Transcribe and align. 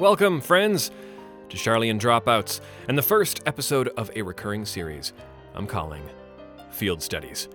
Welcome, 0.00 0.40
friends, 0.40 0.90
to 1.50 1.58
Sharlayan 1.58 2.00
Dropouts, 2.00 2.62
and 2.88 2.96
the 2.96 3.02
first 3.02 3.42
episode 3.44 3.88
of 3.98 4.10
a 4.16 4.22
recurring 4.22 4.64
series 4.64 5.12
I'm 5.54 5.66
calling 5.66 6.02
Field 6.70 7.02
Studies. 7.02 7.48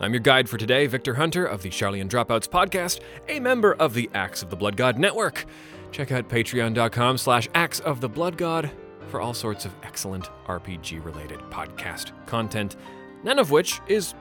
I'm 0.00 0.12
your 0.12 0.20
guide 0.20 0.48
for 0.48 0.58
today, 0.58 0.86
Victor 0.86 1.14
Hunter 1.14 1.46
of 1.46 1.62
the 1.62 1.70
Sharlayan 1.70 2.08
Dropouts 2.08 2.48
podcast, 2.48 3.00
a 3.28 3.38
member 3.38 3.74
of 3.74 3.94
the 3.94 4.10
Axe 4.12 4.42
of 4.42 4.50
the 4.50 4.56
Blood 4.56 4.76
God 4.76 4.98
Network. 4.98 5.46
Check 5.92 6.10
out 6.10 6.28
patreon.com 6.28 7.16
slash 7.16 7.48
Axe 7.54 7.78
of 7.80 8.00
the 8.00 8.08
Blood 8.08 8.36
God 8.36 8.70
for 9.06 9.20
all 9.20 9.32
sorts 9.32 9.64
of 9.64 9.74
excellent 9.84 10.28
RPG-related 10.46 11.38
podcast 11.50 12.10
content, 12.26 12.74
none 13.22 13.38
of 13.38 13.52
which 13.52 13.80
is 13.86 14.14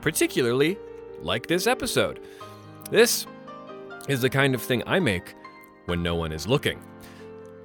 particularly 0.00 0.78
like 1.20 1.46
this 1.46 1.66
episode. 1.66 2.20
This 2.90 3.26
is 4.08 4.22
the 4.22 4.30
kind 4.30 4.54
of 4.54 4.62
thing 4.62 4.82
I 4.86 5.00
make 5.00 5.34
when 5.84 6.02
no 6.02 6.14
one 6.14 6.32
is 6.32 6.46
looking. 6.46 6.80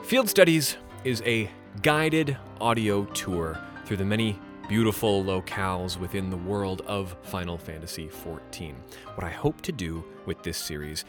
Field 0.03 0.29
Studies 0.29 0.75
is 1.05 1.21
a 1.25 1.49
guided 1.81 2.37
audio 2.59 3.05
tour 3.05 3.57
through 3.85 3.97
the 3.97 4.05
many 4.05 4.37
beautiful 4.67 5.23
locales 5.23 5.99
within 5.99 6.31
the 6.31 6.37
world 6.37 6.81
of 6.87 7.15
Final 7.21 7.57
Fantasy 7.57 8.07
XIV. 8.07 8.73
What 9.13 9.23
I 9.23 9.29
hope 9.29 9.61
to 9.61 9.71
do 9.71 10.03
with 10.25 10.41
this 10.41 10.57
series 10.57 11.05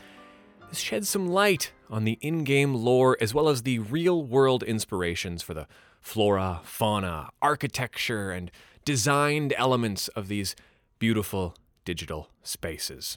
is 0.71 0.79
shed 0.79 1.07
some 1.07 1.27
light 1.29 1.73
on 1.89 2.05
the 2.05 2.19
in 2.21 2.45
game 2.45 2.75
lore 2.75 3.17
as 3.19 3.33
well 3.33 3.49
as 3.49 3.63
the 3.63 3.79
real 3.79 4.23
world 4.23 4.63
inspirations 4.63 5.43
for 5.43 5.55
the 5.55 5.67
flora, 6.03 6.61
fauna, 6.65 7.31
architecture, 7.41 8.31
and 8.31 8.51
designed 8.85 9.55
elements 9.57 10.09
of 10.09 10.29
these 10.29 10.55
beautiful 10.99 11.57
digital 11.87 12.29
spaces. 12.43 13.17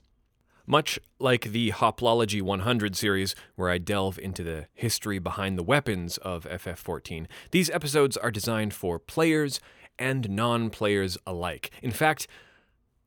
Much 0.66 1.00
like 1.20 1.46
the 1.46 1.72
Hoplology 1.72 2.42
100 2.42 2.96
series, 2.96 3.36
where 3.56 3.72
I 3.72 3.80
delve 3.80 4.20
into 4.20 4.44
the 4.44 4.68
history 4.74 5.20
behind 5.20 5.58
the 5.58 5.64
weapons 5.64 6.18
of 6.20 6.46
FF14, 6.46 7.26
these 7.52 7.72
episodes 7.72 8.16
are 8.16 8.31
designed 8.31 8.74
for 8.74 9.00
players 9.00 9.59
and 10.00 10.30
non 10.30 10.69
players 10.69 11.17
alike. 11.28 11.69
In 11.81 11.92
fact, 11.92 12.28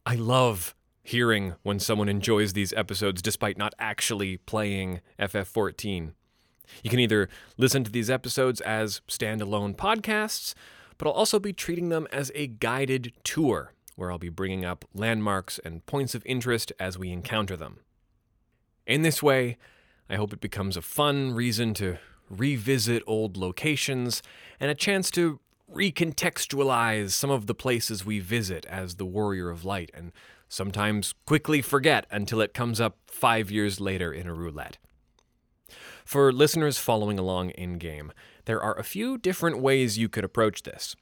I 0.07 0.15
love 0.15 0.75
hearing 1.03 1.55
when 1.63 1.81
someone 1.81 2.09
enjoys 2.09 2.53
these 2.53 2.73
episodes 2.75 3.23
despite 3.23 3.59
not 3.59 3.75
actually 3.79 4.37
playing 4.37 5.01
FF14. 5.19 6.13
You 6.83 6.91
can 6.91 7.01
either 7.01 7.29
listen 7.57 7.85
to 7.85 7.91
these 7.91 8.11
episodes 8.11 8.61
as 8.61 9.01
standalone 9.09 9.75
podcasts, 9.77 10.55
but 10.99 11.09
I'll 11.09 11.15
also 11.15 11.39
be 11.39 11.53
treating 11.53 11.89
them 11.89 12.07
as 12.13 12.31
a 12.35 12.47
guided 12.47 13.13
tour 13.25 13.73
where 13.97 14.11
I'll 14.11 14.19
be 14.19 14.29
bringing 14.29 14.65
up 14.65 14.85
landmarks 14.95 15.59
and 15.65 15.85
points 15.87 16.15
of 16.15 16.25
interest 16.25 16.73
as 16.79 16.99
we 16.99 17.11
encounter 17.11 17.57
them. 17.57 17.81
In 18.87 19.03
this 19.03 19.23
way, 19.23 19.59
I 20.09 20.17
hope 20.17 20.33
it 20.33 20.41
becomes 20.41 20.77
a 20.77 20.83
fun 20.83 21.33
reason 21.33 21.75
to 21.75 21.99
revisit 22.31 23.03
old 23.07 23.37
locations 23.37 24.23
and 24.59 24.71
a 24.71 24.75
chance 24.75 25.11
to 25.13 25.41
recontextualize 25.73 27.11
some 27.11 27.31
of 27.31 27.47
the 27.47 27.55
places 27.55 28.05
we 28.05 28.19
visit 28.19 28.67
as 28.67 28.97
the 28.97 29.07
Warrior 29.07 29.51
of 29.51 29.65
Light 29.65 29.91
and 29.95 30.13
sometimes 30.49 31.15
quickly 31.27 31.63
forget 31.63 32.07
until 32.11 32.41
it 32.41 32.55
comes 32.55 32.81
up 32.81 32.99
five 33.07 33.51
years 33.51 33.81
later 33.81 34.13
in 34.13 34.27
a 34.27 34.35
roulette. 34.35 34.79
For 36.05 36.33
listeners 36.33 36.79
following 36.79 37.19
along 37.19 37.51
in 37.51 37.79
game, 37.79 38.13
there 38.45 38.63
are 38.63 38.79
a 38.79 38.85
few 38.85 39.17
different 39.17 39.61
ways 39.61 39.99
you 39.99 40.09
could 40.09 40.25
approach 40.25 40.63
this. 40.63 40.95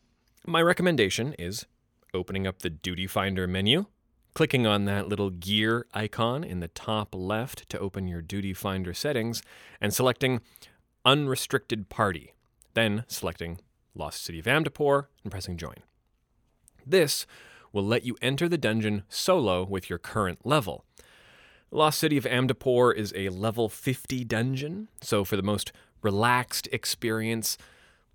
My 0.47 0.63
recommendation 0.63 1.35
is 1.39 1.67
opening 2.15 2.47
up 2.47 2.61
the 2.61 2.71
Duty 2.71 3.07
Finder 3.07 3.47
menu, 3.47 3.87
clicking 4.35 4.67
on 4.67 4.85
that 4.85 5.09
little 5.09 5.31
gear 5.31 5.87
icon 5.93 6.45
in 6.45 6.61
the 6.61 6.69
top 6.69 7.15
left 7.15 7.69
to 7.71 7.79
open 7.79 8.07
your 8.07 8.23
Duty 8.23 8.55
Finder 8.55 8.95
settings, 8.95 9.43
and 9.81 9.93
selecting 9.93 10.41
Unrestricted 11.05 11.89
Party, 11.89 12.35
then 12.75 13.05
selecting 13.09 13.59
Lost 14.01 14.25
City 14.25 14.39
of 14.39 14.47
Amdapor 14.47 15.07
and 15.23 15.31
pressing 15.31 15.59
Join. 15.59 15.77
This 16.87 17.27
will 17.71 17.85
let 17.85 18.03
you 18.03 18.17
enter 18.23 18.49
the 18.49 18.59
dungeon 18.59 19.05
solo 19.11 19.63
with 19.63 19.91
your 19.91 19.99
current 19.99 20.45
level. 20.45 20.85
Lost 21.71 22.01
City 22.01 22.17
of 22.17 22.25
Amdapor 22.25 22.95
is 22.95 23.13
a 23.15 23.29
level 23.29 23.69
50 23.69 24.25
dungeon, 24.25 24.89
so 25.03 25.23
for 25.23 25.37
the 25.37 25.43
most 25.43 25.71
relaxed 26.03 26.67
experience, 26.73 27.59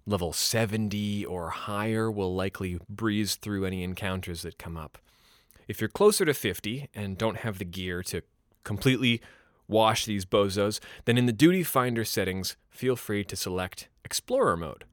Level 0.07 0.33
70 0.33 1.25
or 1.25 1.49
higher 1.49 2.11
will 2.11 2.35
likely 2.35 2.79
breeze 2.89 3.35
through 3.35 3.65
any 3.65 3.83
encounters 3.83 4.41
that 4.41 4.57
come 4.57 4.77
up. 4.77 4.97
If 5.67 5.81
you're 5.81 5.87
closer 5.87 6.25
to 6.25 6.33
50 6.33 6.89
and 6.93 7.17
don't 7.17 7.37
have 7.37 7.57
the 7.57 7.65
gear 7.65 8.03
to 8.03 8.21
completely 8.63 9.21
wash 9.67 10.05
these 10.05 10.25
bozos, 10.25 10.79
then 11.05 11.17
in 11.17 11.25
the 11.25 11.31
Duty 11.31 11.63
Finder 11.63 12.05
settings, 12.05 12.55
feel 12.69 12.95
free 12.95 13.23
to 13.23 13.35
select 13.35 13.87
Explorer 14.03 14.57
mode. 14.57 14.83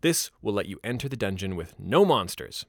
This 0.00 0.30
will 0.42 0.52
let 0.52 0.66
you 0.66 0.78
enter 0.84 1.08
the 1.08 1.16
dungeon 1.16 1.56
with 1.56 1.78
no 1.78 2.04
monsters. 2.04 2.66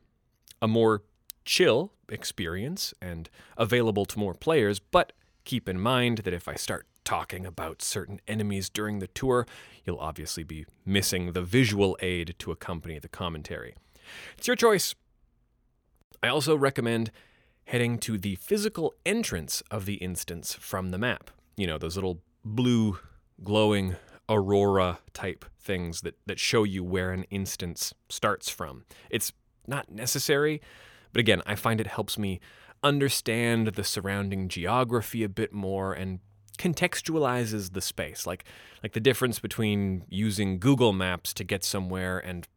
A 0.61 0.67
more 0.67 1.03
chill 1.43 1.91
experience 2.09 2.93
and 3.01 3.29
available 3.57 4.05
to 4.05 4.19
more 4.19 4.33
players, 4.33 4.79
but 4.79 5.13
keep 5.43 5.69
in 5.69 5.79
mind 5.79 6.19
that 6.19 6.33
if 6.33 6.47
I 6.47 6.55
start 6.55 6.87
talking 7.03 7.45
about 7.45 7.81
certain 7.81 8.19
enemies 8.27 8.69
during 8.69 8.99
the 8.99 9.07
tour, 9.07 9.45
you'll 9.85 9.99
obviously 9.99 10.43
be 10.43 10.65
missing 10.85 11.31
the 11.31 11.43
visual 11.43 11.97
aid 12.01 12.35
to 12.39 12.51
accompany 12.51 12.99
the 12.99 13.07
commentary. 13.07 13.75
It's 14.37 14.47
your 14.47 14.55
choice. 14.55 14.95
I 16.21 16.27
also 16.27 16.57
recommend 16.57 17.11
heading 17.65 17.99
to 17.99 18.17
the 18.17 18.35
physical 18.35 18.93
entrance 19.05 19.61
of 19.71 19.85
the 19.85 19.95
instance 19.95 20.53
from 20.53 20.89
the 20.89 20.97
map. 20.97 21.29
You 21.55 21.67
know, 21.67 21.77
those 21.77 21.95
little 21.95 22.21
blue 22.43 22.99
glowing 23.43 23.95
aurora 24.29 24.99
type 25.13 25.45
things 25.59 26.01
that, 26.01 26.15
that 26.25 26.39
show 26.39 26.63
you 26.63 26.83
where 26.83 27.11
an 27.11 27.23
instance 27.29 27.93
starts 28.09 28.49
from. 28.49 28.85
It's 29.09 29.33
not 29.67 29.91
necessary, 29.91 30.61
but 31.13 31.19
again, 31.19 31.41
I 31.45 31.55
find 31.55 31.79
it 31.79 31.87
helps 31.87 32.17
me 32.17 32.39
understand 32.83 33.67
the 33.67 33.83
surrounding 33.83 34.47
geography 34.47 35.23
a 35.23 35.29
bit 35.29 35.51
more 35.51 35.93
and 35.93 36.19
contextualizes 36.57 37.73
the 37.73 37.81
space 37.81 38.25
like 38.25 38.45
like 38.81 38.93
the 38.93 38.99
difference 38.99 39.39
between 39.39 40.03
using 40.07 40.59
Google 40.59 40.93
Maps 40.93 41.33
to 41.33 41.43
get 41.43 41.63
somewhere 41.63 42.17
and 42.17 42.47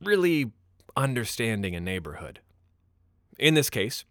really 0.00 0.52
understanding 0.96 1.74
a 1.74 1.80
neighborhood. 1.80 2.40
In 3.38 3.54
this 3.54 3.70
case, 3.70 4.04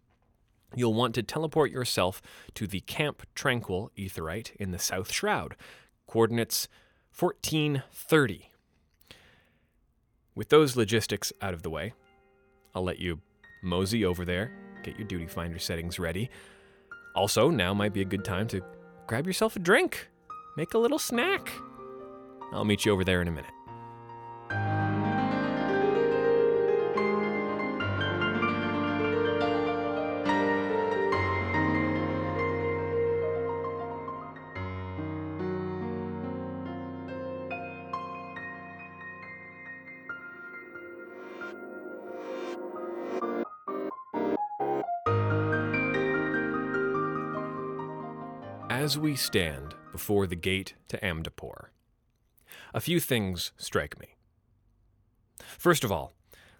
you'll 0.74 0.94
want 0.94 1.14
to 1.14 1.22
teleport 1.22 1.70
yourself 1.70 2.20
to 2.54 2.66
the 2.66 2.80
Camp 2.80 3.22
Tranquil 3.34 3.90
aetheryte 3.96 4.54
in 4.56 4.70
the 4.70 4.78
South 4.78 5.12
Shroud, 5.12 5.56
coordinates 6.06 6.68
1430. 7.18 8.50
With 10.34 10.48
those 10.48 10.76
logistics 10.76 11.32
out 11.42 11.52
of 11.52 11.62
the 11.62 11.70
way, 11.70 11.92
I'll 12.74 12.84
let 12.84 12.98
you 12.98 13.20
mosey 13.62 14.04
over 14.04 14.24
there, 14.24 14.50
get 14.82 14.98
your 14.98 15.06
duty 15.06 15.26
finder 15.26 15.58
settings 15.58 15.98
ready. 15.98 16.30
Also, 17.14 17.50
now 17.50 17.74
might 17.74 17.92
be 17.92 18.00
a 18.00 18.06
good 18.06 18.24
time 18.24 18.48
to 18.48 18.62
grab 19.06 19.26
yourself 19.26 19.56
a 19.56 19.58
drink, 19.58 20.08
make 20.56 20.72
a 20.74 20.78
little 20.78 20.98
snack. 20.98 21.52
I'll 22.52 22.64
meet 22.64 22.84
you 22.84 22.92
over 22.92 23.04
there 23.04 23.20
in 23.20 23.28
a 23.28 23.32
minute. 23.32 23.52
As 48.82 48.98
we 48.98 49.14
stand 49.14 49.76
before 49.92 50.26
the 50.26 50.34
gate 50.34 50.74
to 50.88 50.98
Amdapor, 50.98 51.66
a 52.74 52.80
few 52.80 52.98
things 52.98 53.52
strike 53.56 53.96
me. 54.00 54.16
First 55.56 55.84
of 55.84 55.92
all, 55.92 56.14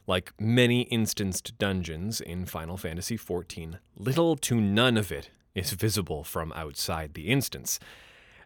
like 0.07 0.33
many 0.39 0.83
instanced 0.83 1.59
dungeons 1.59 2.21
in 2.21 2.47
Final 2.47 2.77
Fantasy 2.77 3.19
XIV, 3.19 3.81
little 3.97 4.37
to 4.37 4.61
none 4.61 4.97
of 4.97 5.11
it 5.11 5.31
is 5.57 5.73
visible 5.73 6.23
from 6.23 6.53
outside 6.53 7.15
the 7.15 7.27
instance. 7.27 7.81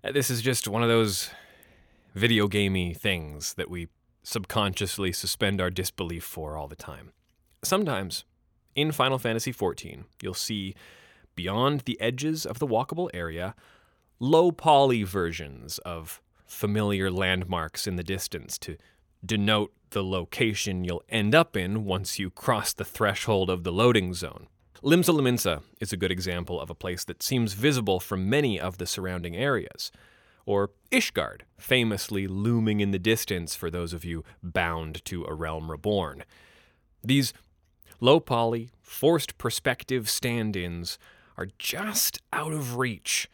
Uh, 0.03 0.11
this 0.11 0.31
is 0.31 0.41
just 0.41 0.67
one 0.67 0.83
of 0.83 0.89
those 0.89 1.29
video 2.15 2.49
gamey 2.49 2.95
things 2.95 3.53
that 3.55 3.69
we 3.69 3.89
subconsciously 4.23 5.13
suspend 5.13 5.61
our 5.61 5.71
disbelief 5.71 6.25
for 6.25 6.57
all 6.57 6.67
the 6.67 6.77
time. 6.77 7.13
Sometimes 7.63 8.25
in 8.75 8.91
Final 8.91 9.19
Fantasy 9.19 9.53
XIV, 9.53 10.05
you'll 10.23 10.33
see 10.33 10.75
beyond 11.37 11.81
the 11.81 12.01
edges 12.01 12.45
of 12.45 12.59
the 12.59 12.67
walkable 12.67 13.09
area 13.15 13.55
low 14.19 14.51
poly 14.51 15.03
versions 15.03 15.79
of 15.79 16.21
familiar 16.47 17.11
landmarks 17.11 17.87
in 17.87 17.97
the 17.97 18.03
distance 18.03 18.59
to 18.59 18.77
denote 19.25 19.73
the 19.91 20.03
location 20.03 20.85
you'll 20.85 21.03
end 21.09 21.35
up 21.35 21.57
in 21.57 21.85
once 21.85 22.19
you 22.19 22.31
cross 22.31 22.73
the 22.73 22.85
threshold 22.85 23.51
of 23.51 23.65
the 23.65 23.73
loading 23.73 24.15
zone. 24.15 24.47
Limsa 24.83 25.15
Lominsa 25.15 25.63
is 25.81 25.93
a 25.93 25.97
good 25.97 26.11
example 26.11 26.61
of 26.61 26.71
a 26.71 26.75
place 26.75 27.05
that 27.05 27.23
seems 27.23 27.55
visible 27.55 27.99
from 27.99 28.29
many 28.29 28.61
of 28.61 28.79
the 28.79 28.87
surrounding 28.87 29.37
areas. 29.37 29.91
Or 30.45 30.71
Ishgard, 30.93 31.41
famously 31.59 32.29
looming 32.29 32.81
in 32.81 32.93
the 32.93 32.99
distance 32.99 33.57
for 33.57 33.71
those 33.71 33.93
of 33.93 34.05
you 34.05 34.23
bound 34.43 35.05
to 35.07 35.25
a 35.25 35.35
realm 35.35 35.71
reborn. 35.71 36.25
These 37.03 37.33
low 38.01 38.21
poly, 38.21 38.71
forced 38.81 39.39
perspective 39.39 40.09
stand 40.09 40.57
ins 40.57 40.99
are 41.37 41.49
just 41.59 42.21
out 42.33 42.53
of 42.53 42.77
reach 42.77 43.29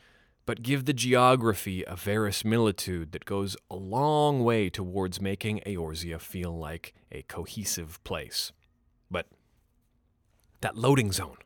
but 0.45 0.63
give 0.63 0.85
the 0.85 0.93
geography 0.93 1.85
a 1.85 1.95
verisimilitude 1.95 3.13
that 3.13 3.25
goes 3.25 3.57
a 3.71 3.77
long 3.77 4.43
way 4.43 4.69
towards 4.69 5.21
making 5.21 5.61
Eorzea 5.67 6.21
feel 6.21 6.57
like 6.57 6.95
a 7.13 7.23
cohesive 7.23 8.03
place. 8.05 8.53
But 9.11 9.27
that 10.61 10.77
loading 10.77 11.13
zone, 11.13 11.37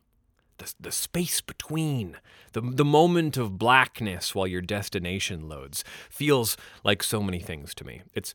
the, 0.57 0.73
the 0.79 0.91
space 0.91 1.41
between, 1.41 2.17
the, 2.53 2.61
the 2.61 2.85
moment 2.85 3.37
of 3.37 3.59
blackness 3.59 4.33
while 4.33 4.47
your 4.47 4.61
destination 4.61 5.47
loads, 5.47 5.83
feels 6.09 6.57
like 6.83 7.03
so 7.03 7.21
many 7.21 7.39
things 7.39 7.75
to 7.75 7.85
me. 7.85 8.01
It's, 8.15 8.33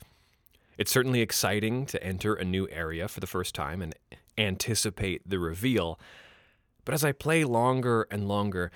it's 0.78 0.92
certainly 0.92 1.22
exciting 1.22 1.86
to 1.86 2.02
enter 2.02 2.34
a 2.34 2.44
new 2.44 2.68
area 2.70 3.08
for 3.08 3.18
the 3.18 3.26
first 3.26 3.54
time 3.54 3.82
and 3.82 3.94
anticipate 4.38 5.28
the 5.28 5.40
reveal. 5.40 5.98
But 6.84 6.94
as 6.94 7.04
I 7.04 7.12
play 7.12 7.44
longer 7.44 8.06
and 8.10 8.26
longer, 8.28 8.70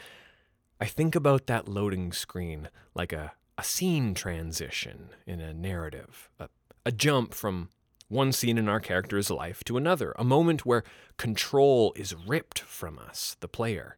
I 0.81 0.87
think 0.87 1.15
about 1.15 1.47
that 1.47 1.69
loading 1.69 2.13
screen 2.13 2.69
like 2.95 3.13
a, 3.13 3.33
a 3.59 3.65
scene 3.65 4.15
transition 4.15 5.11
in 5.27 5.41
a 5.41 5.55
narrative, 5.55 6.29
a, 6.39 6.49
a 6.85 6.93
jump 6.93 7.35
from 7.35 7.71
one 8.09 8.33
scene 8.33 8.59
in 8.59 8.69
our 8.69 8.81
character's 8.81 9.31
life 9.31 9.65
to 9.65 9.77
another, 9.77 10.15
a 10.19 10.25
moment 10.25 10.65
where 10.65 10.85
control 11.17 11.93
is 11.97 12.15
ripped 12.15 12.61
from 12.61 12.99
us, 12.99 13.37
the 13.41 13.49
player, 13.49 13.97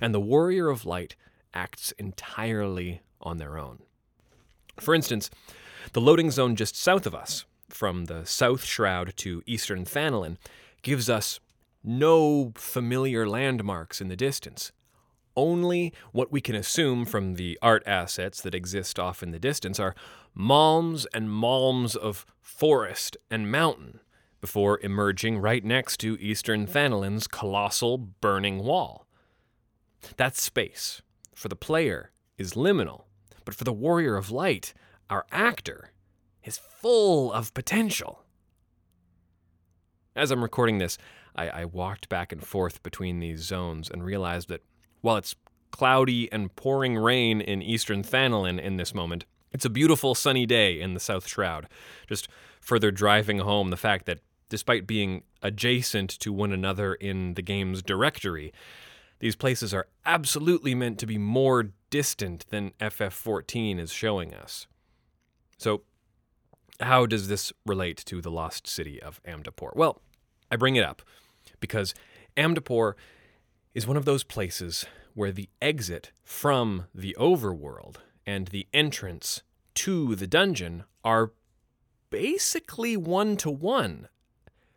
and 0.00 0.12
the 0.12 0.20
Warrior 0.20 0.68
of 0.68 0.84
Light 0.84 1.16
acts 1.54 1.92
entirely 1.92 3.00
on 3.22 3.38
their 3.38 3.56
own. 3.56 3.78
For 4.78 4.94
instance, 4.94 5.30
the 5.92 6.02
loading 6.02 6.30
zone 6.30 6.56
just 6.56 6.76
south 6.76 7.06
of 7.06 7.14
us, 7.14 7.46
from 7.68 8.04
the 8.04 8.24
South 8.26 8.64
Shroud 8.64 9.14
to 9.16 9.42
Eastern 9.46 9.84
Thanalan, 9.84 10.36
gives 10.82 11.08
us 11.08 11.40
no 11.86 12.52
familiar 12.56 13.26
landmarks 13.26 14.00
in 14.00 14.08
the 14.08 14.16
distance 14.16 14.72
only 15.36 15.92
what 16.12 16.32
we 16.32 16.40
can 16.40 16.54
assume 16.54 17.04
from 17.04 17.34
the 17.34 17.58
art 17.60 17.82
assets 17.86 18.40
that 18.40 18.54
exist 18.54 18.98
off 18.98 19.22
in 19.22 19.30
the 19.30 19.38
distance 19.38 19.78
are 19.78 19.94
malms 20.36 21.06
and 21.12 21.28
malms 21.28 21.94
of 21.94 22.26
forest 22.40 23.16
and 23.30 23.50
mountain 23.52 24.00
before 24.40 24.80
emerging 24.82 25.38
right 25.38 25.64
next 25.64 25.98
to 25.98 26.18
Eastern 26.20 26.66
Thanalan's 26.66 27.26
colossal 27.26 27.98
burning 27.98 28.58
wall. 28.58 29.06
That 30.16 30.36
space, 30.36 31.02
for 31.34 31.48
the 31.48 31.56
player, 31.56 32.10
is 32.38 32.54
liminal, 32.54 33.04
but 33.44 33.54
for 33.54 33.64
the 33.64 33.72
Warrior 33.72 34.16
of 34.16 34.30
Light, 34.30 34.72
our 35.10 35.26
actor, 35.32 35.92
is 36.44 36.58
full 36.58 37.32
of 37.32 37.54
potential. 37.54 38.22
As 40.14 40.30
I'm 40.30 40.42
recording 40.42 40.78
this, 40.78 40.96
I, 41.36 41.48
I 41.48 41.64
walked 41.66 42.08
back 42.08 42.32
and 42.32 42.44
forth 42.44 42.82
between 42.82 43.20
these 43.20 43.40
zones 43.40 43.90
and 43.90 44.04
realized 44.04 44.48
that 44.48 44.62
while 45.00 45.16
it's 45.16 45.36
cloudy 45.70 46.30
and 46.32 46.54
pouring 46.56 46.96
rain 46.96 47.40
in 47.40 47.62
eastern 47.62 48.02
Thanalan 48.02 48.58
in 48.58 48.76
this 48.76 48.94
moment, 48.94 49.24
it's 49.52 49.64
a 49.64 49.70
beautiful 49.70 50.14
sunny 50.14 50.46
day 50.46 50.80
in 50.80 50.94
the 50.94 51.00
South 51.00 51.26
Shroud. 51.26 51.68
Just 52.08 52.28
further 52.60 52.90
driving 52.90 53.38
home 53.38 53.70
the 53.70 53.76
fact 53.76 54.06
that 54.06 54.20
despite 54.48 54.86
being 54.86 55.22
adjacent 55.42 56.10
to 56.10 56.32
one 56.32 56.52
another 56.52 56.94
in 56.94 57.34
the 57.34 57.42
game's 57.42 57.82
directory, 57.82 58.52
these 59.18 59.36
places 59.36 59.72
are 59.72 59.86
absolutely 60.04 60.74
meant 60.74 60.98
to 60.98 61.06
be 61.06 61.18
more 61.18 61.70
distant 61.90 62.46
than 62.50 62.72
FF14 62.80 63.78
is 63.78 63.92
showing 63.92 64.34
us. 64.34 64.66
So, 65.58 65.82
how 66.80 67.06
does 67.06 67.28
this 67.28 67.52
relate 67.64 67.96
to 68.06 68.20
the 68.20 68.30
lost 68.30 68.66
city 68.66 69.00
of 69.00 69.22
Amdapor? 69.22 69.74
Well, 69.74 70.02
I 70.50 70.56
bring 70.56 70.76
it 70.76 70.84
up 70.84 71.02
because 71.60 71.94
Amdapor 72.36 72.94
is 73.74 73.86
one 73.86 73.96
of 73.96 74.04
those 74.04 74.22
places 74.24 74.86
where 75.14 75.32
the 75.32 75.48
exit 75.60 76.12
from 76.22 76.86
the 76.94 77.16
overworld 77.18 77.96
and 78.26 78.48
the 78.48 78.66
entrance 78.74 79.42
to 79.74 80.14
the 80.14 80.26
dungeon 80.26 80.84
are 81.04 81.32
basically 82.10 82.96
one 82.96 83.36
to 83.36 83.50
one. 83.50 84.08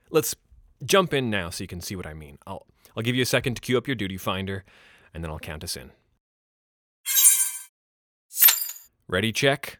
Let's 0.09 0.35
jump 0.83 1.13
in 1.13 1.29
now 1.29 1.49
so 1.49 1.63
you 1.63 1.67
can 1.67 1.81
see 1.81 1.95
what 1.95 2.07
I 2.07 2.13
mean. 2.13 2.37
I'll, 2.47 2.65
I'll 2.95 3.03
give 3.03 3.15
you 3.15 3.21
a 3.21 3.25
second 3.25 3.55
to 3.55 3.61
queue 3.61 3.77
up 3.77 3.87
your 3.87 3.95
duty 3.95 4.17
finder, 4.17 4.63
and 5.13 5.23
then 5.23 5.31
I'll 5.31 5.39
count 5.39 5.63
us 5.63 5.75
in. 5.75 5.91
Ready, 9.07 9.31
check. 9.31 9.79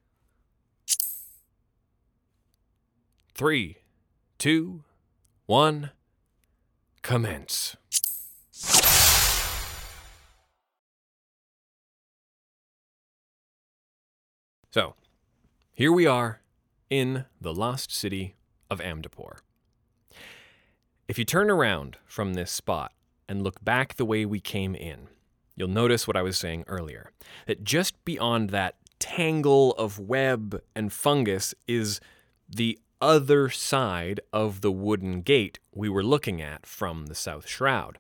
Three, 3.36 3.78
two, 4.38 4.84
one, 5.46 5.92
commence. 7.10 7.76
So, 14.72 14.94
here 15.74 15.92
we 15.92 16.06
are 16.06 16.42
in 16.88 17.26
the 17.42 17.52
lost 17.52 17.92
city 17.92 18.36
of 18.70 18.80
Amdapor. 18.80 19.40
If 21.08 21.18
you 21.18 21.26
turn 21.26 21.50
around 21.50 21.98
from 22.06 22.36
this 22.36 22.52
spot 22.52 22.92
and 23.28 23.42
look 23.42 23.66
back 23.66 23.96
the 23.96 24.06
way 24.06 24.24
we 24.24 24.40
came 24.40 24.76
in, 24.76 25.08
you'll 25.56 25.68
notice 25.68 26.08
what 26.08 26.16
I 26.16 26.22
was 26.22 26.38
saying 26.38 26.66
earlier 26.68 27.12
that 27.48 27.64
just 27.64 28.06
beyond 28.06 28.52
that 28.52 28.76
tangle 29.00 29.72
of 29.80 29.98
web 29.98 30.62
and 30.76 30.94
fungus 30.94 31.56
is 31.68 32.00
the 32.48 32.78
other 33.02 33.50
side 33.50 34.20
of 34.34 34.62
the 34.62 34.72
wooden 34.72 35.22
gate 35.22 35.60
we 35.74 35.90
were 35.90 36.04
looking 36.04 36.42
at 36.42 36.66
from 36.66 37.06
the 37.06 37.16
South 37.16 37.48
Shroud. 37.48 37.98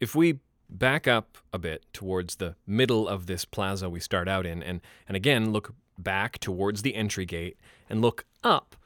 If 0.00 0.14
we 0.14 0.40
back 0.68 1.06
up 1.06 1.38
a 1.52 1.58
bit 1.58 1.84
towards 1.92 2.36
the 2.36 2.56
middle 2.66 3.08
of 3.08 3.26
this 3.26 3.44
plaza 3.44 3.88
we 3.88 4.00
start 4.00 4.28
out 4.28 4.44
in, 4.44 4.62
and, 4.62 4.80
and 5.08 5.16
again 5.16 5.52
look 5.52 5.74
back 5.98 6.38
towards 6.38 6.82
the 6.82 6.94
entry 6.94 7.24
gate 7.24 7.56
and 7.88 8.02
look 8.02 8.24
up, 8.44 8.76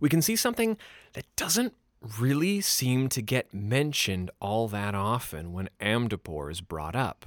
we 0.00 0.08
can 0.08 0.22
see 0.22 0.36
something 0.36 0.76
that 1.12 1.26
doesn't 1.36 1.74
really 2.18 2.60
seem 2.60 3.08
to 3.08 3.22
get 3.22 3.52
mentioned 3.52 4.30
all 4.40 4.68
that 4.68 4.94
often 4.94 5.52
when 5.52 5.68
Amdapor 5.80 6.50
is 6.50 6.60
brought 6.60 6.96
up. 6.96 7.26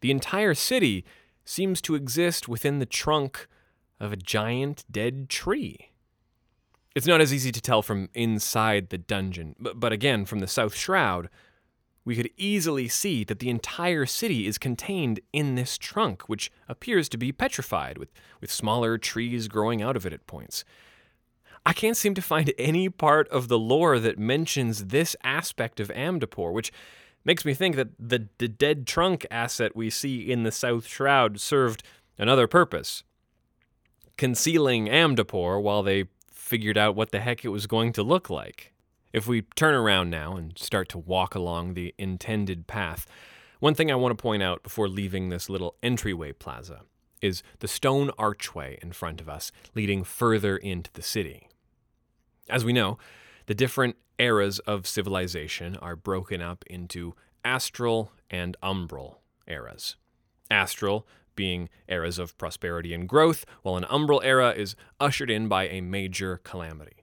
The 0.00 0.10
entire 0.10 0.54
city 0.54 1.04
seems 1.44 1.80
to 1.82 1.94
exist 1.94 2.48
within 2.48 2.78
the 2.78 2.86
trunk 2.86 3.48
of 3.98 4.12
a 4.12 4.16
giant 4.16 4.84
dead 4.90 5.28
tree. 5.28 5.90
It's 6.96 7.06
not 7.06 7.20
as 7.20 7.34
easy 7.34 7.52
to 7.52 7.60
tell 7.60 7.82
from 7.82 8.08
inside 8.14 8.88
the 8.88 8.96
dungeon, 8.96 9.54
but, 9.60 9.78
but 9.78 9.92
again, 9.92 10.24
from 10.24 10.38
the 10.38 10.46
South 10.46 10.74
Shroud, 10.74 11.28
we 12.06 12.16
could 12.16 12.30
easily 12.38 12.88
see 12.88 13.22
that 13.24 13.38
the 13.38 13.50
entire 13.50 14.06
city 14.06 14.46
is 14.46 14.56
contained 14.56 15.20
in 15.30 15.56
this 15.56 15.76
trunk, 15.76 16.26
which 16.26 16.50
appears 16.70 17.10
to 17.10 17.18
be 17.18 17.32
petrified, 17.32 17.98
with, 17.98 18.08
with 18.40 18.50
smaller 18.50 18.96
trees 18.96 19.46
growing 19.46 19.82
out 19.82 19.94
of 19.94 20.06
it 20.06 20.14
at 20.14 20.26
points. 20.26 20.64
I 21.66 21.74
can't 21.74 21.98
seem 21.98 22.14
to 22.14 22.22
find 22.22 22.50
any 22.58 22.88
part 22.88 23.28
of 23.28 23.48
the 23.48 23.58
lore 23.58 23.98
that 23.98 24.18
mentions 24.18 24.86
this 24.86 25.14
aspect 25.22 25.80
of 25.80 25.88
Amdapor, 25.88 26.50
which 26.50 26.72
makes 27.26 27.44
me 27.44 27.52
think 27.52 27.76
that 27.76 27.88
the, 27.98 28.28
the 28.38 28.48
dead 28.48 28.86
trunk 28.86 29.26
asset 29.30 29.76
we 29.76 29.90
see 29.90 30.32
in 30.32 30.44
the 30.44 30.50
South 30.50 30.86
Shroud 30.86 31.40
served 31.40 31.82
another 32.16 32.46
purpose 32.46 33.02
concealing 34.16 34.86
Amdapor 34.86 35.60
while 35.60 35.82
they 35.82 36.04
figured 36.46 36.78
out 36.78 36.94
what 36.94 37.10
the 37.10 37.18
heck 37.18 37.44
it 37.44 37.48
was 37.48 37.66
going 37.66 37.92
to 37.92 38.04
look 38.04 38.30
like. 38.30 38.72
If 39.12 39.26
we 39.26 39.42
turn 39.42 39.74
around 39.74 40.10
now 40.10 40.36
and 40.36 40.56
start 40.56 40.88
to 40.90 40.98
walk 40.98 41.34
along 41.34 41.74
the 41.74 41.92
intended 41.98 42.68
path, 42.68 43.04
one 43.58 43.74
thing 43.74 43.90
I 43.90 43.96
want 43.96 44.16
to 44.16 44.22
point 44.22 44.44
out 44.44 44.62
before 44.62 44.88
leaving 44.88 45.28
this 45.28 45.50
little 45.50 45.74
entryway 45.82 46.30
plaza 46.30 46.82
is 47.20 47.42
the 47.58 47.66
stone 47.66 48.12
archway 48.16 48.78
in 48.80 48.92
front 48.92 49.20
of 49.20 49.28
us 49.28 49.50
leading 49.74 50.04
further 50.04 50.56
into 50.56 50.90
the 50.92 51.02
city. 51.02 51.48
As 52.48 52.64
we 52.64 52.72
know, 52.72 52.96
the 53.46 53.54
different 53.54 53.96
eras 54.18 54.60
of 54.60 54.86
civilization 54.86 55.76
are 55.76 55.96
broken 55.96 56.40
up 56.40 56.64
into 56.68 57.16
astral 57.44 58.12
and 58.30 58.56
umbral 58.62 59.16
eras. 59.48 59.96
Astral 60.48 61.08
being 61.36 61.68
eras 61.88 62.18
of 62.18 62.36
prosperity 62.38 62.92
and 62.92 63.08
growth, 63.08 63.44
while 63.62 63.76
an 63.76 63.84
umbral 63.84 64.20
era 64.24 64.52
is 64.56 64.74
ushered 64.98 65.30
in 65.30 65.48
by 65.48 65.68
a 65.68 65.80
major 65.80 66.38
calamity. 66.42 66.96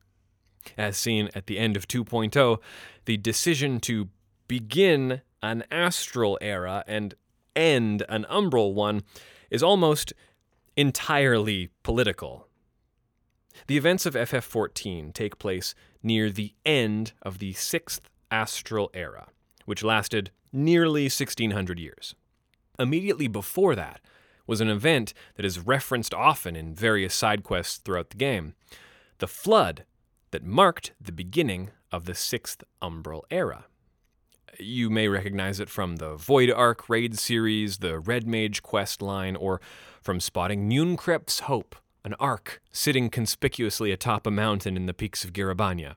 As 0.78 0.98
seen 0.98 1.30
at 1.36 1.48
the 1.48 1.58
end 1.58 1.78
of 1.78 1.88
2.0, 1.88 2.58
the 3.06 3.18
decision 3.18 3.80
to 3.82 4.10
begin 4.48 5.22
an 5.42 5.63
astral 5.72 6.38
era 6.42 6.84
and 6.88 7.16
end 7.56 8.04
an 8.10 8.25
umbral 8.30 8.74
one 8.74 9.04
is 9.50 9.62
almost 9.62 10.13
entirely 10.75 11.70
political. 11.84 12.48
The 13.68 13.78
events 13.78 14.06
of 14.06 14.16
FF14 14.16 15.13
take 15.13 15.38
place 15.38 15.75
near 16.02 16.30
the 16.30 16.54
end 16.66 17.13
of 17.22 17.40
the 17.40 17.54
sixth 17.54 18.10
astral 18.32 18.90
era, 18.94 19.28
which 19.66 19.84
lasted 19.84 20.32
nearly 20.52 21.04
1600 21.04 21.80
years. 21.80 22.16
Immediately 22.80 23.28
before 23.28 23.75
that 23.75 24.02
was 24.45 24.62
an 24.62 24.69
event 24.69 25.13
that 25.35 25.45
is 25.45 25.59
referenced 25.59 26.13
often 26.13 26.55
in 26.55 26.75
various 26.75 27.13
side 27.13 27.43
quests 27.43 27.77
throughout 27.77 28.09
the 28.09 28.17
game 28.17 28.55
the 29.19 29.27
flood 29.27 29.85
that 30.31 30.43
marked 30.43 30.91
the 31.00 31.12
beginning 31.12 31.69
of 31.91 32.05
the 32.05 32.15
sixth 32.15 32.63
umbral 32.81 33.21
era. 33.29 33.65
You 34.59 34.89
may 34.89 35.07
recognize 35.07 35.59
it 35.59 35.69
from 35.69 35.95
the 35.95 36.15
Void 36.15 36.51
Arc 36.51 36.89
raid 36.89 37.17
series, 37.17 37.77
the 37.77 38.00
Red 38.00 38.27
Mage 38.27 38.62
quest 38.62 39.01
line, 39.01 39.35
or 39.35 39.62
from 40.01 40.19
spotting 40.19 40.69
Nunkrep's 40.69 41.41
Hope, 41.41 41.75
an 42.03 42.15
ark 42.19 42.62
sitting 42.71 43.09
conspicuously 43.09 43.91
atop 43.91 44.27
a 44.27 44.31
mountain 44.31 44.75
in 44.75 44.85
the 44.85 44.93
peaks 44.93 45.23
of 45.23 45.33
Gyr 45.33 45.53
Abania. 45.53 45.95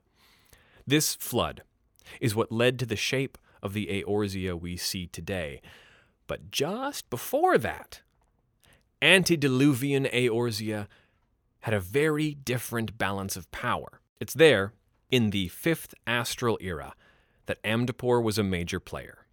This 0.85 1.15
flood 1.15 1.63
is 2.21 2.35
what 2.35 2.51
led 2.51 2.79
to 2.79 2.85
the 2.85 2.95
shape 2.95 3.37
of 3.61 3.73
the 3.73 3.87
Eorzea 3.87 4.59
we 4.59 4.77
see 4.77 5.07
today. 5.07 5.61
But 6.27 6.51
just 6.51 7.09
before 7.09 7.57
that, 7.57 8.01
antediluvian 9.01 10.05
Eorzea 10.05 10.87
had 11.61 11.73
a 11.73 11.79
very 11.79 12.33
different 12.33 12.97
balance 12.97 13.35
of 13.35 13.51
power. 13.51 14.01
It's 14.19 14.33
there, 14.33 14.73
in 15.09 15.29
the 15.29 15.47
fifth 15.49 15.93
astral 16.05 16.57
era, 16.61 16.93
that 17.45 17.61
Amdapor 17.63 18.21
was 18.21 18.37
a 18.37 18.43
major 18.43 18.79
player. 18.79 19.25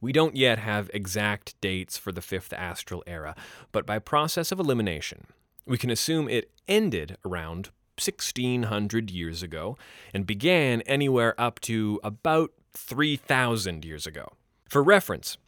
We 0.00 0.12
don't 0.12 0.36
yet 0.36 0.58
have 0.58 0.90
exact 0.92 1.58
dates 1.60 1.96
for 1.96 2.12
the 2.12 2.20
fifth 2.20 2.52
astral 2.52 3.02
era, 3.06 3.34
but 3.72 3.86
by 3.86 3.98
process 3.98 4.52
of 4.52 4.60
elimination, 4.60 5.26
we 5.66 5.78
can 5.78 5.90
assume 5.90 6.28
it 6.28 6.50
ended 6.68 7.16
around 7.24 7.70
1600 7.96 9.10
years 9.10 9.42
ago 9.42 9.78
and 10.12 10.26
began 10.26 10.82
anywhere 10.82 11.34
up 11.40 11.60
to 11.60 12.00
about 12.02 12.50
3000 12.74 13.84
years 13.84 14.06
ago. 14.06 14.32
For 14.68 14.82
reference, 14.82 15.38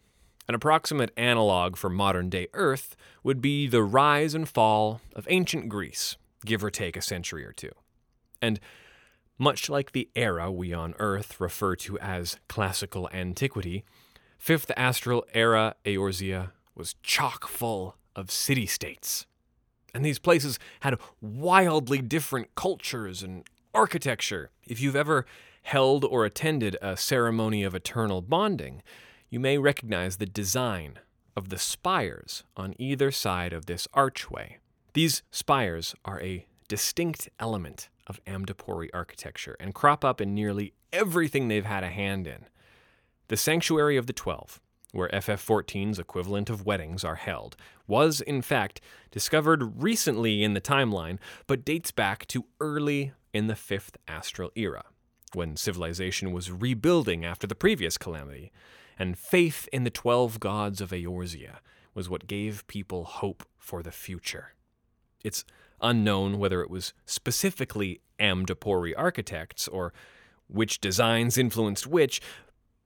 an 0.49 0.55
approximate 0.55 1.13
analog 1.17 1.77
for 1.77 1.91
modern 1.91 2.29
day 2.29 2.49
Earth 2.55 2.97
would 3.23 3.41
be 3.41 3.67
the 3.67 3.83
rise 3.83 4.35
and 4.35 4.49
fall 4.49 5.01
of 5.15 5.27
ancient 5.29 5.69
Greece, 5.69 6.17
give 6.45 6.63
or 6.63 6.71
take 6.71 6.97
a 6.97 7.03
century 7.03 7.45
or 7.45 7.53
two. 7.53 7.73
And 8.41 8.61
much 9.39 9.69
like 9.69 9.93
the 9.93 10.09
era 10.15 10.51
we 10.51 10.73
on 10.73 10.95
Earth 10.99 11.41
refer 11.41 11.77
to 11.77 11.99
as 11.99 12.39
classical 12.49 13.09
antiquity, 13.13 13.85
Fifth 14.39 14.71
Astral 14.77 15.25
Era 15.35 15.75
Eorzea 15.85 16.53
was 16.75 16.95
chock 17.03 17.49
full 17.49 17.97
of 18.15 18.31
city 18.31 18.67
states. 18.67 19.27
And 19.95 20.05
these 20.05 20.19
places 20.19 20.59
had 20.81 20.99
wildly 21.21 22.01
different 22.01 22.55
cultures 22.55 23.23
and 23.23 23.45
architecture. 23.75 24.51
If 24.67 24.81
you've 24.81 24.97
ever 24.97 25.27
held 25.63 26.05
or 26.05 26.25
attended 26.25 26.77
a 26.81 26.97
ceremony 26.97 27.65
of 27.65 27.75
eternal 27.75 28.21
bonding, 28.21 28.83
you 29.31 29.41
may 29.41 29.59
recognize 29.59 30.17
the 30.17 30.27
design 30.27 30.99
of 31.37 31.49
the 31.49 31.59
spires 31.59 32.45
on 32.57 32.75
either 32.79 33.11
side 33.11 33.53
of 33.53 33.67
this 33.67 33.87
archway. 33.93 34.59
These 34.95 35.23
spires 35.31 35.95
are 36.05 36.21
a 36.23 36.47
distinct 36.69 37.29
element 37.39 37.89
of 38.07 38.25
Amdapori 38.25 38.89
architecture 38.95 39.57
and 39.61 39.75
crop 39.75 40.05
up 40.05 40.21
in 40.21 40.35
nearly 40.35 40.73
everything 40.93 41.49
they've 41.49 41.65
had 41.65 41.85
a 41.85 41.91
hand 41.91 42.27
in. 42.27 42.47
The 43.29 43.37
Sanctuary 43.37 43.97
of 43.97 44.07
the 44.07 44.13
Twelve, 44.13 44.61
where 44.93 45.09
FF14's 45.09 45.99
equivalent 45.99 46.49
of 46.49 46.65
weddings 46.65 47.05
are 47.05 47.17
held, 47.17 47.57
was, 47.87 48.21
in 48.21 48.41
fact, 48.41 48.81
discovered 49.11 49.83
recently 49.83 50.43
in 50.43 50.55
the 50.55 50.61
timeline, 50.61 51.19
but 51.47 51.65
dates 51.65 51.91
back 51.91 52.27
to 52.29 52.47
early 52.61 53.13
in 53.35 53.49
the 53.49 53.57
Fifth 53.57 53.97
Astral 54.09 54.53
Era, 54.55 54.85
when 55.35 55.57
civilization 55.57 56.33
was 56.33 56.51
rebuilding 56.51 57.25
after 57.25 57.47
the 57.47 57.55
previous 57.55 57.99
calamity, 57.99 58.53
and 58.99 59.19
faith 59.19 59.69
in 59.73 59.85
the 59.85 59.91
twelve 59.91 60.41
gods 60.41 60.81
of 60.81 60.91
Eorzea 60.91 61.59
was 61.95 62.09
what 62.09 62.27
gave 62.27 62.67
people 62.67 63.05
hope 63.05 63.45
for 63.59 63.83
the 63.83 63.93
future. 63.93 64.55
It's 65.25 65.45
unknown 65.81 66.39
whether 66.39 66.63
it 66.63 66.71
was 66.71 66.93
specifically 67.05 68.01
Amdapori 68.19 68.93
architects 68.97 69.69
or 69.69 69.93
which 70.49 70.81
designs 70.81 71.37
influenced 71.37 71.87
which, 71.87 72.21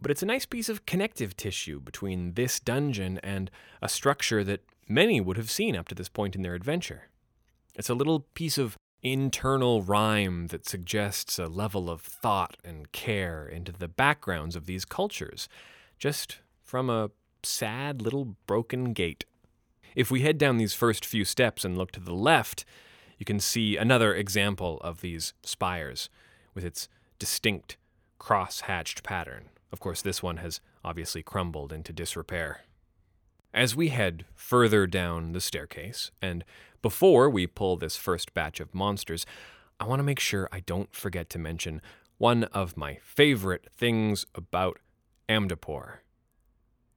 but 0.01 0.11
it's 0.11 0.23
a 0.23 0.27
nice 0.27 0.47
piece 0.47 0.69
of 0.69 0.87
connective 0.87 1.37
tissue 1.37 1.81
between 1.81 2.33
this 2.33 2.59
dungeon 2.59 3.19
and 3.23 3.51
a 3.83 3.89
structure 3.89 4.43
that 4.45 4.65
many 4.89 5.21
would 5.21 5.37
have 5.37 5.51
seen 5.51 5.77
up 5.77 5.89
to 5.89 5.95
this 5.95 6.09
point 6.09 6.35
in 6.35 6.43
their 6.43 6.55
adventure. 6.55 7.09
It's 7.75 7.91
a 7.91 7.95
little 7.95 8.21
piece 8.35 8.59
of 8.59 8.77
internal 9.03 9.83
rhyme 9.83 10.49
that 10.49 10.69
suggests 10.69 11.39
a 11.39 11.47
level 11.47 11.89
of 11.89 12.01
thought 12.01 12.57
and 12.65 12.91
care 12.93 13.47
into 13.47 13.73
the 13.73 13.89
backgrounds 13.89 14.57
of 14.57 14.67
these 14.67 14.85
cultures, 14.85 15.49
just 16.01 16.39
from 16.65 16.91
a 16.91 17.11
sad 17.45 18.03
little 18.03 18.35
broken 18.47 18.93
gate. 18.93 19.25
If 19.95 20.11
we 20.11 20.23
head 20.23 20.39
down 20.39 20.57
these 20.57 20.75
first 20.75 21.05
few 21.05 21.25
steps 21.25 21.65
and 21.65 21.77
look 21.77 21.93
to 21.93 22.01
the 22.01 22.15
left, 22.15 22.65
you 23.19 23.27
can 23.27 23.39
see 23.39 23.77
another 23.77 24.15
example 24.15 24.81
of 24.81 25.03
these 25.03 25.35
spires 25.43 26.09
with 26.55 26.65
its 26.65 26.89
distinct 27.19 27.77
cross 28.19 28.63
hatched 28.63 29.03
pattern. 29.03 29.51
Of 29.73 29.79
course, 29.79 30.01
this 30.03 30.23
one 30.23 30.39
has 30.39 30.61
obviously 30.85 31.23
crumbled 31.23 31.73
into 31.73 31.93
disrepair. 31.93 32.63
As 33.53 33.77
we 33.77 33.89
head 33.89 34.25
further 34.35 34.87
down 34.87 35.33
the 35.33 35.41
staircase, 35.41 36.11
and 36.23 36.45
before 36.83 37.29
we 37.29 37.47
pull 37.47 37.77
this 37.77 37.97
first 37.97 38.33
batch 38.33 38.59
of 38.59 38.75
monsters, 38.75 39.27
I 39.79 39.85
want 39.85 39.99
to 39.99 40.05
make 40.05 40.21
sure 40.21 40.49
I 40.51 40.61
don't 40.61 40.95
forget 40.95 41.29
to 41.31 41.39
mention 41.39 41.83
one 42.17 42.45
of 42.45 42.77
my 42.77 42.99
favorite 43.03 43.67
things 43.77 44.25
about 44.35 44.79
Amdapor 45.31 45.99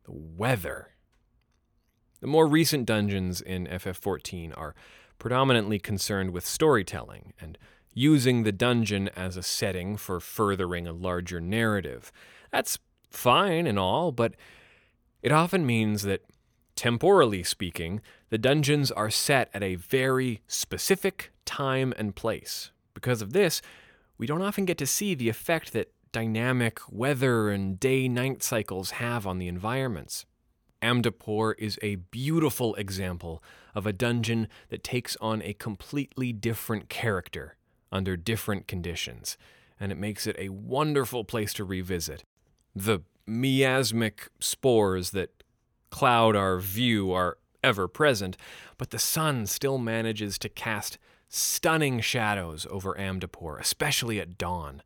the 0.06 0.12
weather. 0.12 0.90
The 2.20 2.28
more 2.28 2.48
recent 2.48 2.86
dungeons 2.86 3.42
in 3.42 3.68
FF14 3.68 4.58
are 4.58 4.76
predominantly 5.20 5.80
concerned 5.80 6.32
with 6.32 6.46
storytelling 6.46 7.34
and 7.40 7.58
using 7.94 8.44
the 8.44 8.52
dungeon 8.52 9.10
as 9.16 9.38
a 9.38 9.44
setting 9.44 9.98
for 9.98 10.20
furthering 10.20 10.88
a 10.88 10.94
larger 10.94 11.40
narrative. 11.40 12.12
That's 12.52 12.80
fine 13.10 13.68
and 13.68 13.78
all, 13.78 14.12
but 14.12 14.34
it 15.22 15.32
often 15.32 15.66
means 15.66 16.02
that, 16.04 16.24
temporally 16.76 17.44
speaking, 17.44 18.02
the 18.30 18.38
dungeons 18.38 18.92
are 18.92 19.12
set 19.12 19.50
at 19.54 19.64
a 19.64 19.76
very 19.76 20.42
specific 20.48 21.32
time 21.46 21.94
and 21.98 22.16
place. 22.16 22.72
Because 22.94 23.22
of 23.22 23.34
this, 23.34 23.62
we 24.18 24.26
don't 24.26 24.42
often 24.42 24.66
get 24.66 24.78
to 24.80 24.88
see 24.88 25.14
the 25.14 25.30
effect 25.30 25.72
that 25.74 25.92
dynamic 26.14 26.80
weather 26.90 27.50
and 27.50 27.78
day 27.78 28.08
night 28.08 28.42
cycles 28.42 28.92
have 28.92 29.28
on 29.28 29.40
the 29.40 29.50
environments. 29.50 30.26
Amdapor 30.82 31.56
is 31.58 31.78
a 31.82 31.96
beautiful 31.96 32.76
example 32.76 33.44
of 33.76 33.86
a 33.86 33.92
dungeon 33.92 34.48
that 34.70 34.84
takes 34.84 35.18
on 35.20 35.42
a 35.42 35.54
completely 35.54 36.32
different 36.32 36.88
character 36.88 37.58
under 37.92 38.16
different 38.16 38.68
conditions, 38.68 39.38
and 39.80 39.92
it 39.92 39.98
makes 39.98 40.28
it 40.28 40.36
a 40.38 40.50
wonderful 40.50 41.24
place 41.24 41.54
to 41.54 41.64
revisit. 41.64 42.24
The 42.76 43.00
miasmic 43.26 44.30
spores 44.40 45.12
that 45.12 45.44
cloud 45.90 46.36
our 46.36 46.60
view 46.60 47.12
are 47.12 47.38
ever 47.64 47.88
present, 47.88 48.38
but 48.78 48.92
the 48.92 49.00
sun 49.00 49.48
still 49.48 49.78
manages 49.78 50.38
to 50.40 50.50
cast 50.50 50.98
stunning 51.30 52.02
shadows 52.02 52.68
over 52.70 52.94
Amdapor, 52.96 53.60
especially 53.60 54.20
at 54.20 54.38
dawn 54.38 54.84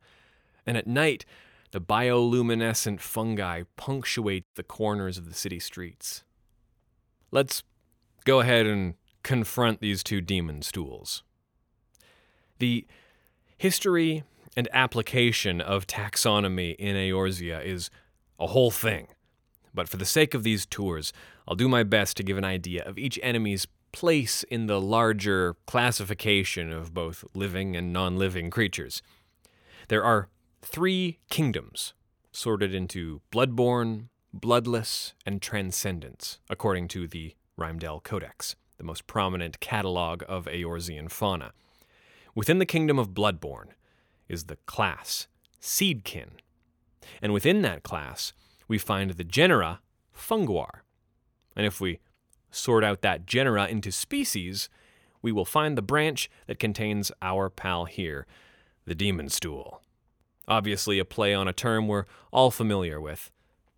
and 0.68 0.78
at 0.78 0.86
night, 0.86 1.26
the 1.72 1.82
bioluminescent 1.82 3.00
fungi 3.00 3.64
punctuate 3.76 4.46
the 4.56 4.64
corners 4.64 5.18
of 5.18 5.28
the 5.28 5.34
city 5.34 5.60
streets. 5.60 6.24
Let's 7.32 7.64
go 8.26 8.42
ahead 8.42 8.66
and 8.66 8.96
confront 9.24 9.82
these 9.82 10.04
two 10.04 10.22
demon 10.22 10.62
stools. 10.62 11.24
The 12.60 12.86
history 13.58 14.24
and 14.56 14.68
application 14.72 15.62
of 15.62 15.88
taxonomy 15.88 16.76
in 16.78 16.96
Eorzea 16.96 17.64
is 17.64 17.90
a 18.40 18.48
whole 18.48 18.72
thing. 18.72 19.08
But 19.74 19.90
for 19.90 19.98
the 19.98 20.06
sake 20.06 20.34
of 20.34 20.44
these 20.44 20.66
tours, 20.66 21.14
I'll 21.48 21.56
do 21.56 21.70
my 21.70 21.84
best 21.84 22.18
to 22.18 22.24
give 22.24 22.38
an 22.38 22.46
idea 22.46 22.84
of 22.84 22.98
each 22.98 23.20
enemy's 23.22 23.68
place 23.92 24.44
in 24.44 24.68
the 24.68 24.82
larger 24.82 25.56
classification 25.66 26.72
of 26.72 26.94
both 26.94 27.24
living 27.34 27.76
and 27.76 27.94
non 27.94 28.18
living 28.18 28.50
creatures. 28.50 29.02
There 29.88 30.04
are 30.04 30.30
three 30.62 31.20
kingdoms, 31.30 31.94
sorted 32.32 32.74
into 32.74 33.22
bloodborne, 33.32 34.10
bloodless, 34.34 35.14
and 35.26 35.42
transcendence, 35.42 36.40
according 36.50 36.88
to 36.90 37.08
the 37.08 37.36
Rymdel 37.58 38.04
Codex, 38.04 38.56
the 38.78 38.84
most 38.84 39.08
prominent 39.08 39.60
catalog 39.60 40.24
of 40.28 40.46
Eorzean 40.46 41.10
fauna. 41.10 41.52
Within 42.36 42.60
the 42.60 42.66
kingdom 42.66 43.00
of 43.00 43.10
Bloodborne, 43.10 43.70
is 44.30 44.46
the 44.46 44.58
class, 44.66 45.28
Seedkin. 45.62 46.30
And 47.22 47.34
within 47.34 47.62
that 47.62 47.84
class, 47.84 48.34
we 48.68 48.78
find 48.78 49.12
the 49.12 49.24
genera 49.24 49.82
Funguar. 50.12 50.84
And 51.56 51.66
if 51.66 51.80
we 51.80 52.00
sort 52.52 52.84
out 52.84 53.02
that 53.02 53.26
genera 53.26 53.68
into 53.68 53.92
species, 53.92 54.70
we 55.22 55.32
will 55.32 55.46
find 55.46 55.78
the 55.78 55.82
branch 55.82 56.30
that 56.48 56.60
contains 56.60 57.12
our 57.22 57.50
pal 57.50 57.86
here, 57.86 58.26
the 58.86 58.96
demon 58.96 59.30
stool. 59.30 59.82
Obviously, 60.48 61.00
a 61.00 61.06
play 61.06 61.34
on 61.34 61.48
a 61.48 61.54
term 61.54 61.88
we're 61.88 62.06
all 62.32 62.52
familiar 62.52 63.02
with 63.02 63.32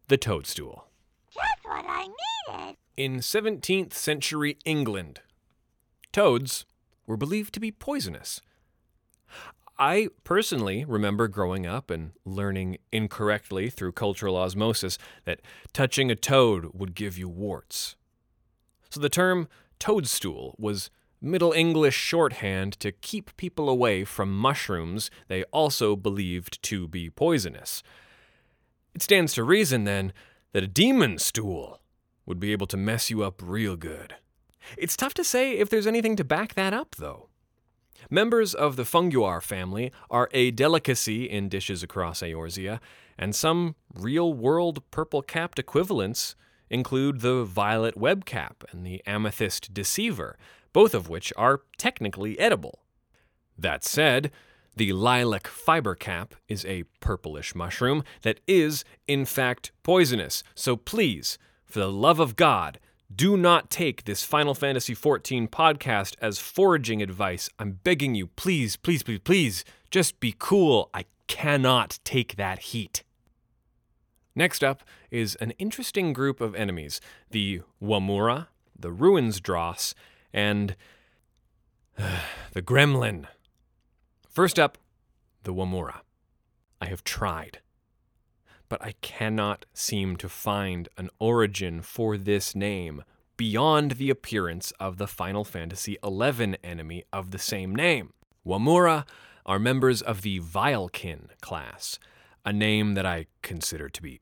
the 0.08 0.18
toadstool. 0.18 0.86
Just 1.34 1.48
what 1.64 1.86
I 1.88 2.08
needed. 2.08 2.78
In 2.96 3.18
17th 3.20 3.94
century 3.94 4.58
England, 4.66 5.22
toads 6.12 6.66
were 7.08 7.18
believed 7.18 7.54
to 7.56 7.60
be 7.60 7.72
poisonous. 7.72 8.42
I 9.80 10.10
personally 10.26 10.84
remember 10.84 11.30
growing 11.30 11.66
up 11.66 11.90
and 11.90 12.12
learning 12.26 12.80
incorrectly 12.92 13.70
through 13.70 13.94
cultural 13.94 14.36
osmosis 14.36 14.98
that 15.24 15.40
touching 15.72 16.12
a 16.12 16.16
toad 16.16 16.72
would 16.74 16.94
give 16.94 17.18
you 17.18 17.30
warts. 17.30 17.96
So 18.90 19.00
the 19.00 19.08
term 19.08 19.48
toadstool 19.80 20.56
was 20.60 20.90
Middle 21.22 21.52
English 21.52 21.96
shorthand 21.96 22.80
to 22.80 22.92
keep 22.92 23.36
people 23.36 23.68
away 23.70 24.06
from 24.06 24.38
mushrooms 24.38 25.12
they 25.28 25.44
also 25.46 25.96
believed 25.96 26.62
to 26.64 26.88
be 26.88 27.10
poisonous. 27.10 27.84
It 28.96 29.02
stands 29.02 29.34
to 29.34 29.44
reason, 29.44 29.84
then, 29.84 30.14
that 30.54 30.64
a 30.64 30.68
demon 30.68 31.18
stool 31.18 31.82
would 32.26 32.40
be 32.40 32.52
able 32.52 32.68
to 32.68 32.78
mess 32.78 33.10
you 33.10 33.24
up 33.24 33.42
real 33.44 33.76
good. 33.76 34.16
It's 34.78 34.96
tough 34.96 35.14
to 35.16 35.24
say 35.24 35.54
if 35.54 35.70
there's 35.70 35.88
anything 35.88 36.16
to 36.16 36.24
back 36.24 36.54
that 36.54 36.74
up, 36.74 36.96
though. 36.96 37.30
Members 38.10 38.54
of 38.54 38.78
the 38.78 38.86
funguar 38.86 39.42
family 39.42 39.92
are 40.10 40.30
a 40.32 40.52
delicacy 40.52 41.30
in 41.30 41.50
dishes 41.50 41.84
across 41.84 42.22
Eorzea, 42.22 42.80
and 43.18 43.36
some 43.36 43.76
real 43.94 44.34
world 44.34 44.90
purple 44.90 45.22
capped 45.22 45.60
equivalents 45.60 46.36
include 46.70 47.20
the 47.20 47.44
violet 47.44 47.96
webcap 47.96 48.64
and 48.72 48.86
the 48.86 49.02
amethyst 49.06 49.74
deceiver, 49.74 50.38
both 50.80 50.94
of 50.94 51.10
which 51.10 51.34
are 51.36 51.64
technically 51.78 52.40
edible. 52.40 52.86
That 53.58 53.84
said, 53.84 54.32
the 54.78 54.94
lilac 54.94 55.46
fiber 55.46 55.94
cap 55.94 56.36
is 56.48 56.64
a 56.64 56.86
purplish 57.02 57.54
mushroom 57.54 58.02
that 58.22 58.40
is, 58.48 58.86
in 59.06 59.26
fact, 59.26 59.74
poisonous, 59.84 60.42
so 60.56 60.78
please, 60.78 61.38
for 61.66 61.80
the 61.80 61.92
love 61.92 62.22
of 62.22 62.38
God, 62.38 62.80
do 63.14 63.36
not 63.36 63.70
take 63.70 64.06
this 64.06 64.24
Final 64.24 64.54
Fantasy 64.54 64.96
XIV 64.96 65.50
podcast 65.50 66.16
as 66.22 66.40
foraging 66.40 67.02
advice. 67.02 67.50
I'm 67.60 67.82
begging 67.84 68.16
you, 68.16 68.28
please, 68.28 68.78
please, 68.78 69.04
please, 69.04 69.20
please, 69.20 69.66
just 69.92 70.22
be 70.22 70.34
cool. 70.40 70.90
I 70.94 71.04
cannot 71.28 72.00
take 72.06 72.38
that 72.38 72.60
heat. 72.60 73.04
Next 74.34 74.64
up 74.64 74.84
is 75.12 75.36
an 75.42 75.52
interesting 75.60 76.14
group 76.14 76.40
of 76.40 76.56
enemies 76.56 77.02
the 77.32 77.64
Wamoura, 77.84 78.48
the 78.80 78.94
Ruins 78.94 79.42
Dross, 79.42 79.94
and 80.34 80.76
uh, 81.98 82.20
the 82.54 82.62
Gremlin. 82.62 83.26
First 84.30 84.60
up, 84.60 84.78
the 85.44 85.54
Wamoura. 85.54 86.02
I 86.82 86.86
have 86.86 87.04
tried 87.04 87.60
but 88.70 88.82
I 88.84 88.94
cannot 89.02 89.66
seem 89.74 90.16
to 90.18 90.30
find 90.30 90.88
an 90.96 91.10
origin 91.20 91.82
for 91.82 92.18
this 92.18 92.56
name 92.56 93.04
beyond 93.36 93.92
the 93.94 94.10
appearance 94.10 94.72
of 94.80 94.98
the 94.98 95.08
Final 95.08 95.44
Fantasy 95.44 95.98
XI 96.06 96.56
enemy 96.64 97.04
of 97.12 97.32
the 97.32 97.40
same 97.40 97.76
name. 97.76 98.14
Wamoura 98.46 99.06
are 99.46 99.60
members 99.60 100.02
of 100.02 100.22
the 100.22 100.40
Vilekin 100.40 101.30
class, 101.42 102.00
a 102.46 102.54
name 102.54 102.94
that 102.94 103.06
I 103.06 103.26
consider 103.42 103.90
to 103.90 104.02
be 104.02 104.22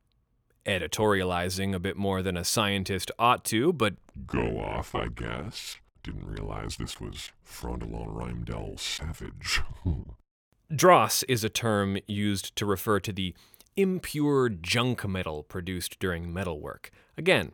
editorializing 0.66 1.74
a 1.74 1.80
bit 1.80 1.98
more 1.98 2.22
than 2.22 2.38
a 2.38 2.44
scientist 2.44 3.12
ought 3.20 3.44
to, 3.46 3.74
but 3.74 3.96
Go 4.26 4.60
off, 4.60 4.96
I 4.96 5.08
guess. 5.08 5.78
Didn't 6.08 6.26
realize 6.26 6.78
this 6.78 7.02
was 7.02 7.34
Frontalon 7.46 8.16
Rymdel 8.16 8.80
Savage. 8.80 9.60
dross 10.74 11.24
is 11.24 11.44
a 11.44 11.50
term 11.50 11.98
used 12.08 12.56
to 12.56 12.66
refer 12.66 13.02
to 13.02 13.12
the 13.12 13.36
impure 13.76 14.48
junk 14.48 15.06
metal 15.06 15.44
produced 15.44 16.00
during 16.00 16.32
metalwork. 16.32 16.92
Again, 17.18 17.52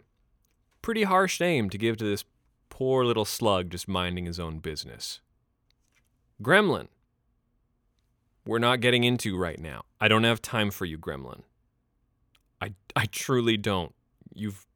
pretty 0.84 1.02
harsh 1.02 1.39
name 1.39 1.68
to 1.72 1.80
give 1.80 1.98
to 1.98 2.04
this 2.04 2.26
poor 2.70 3.04
little 3.04 3.26
slug 3.26 3.72
just 3.72 3.88
minding 3.88 4.28
his 4.28 4.39
own 4.39 4.60
business. 4.60 5.20
Gremlin. 6.39 6.89
We're 8.46 8.60
not 8.60 8.82
getting 8.82 9.04
into 9.04 9.36
right 9.36 9.60
now. 9.60 9.86
I 10.00 10.08
don't 10.08 10.26
have 10.26 10.44
time 10.44 10.70
for 10.70 10.86
you, 10.86 11.00
Gremlin. 11.00 11.42
I, 12.62 12.76
I 12.96 13.08
truly 13.08 13.58
don't. 13.58 13.96
You've 14.32 14.68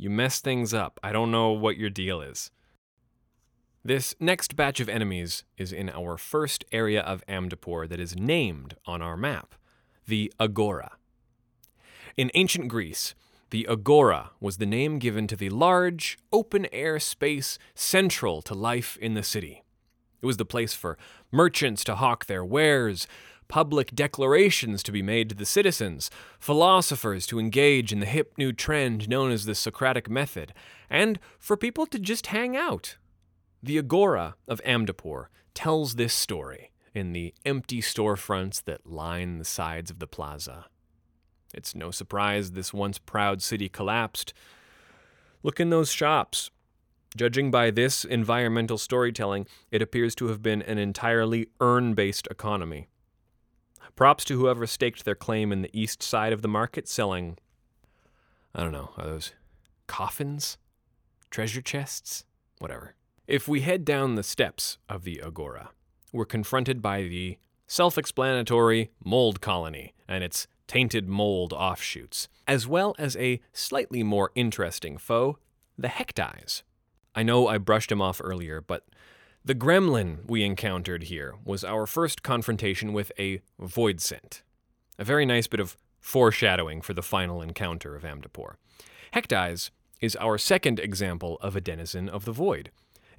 you 0.00 0.08
mess 0.08 0.40
things 0.40 0.72
up. 0.72 0.98
I 1.02 1.12
don't 1.12 1.30
know 1.30 1.50
what 1.50 1.76
your 1.76 1.90
deal 1.90 2.22
is. 2.22 2.50
This 3.84 4.14
next 4.18 4.56
batch 4.56 4.80
of 4.80 4.88
enemies 4.88 5.44
is 5.58 5.72
in 5.72 5.90
our 5.90 6.16
first 6.16 6.64
area 6.72 7.02
of 7.02 7.24
Amdapor 7.26 7.86
that 7.88 8.00
is 8.00 8.16
named 8.16 8.76
on 8.86 9.02
our 9.02 9.16
map 9.16 9.54
the 10.06 10.32
agora. 10.40 10.92
In 12.16 12.30
ancient 12.34 12.68
Greece, 12.68 13.14
the 13.50 13.66
agora 13.68 14.30
was 14.40 14.56
the 14.56 14.66
name 14.66 14.98
given 14.98 15.26
to 15.26 15.36
the 15.36 15.50
large, 15.50 16.18
open 16.32 16.66
air 16.72 16.98
space 16.98 17.58
central 17.74 18.42
to 18.42 18.54
life 18.54 18.96
in 19.00 19.14
the 19.14 19.22
city. 19.22 19.62
It 20.22 20.26
was 20.26 20.38
the 20.38 20.44
place 20.44 20.74
for 20.74 20.98
merchants 21.30 21.84
to 21.84 21.96
hawk 21.96 22.26
their 22.26 22.44
wares, 22.44 23.06
public 23.50 23.92
declarations 23.94 24.80
to 24.84 24.92
be 24.92 25.02
made 25.02 25.28
to 25.28 25.34
the 25.34 25.44
citizens, 25.44 26.08
philosophers 26.38 27.26
to 27.26 27.40
engage 27.40 27.92
in 27.92 27.98
the 27.98 28.06
hip 28.06 28.32
new 28.38 28.52
trend 28.52 29.08
known 29.08 29.32
as 29.32 29.44
the 29.44 29.56
Socratic 29.56 30.08
method, 30.08 30.54
and 30.88 31.18
for 31.38 31.56
people 31.56 31.84
to 31.84 31.98
just 31.98 32.28
hang 32.28 32.56
out. 32.56 32.96
The 33.60 33.76
Agora 33.76 34.36
of 34.46 34.62
Amdapor 34.64 35.26
tells 35.52 35.96
this 35.96 36.14
story 36.14 36.70
in 36.94 37.12
the 37.12 37.34
empty 37.44 37.82
storefronts 37.82 38.62
that 38.64 38.86
line 38.86 39.38
the 39.38 39.44
sides 39.44 39.90
of 39.90 39.98
the 39.98 40.06
plaza. 40.06 40.66
It's 41.52 41.74
no 41.74 41.90
surprise 41.90 42.52
this 42.52 42.72
once 42.72 42.98
proud 42.98 43.42
city 43.42 43.68
collapsed. 43.68 44.32
Look 45.42 45.58
in 45.58 45.70
those 45.70 45.90
shops. 45.90 46.50
Judging 47.16 47.50
by 47.50 47.72
this 47.72 48.04
environmental 48.04 48.78
storytelling, 48.78 49.48
it 49.72 49.82
appears 49.82 50.14
to 50.14 50.28
have 50.28 50.40
been 50.40 50.62
an 50.62 50.78
entirely 50.78 51.48
urn 51.60 51.94
based 51.94 52.28
economy. 52.30 52.86
Props 53.96 54.24
to 54.24 54.38
whoever 54.38 54.66
staked 54.66 55.04
their 55.04 55.14
claim 55.14 55.52
in 55.52 55.62
the 55.62 55.78
east 55.78 56.02
side 56.02 56.32
of 56.32 56.42
the 56.42 56.48
market 56.48 56.88
selling, 56.88 57.36
I 58.54 58.62
don't 58.62 58.72
know, 58.72 58.90
are 58.96 59.04
those 59.04 59.32
coffins? 59.86 60.56
Treasure 61.30 61.60
chests? 61.60 62.24
Whatever. 62.58 62.94
If 63.26 63.46
we 63.46 63.60
head 63.60 63.84
down 63.84 64.14
the 64.14 64.22
steps 64.22 64.78
of 64.88 65.04
the 65.04 65.22
Agora, 65.22 65.70
we're 66.12 66.24
confronted 66.24 66.82
by 66.82 67.02
the 67.02 67.38
self 67.66 67.96
explanatory 67.96 68.90
mold 69.04 69.40
colony 69.40 69.94
and 70.08 70.24
its 70.24 70.48
tainted 70.66 71.08
mold 71.08 71.52
offshoots, 71.52 72.28
as 72.46 72.66
well 72.66 72.94
as 72.98 73.16
a 73.16 73.40
slightly 73.52 74.02
more 74.02 74.30
interesting 74.34 74.98
foe, 74.98 75.38
the 75.78 75.88
Hecteyes. 75.88 76.62
I 77.14 77.22
know 77.22 77.48
I 77.48 77.58
brushed 77.58 77.90
him 77.92 78.00
off 78.00 78.20
earlier, 78.22 78.60
but 78.60 78.84
the 79.44 79.54
gremlin 79.54 80.18
we 80.26 80.44
encountered 80.44 81.04
here 81.04 81.34
was 81.44 81.64
our 81.64 81.86
first 81.86 82.22
confrontation 82.22 82.92
with 82.92 83.12
a 83.18 83.40
Voidsent. 83.60 84.42
A 84.98 85.04
very 85.04 85.24
nice 85.24 85.46
bit 85.46 85.60
of 85.60 85.76
foreshadowing 86.00 86.80
for 86.80 86.94
the 86.94 87.02
final 87.02 87.42
encounter 87.42 87.96
of 87.96 88.02
Amdapor. 88.02 88.54
Hecteyes 89.14 89.70
is 90.00 90.16
our 90.16 90.38
second 90.38 90.78
example 90.78 91.38
of 91.40 91.56
a 91.56 91.60
denizen 91.60 92.08
of 92.08 92.24
the 92.24 92.32
void 92.32 92.70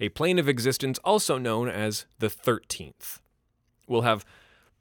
a 0.02 0.10
plane 0.10 0.40
of 0.40 0.50
existence 0.50 0.98
also 1.06 1.38
known 1.38 1.70
as 1.70 2.08
the 2.18 2.28
13th. 2.28 3.20
We'll 3.88 4.02
have 4.02 4.26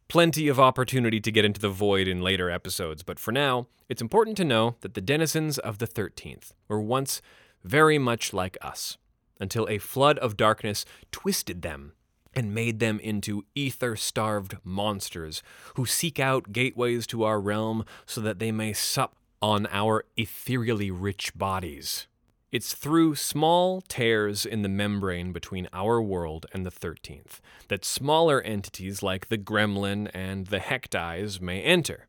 plenty 0.08 0.48
of 0.48 0.58
opportunity 0.58 1.20
to 1.20 1.30
get 1.30 1.44
into 1.44 1.60
the 1.60 1.68
void 1.68 2.08
in 2.08 2.22
later 2.22 2.50
episodes, 2.50 3.02
but 3.02 3.20
for 3.20 3.30
now, 3.30 3.68
it's 3.88 4.02
important 4.02 4.36
to 4.38 4.44
know 4.44 4.76
that 4.80 4.94
the 4.94 5.00
denizens 5.02 5.58
of 5.58 5.78
the 5.78 5.86
13th 5.86 6.52
were 6.68 6.80
once 6.80 7.20
very 7.62 7.98
much 7.98 8.32
like 8.32 8.56
us, 8.62 8.96
until 9.40 9.66
a 9.68 9.78
flood 9.78 10.18
of 10.18 10.36
darkness 10.36 10.84
twisted 11.10 11.62
them 11.62 11.92
and 12.34 12.54
made 12.54 12.78
them 12.78 13.00
into 13.00 13.44
ether 13.54 13.96
starved 13.96 14.56
monsters 14.62 15.42
who 15.74 15.84
seek 15.84 16.20
out 16.20 16.52
gateways 16.52 17.06
to 17.08 17.24
our 17.24 17.40
realm 17.40 17.84
so 18.06 18.20
that 18.20 18.38
they 18.38 18.52
may 18.52 18.72
sup 18.72 19.16
on 19.42 19.66
our 19.70 20.04
ethereally 20.16 20.90
rich 20.90 21.36
bodies. 21.36 22.06
It's 22.52 22.74
through 22.74 23.14
small 23.14 23.80
tears 23.80 24.44
in 24.44 24.62
the 24.62 24.68
membrane 24.68 25.32
between 25.32 25.68
our 25.72 26.02
world 26.02 26.46
and 26.52 26.66
the 26.66 26.70
13th 26.70 27.38
that 27.68 27.84
smaller 27.84 28.40
entities 28.42 29.02
like 29.04 29.28
the 29.28 29.38
gremlin 29.38 30.10
and 30.12 30.48
the 30.48 30.58
hecteyes 30.58 31.40
may 31.40 31.62
enter. 31.62 32.08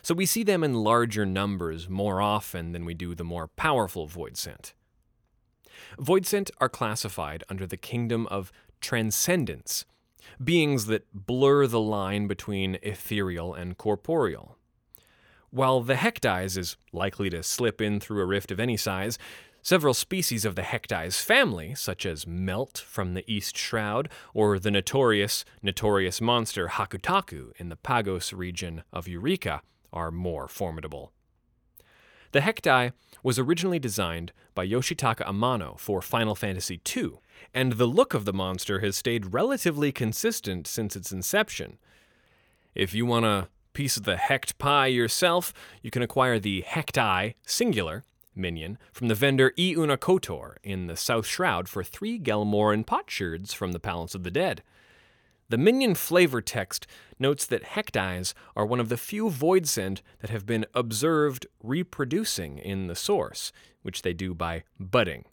So 0.00 0.14
we 0.14 0.26
see 0.26 0.44
them 0.44 0.62
in 0.62 0.74
larger 0.74 1.26
numbers 1.26 1.88
more 1.88 2.20
often 2.20 2.72
than 2.72 2.84
we 2.84 2.94
do 2.94 3.14
the 3.14 3.24
more 3.24 3.48
powerful 3.48 4.08
Voidsent. 4.08 4.72
Voidsent 5.98 6.50
are 6.58 6.68
classified 6.68 7.44
under 7.48 7.66
the 7.66 7.76
kingdom 7.76 8.26
of 8.28 8.52
transcendence 8.80 9.84
beings 10.42 10.86
that 10.86 11.06
blur 11.12 11.66
the 11.66 11.80
line 11.80 12.26
between 12.26 12.78
ethereal 12.82 13.54
and 13.54 13.76
corporeal. 13.76 14.56
While 15.50 15.82
the 15.82 15.94
Hecteyes 15.94 16.56
is 16.56 16.76
likely 16.92 17.28
to 17.30 17.42
slip 17.42 17.80
in 17.80 18.00
through 18.00 18.22
a 18.22 18.26
rift 18.26 18.50
of 18.50 18.60
any 18.60 18.76
size, 18.76 19.18
several 19.62 19.94
species 19.94 20.44
of 20.44 20.54
the 20.54 20.62
Hecteyes 20.62 21.22
family, 21.22 21.74
such 21.74 22.06
as 22.06 22.26
Melt 22.26 22.78
from 22.78 23.14
the 23.14 23.24
East 23.30 23.56
Shroud 23.56 24.08
or 24.32 24.58
the 24.58 24.70
notorious, 24.70 25.44
notorious 25.62 26.20
monster 26.20 26.68
Hakutaku 26.68 27.52
in 27.58 27.68
the 27.68 27.76
Pagos 27.76 28.32
region 28.32 28.82
of 28.92 29.06
Eureka, 29.06 29.62
are 29.92 30.10
more 30.10 30.48
formidable. 30.48 31.12
The 32.32 32.40
Hecteyes 32.40 32.92
was 33.22 33.38
originally 33.38 33.78
designed 33.78 34.32
by 34.54 34.66
Yoshitaka 34.66 35.26
Amano 35.26 35.78
for 35.78 36.00
Final 36.00 36.34
Fantasy 36.34 36.80
II, 36.96 37.18
and 37.54 37.72
the 37.72 37.86
look 37.86 38.14
of 38.14 38.24
the 38.24 38.32
monster 38.32 38.80
has 38.80 38.96
stayed 38.96 39.34
relatively 39.34 39.92
consistent 39.92 40.66
since 40.66 40.96
its 40.96 41.12
inception. 41.12 41.78
If 42.74 42.94
you 42.94 43.04
want 43.04 43.26
a 43.26 43.48
piece 43.74 43.98
of 43.98 44.04
the 44.04 44.16
Hecht 44.16 44.56
pie 44.58 44.86
yourself, 44.86 45.52
you 45.82 45.90
can 45.90 46.02
acquire 46.02 46.38
the 46.38 46.62
Hecteye 46.66 47.34
singular 47.46 48.02
minion 48.34 48.78
from 48.92 49.08
the 49.08 49.14
vendor 49.14 49.52
E. 49.58 49.74
Una 49.76 49.98
Kotor 49.98 50.56
in 50.62 50.86
the 50.86 50.96
South 50.96 51.26
Shroud 51.26 51.68
for 51.68 51.84
three 51.84 52.18
Gelmorran 52.18 52.86
potsherds 52.86 53.52
from 53.52 53.72
the 53.72 53.80
Palace 53.80 54.14
of 54.14 54.22
the 54.22 54.30
Dead. 54.30 54.62
The 55.52 55.58
minion 55.58 55.94
flavor 55.96 56.40
text 56.40 56.86
notes 57.18 57.44
that 57.44 57.62
Hecteyes 57.62 58.32
are 58.56 58.64
one 58.64 58.80
of 58.80 58.88
the 58.88 58.96
few 58.96 59.28
voidsent 59.28 60.00
that 60.20 60.30
have 60.30 60.46
been 60.46 60.64
observed 60.72 61.46
reproducing 61.62 62.56
in 62.56 62.86
the 62.86 62.94
source, 62.94 63.52
which 63.82 64.00
they 64.00 64.14
do 64.14 64.32
by 64.32 64.62
budding. 64.80 65.26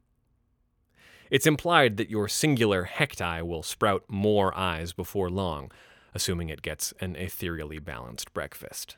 It's 1.32 1.48
implied 1.48 1.96
that 1.96 2.10
your 2.10 2.28
singular 2.28 2.84
Hecteye 2.84 3.44
will 3.44 3.64
sprout 3.64 4.04
more 4.10 4.54
eyes 4.58 4.92
before 4.92 5.30
long, 5.30 5.72
assuming 6.14 6.50
it 6.50 6.64
gets 6.64 6.94
an 7.00 7.16
ethereally 7.16 7.80
balanced 7.80 8.34
breakfast. 8.34 8.98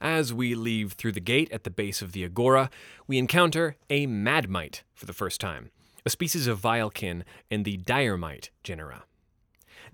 As 0.00 0.32
we 0.32 0.54
leave 0.54 0.92
through 0.92 1.12
the 1.12 1.20
gate 1.20 1.50
at 1.50 1.64
the 1.64 1.70
base 1.70 2.02
of 2.02 2.12
the 2.12 2.24
Agora, 2.24 2.70
we 3.06 3.18
encounter 3.18 3.76
a 3.88 4.06
Madmite 4.06 4.82
for 4.94 5.06
the 5.06 5.14
first 5.14 5.40
time, 5.40 5.70
a 6.04 6.10
species 6.10 6.46
of 6.46 6.60
Vilekin 6.60 7.22
in 7.50 7.62
the 7.62 7.78
Diremite 7.78 8.50
genera. 8.62 9.04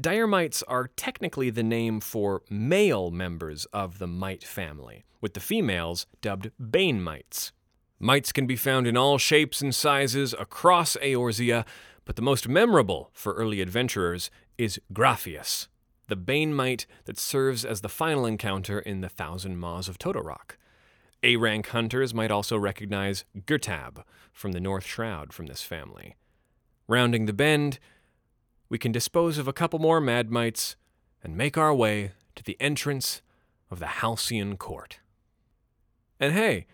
Diremites 0.01 0.63
are 0.67 0.91
technically 0.97 1.51
the 1.51 1.63
name 1.63 2.01
for 2.01 2.43
male 2.51 3.11
members 3.11 3.67
of 3.67 3.99
the 3.99 4.07
mite 4.07 4.43
family, 4.43 5.05
with 5.21 5.35
the 5.35 5.41
females 5.41 6.07
dubbed 6.21 6.51
Bane 6.59 7.01
mites. 7.01 7.53
Mites 8.01 8.33
can 8.33 8.47
be 8.47 8.57
found 8.57 8.89
in 8.89 8.97
all 8.97 9.19
shapes 9.19 9.61
and 9.61 9.73
sizes 9.73 10.35
across 10.37 10.97
Eorzea, 10.97 11.65
but 12.05 12.17
the 12.17 12.23
most 12.23 12.49
memorable 12.49 13.11
for 13.13 13.35
early 13.35 13.61
adventurers 13.61 14.31
is 14.59 14.81
Graffias, 14.93 15.69
the 16.13 16.17
Bane 16.17 16.53
Mite 16.53 16.85
that 17.07 17.19
serves 17.19 17.65
as 17.65 17.81
the 17.81 17.89
final 17.89 18.27
encounter 18.27 18.79
in 18.79 19.01
the 19.01 19.09
Thousand 19.09 19.57
Maws 19.57 19.89
of 19.89 19.97
Toto-Rak. 19.97 20.59
A 21.23 21.37
rank 21.37 21.69
hunters 21.69 22.13
might 22.13 22.31
also 22.31 22.59
recognize 22.59 23.25
Gurtab 23.47 24.05
from 24.31 24.53
the 24.53 24.61
North 24.61 24.85
Shroud 24.85 25.33
from 25.33 25.47
this 25.47 25.63
family. 25.63 26.17
Rounding 26.87 27.25
the 27.25 27.33
bend, 27.33 27.79
we 28.69 28.77
can 28.77 28.93
dispose 28.93 29.39
of 29.39 29.49
a 29.49 29.55
couple 29.55 29.79
more 29.79 30.03
Mad 30.03 30.31
Mites 30.31 30.77
and 31.25 31.35
make 31.35 31.57
our 31.57 31.75
way 31.75 32.13
to 32.35 32.43
the 32.45 32.61
entrance 32.61 33.23
of 33.71 33.79
the 33.79 33.87
Halcyon 33.87 34.59
Court. 34.59 34.99
And 36.21 36.35
hey, 36.35 36.67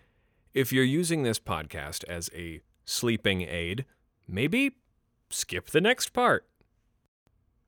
if 0.53 0.73
you're 0.73 0.83
using 0.83 1.23
this 1.23 1.39
podcast 1.39 2.03
as 2.09 2.29
a 2.35 2.61
sleeping 2.85 3.43
aid, 3.43 3.85
maybe 4.27 4.73
skip 5.31 5.71
the 5.71 5.81
next 5.81 6.13
part. 6.13 6.45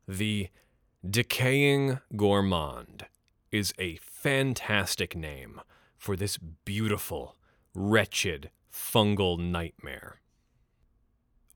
The 0.08 0.48
Decaying 1.08 1.98
Gourmand 2.14 3.06
is 3.50 3.72
a 3.78 3.96
fantastic 4.02 5.16
name 5.16 5.62
for 5.96 6.14
this 6.14 6.36
beautiful, 6.36 7.36
wretched 7.74 8.50
fungal 8.70 9.38
nightmare. 9.38 10.20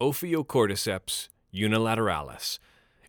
Ophiocordyceps 0.01 1.29
unilateralis 1.55 2.59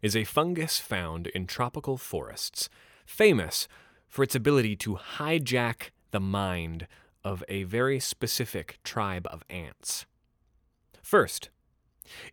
is 0.02 0.14
a 0.14 0.26
fungus 0.26 0.78
found 0.78 1.28
in 1.28 1.48
tropical 1.48 1.96
forests, 1.96 2.68
famous 3.06 3.70
for 4.10 4.22
its 4.22 4.36
ability 4.36 4.76
to 4.76 4.96
hijack 5.18 5.92
the 6.12 6.20
mind 6.20 6.86
of 7.24 7.46
a 7.48 7.64
very 7.64 7.98
specific 7.98 8.78
tribe 8.84 9.26
of 9.32 9.46
ants. 9.50 10.06
First, 11.02 11.50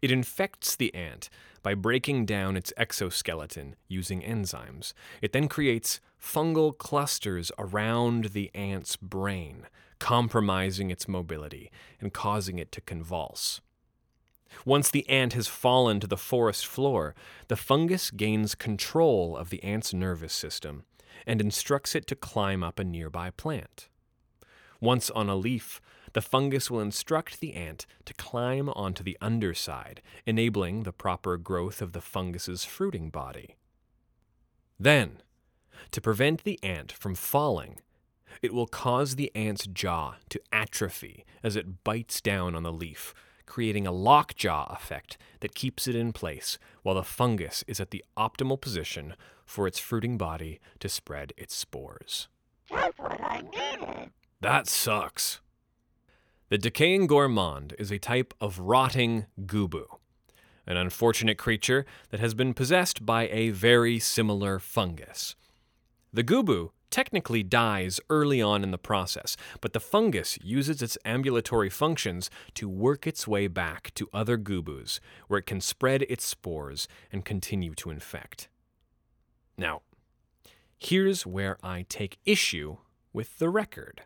it 0.00 0.10
infects 0.10 0.76
the 0.76 0.94
ant 0.94 1.28
by 1.62 1.74
breaking 1.74 2.26
down 2.26 2.56
its 2.56 2.72
exoskeleton 2.76 3.76
using 3.88 4.22
enzymes. 4.22 4.92
It 5.20 5.32
then 5.32 5.48
creates 5.48 6.00
fungal 6.20 6.76
clusters 6.76 7.52
around 7.58 8.26
the 8.26 8.50
ant's 8.54 8.96
brain, 8.96 9.66
compromising 9.98 10.90
its 10.90 11.06
mobility 11.08 11.70
and 12.00 12.12
causing 12.12 12.58
it 12.58 12.72
to 12.72 12.80
convulse. 12.80 13.60
Once 14.64 14.90
the 14.90 15.08
ant 15.08 15.32
has 15.32 15.48
fallen 15.48 15.98
to 16.00 16.06
the 16.06 16.16
forest 16.16 16.66
floor, 16.66 17.14
the 17.48 17.56
fungus 17.56 18.10
gains 18.10 18.54
control 18.54 19.36
of 19.36 19.50
the 19.50 19.62
ant's 19.64 19.94
nervous 19.94 20.32
system 20.32 20.84
and 21.26 21.40
instructs 21.40 21.94
it 21.94 22.06
to 22.06 22.16
climb 22.16 22.62
up 22.62 22.78
a 22.78 22.84
nearby 22.84 23.30
plant. 23.30 23.88
Once 24.80 25.10
on 25.10 25.28
a 25.28 25.36
leaf, 25.36 25.80
the 26.12 26.22
fungus 26.22 26.70
will 26.70 26.80
instruct 26.80 27.40
the 27.40 27.54
ant 27.54 27.86
to 28.04 28.14
climb 28.14 28.68
onto 28.70 29.02
the 29.02 29.18
underside, 29.20 30.02
enabling 30.26 30.82
the 30.82 30.92
proper 30.92 31.36
growth 31.36 31.80
of 31.80 31.92
the 31.92 32.00
fungus's 32.00 32.64
fruiting 32.64 33.10
body. 33.10 33.56
Then, 34.78 35.22
to 35.90 36.00
prevent 36.00 36.44
the 36.44 36.58
ant 36.62 36.92
from 36.92 37.14
falling, 37.14 37.80
it 38.40 38.54
will 38.54 38.66
cause 38.66 39.16
the 39.16 39.30
ant's 39.34 39.66
jaw 39.66 40.14
to 40.30 40.40
atrophy 40.52 41.24
as 41.42 41.56
it 41.56 41.84
bites 41.84 42.20
down 42.20 42.54
on 42.54 42.62
the 42.62 42.72
leaf, 42.72 43.14
creating 43.44 43.86
a 43.86 43.92
lockjaw 43.92 44.72
effect 44.72 45.18
that 45.40 45.54
keeps 45.54 45.86
it 45.86 45.94
in 45.94 46.12
place 46.12 46.58
while 46.82 46.94
the 46.94 47.02
fungus 47.02 47.62
is 47.66 47.80
at 47.80 47.90
the 47.90 48.04
optimal 48.16 48.58
position 48.58 49.14
for 49.44 49.66
its 49.66 49.78
fruiting 49.78 50.16
body 50.16 50.60
to 50.80 50.88
spread 50.88 51.34
its 51.36 51.54
spores. 51.54 52.28
That's 52.70 52.98
what 52.98 53.20
I 53.20 53.42
needed. 53.42 54.10
That 54.40 54.66
sucks. 54.66 55.41
The 56.52 56.58
decaying 56.58 57.06
gourmand 57.06 57.74
is 57.78 57.90
a 57.90 57.98
type 57.98 58.34
of 58.38 58.58
rotting 58.58 59.24
gubu, 59.46 59.86
an 60.66 60.76
unfortunate 60.76 61.38
creature 61.38 61.86
that 62.10 62.20
has 62.20 62.34
been 62.34 62.52
possessed 62.52 63.06
by 63.06 63.28
a 63.28 63.48
very 63.48 63.98
similar 63.98 64.58
fungus. 64.58 65.34
The 66.12 66.22
gubu 66.22 66.72
technically 66.90 67.42
dies 67.42 68.00
early 68.10 68.42
on 68.42 68.62
in 68.62 68.70
the 68.70 68.76
process, 68.76 69.34
but 69.62 69.72
the 69.72 69.80
fungus 69.80 70.38
uses 70.42 70.82
its 70.82 70.98
ambulatory 71.06 71.70
functions 71.70 72.28
to 72.52 72.68
work 72.68 73.06
its 73.06 73.26
way 73.26 73.46
back 73.46 73.94
to 73.94 74.10
other 74.12 74.36
gubus, 74.36 75.00
where 75.28 75.38
it 75.38 75.46
can 75.46 75.62
spread 75.62 76.02
its 76.02 76.26
spores 76.26 76.86
and 77.10 77.24
continue 77.24 77.74
to 77.76 77.88
infect. 77.88 78.50
Now, 79.56 79.80
here's 80.78 81.24
where 81.24 81.56
I 81.62 81.86
take 81.88 82.18
issue 82.26 82.76
with 83.10 83.38
the 83.38 83.48
record. 83.48 84.02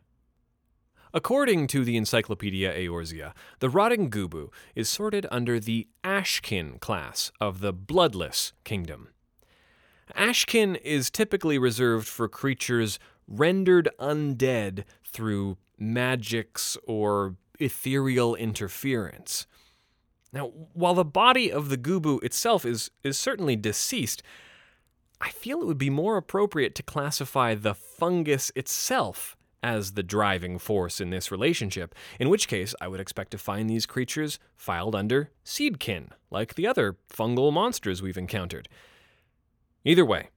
According 1.14 1.68
to 1.68 1.84
the 1.84 1.96
Encyclopedia 1.96 2.72
Eorzea, 2.72 3.32
the 3.60 3.70
rotting 3.70 4.10
gubu 4.10 4.50
is 4.74 4.88
sorted 4.88 5.26
under 5.30 5.60
the 5.60 5.88
Ashkin 6.04 6.80
class 6.80 7.32
of 7.40 7.60
the 7.60 7.72
Bloodless 7.72 8.52
Kingdom. 8.64 9.08
Ashkin 10.14 10.76
is 10.82 11.10
typically 11.10 11.58
reserved 11.58 12.06
for 12.06 12.28
creatures 12.28 12.98
rendered 13.26 13.88
undead 13.98 14.84
through 15.04 15.56
magics 15.78 16.76
or 16.86 17.36
ethereal 17.58 18.34
interference. 18.34 19.46
Now, 20.32 20.48
while 20.74 20.94
the 20.94 21.04
body 21.04 21.50
of 21.50 21.68
the 21.68 21.78
gubu 21.78 22.22
itself 22.22 22.64
is, 22.64 22.90
is 23.02 23.18
certainly 23.18 23.56
deceased, 23.56 24.22
I 25.20 25.30
feel 25.30 25.60
it 25.60 25.66
would 25.66 25.78
be 25.78 25.90
more 25.90 26.16
appropriate 26.16 26.74
to 26.76 26.82
classify 26.82 27.54
the 27.54 27.74
fungus 27.74 28.52
itself 28.54 29.35
as 29.66 29.92
the 29.92 30.02
driving 30.04 30.60
force 30.60 31.00
in 31.00 31.10
this 31.10 31.32
relationship, 31.32 31.92
in 32.20 32.28
which 32.28 32.46
case 32.46 32.72
I 32.80 32.86
would 32.86 33.00
expect 33.00 33.32
to 33.32 33.38
find 33.38 33.68
these 33.68 33.84
creatures 33.84 34.38
filed 34.54 34.94
under 34.94 35.30
seedkin, 35.44 36.10
like 36.30 36.54
the 36.54 36.68
other 36.68 36.96
fungal 37.12 37.52
monsters 37.52 38.00
we've 38.00 38.16
encountered. 38.16 38.68
Either 39.84 40.04
way, 40.04 40.28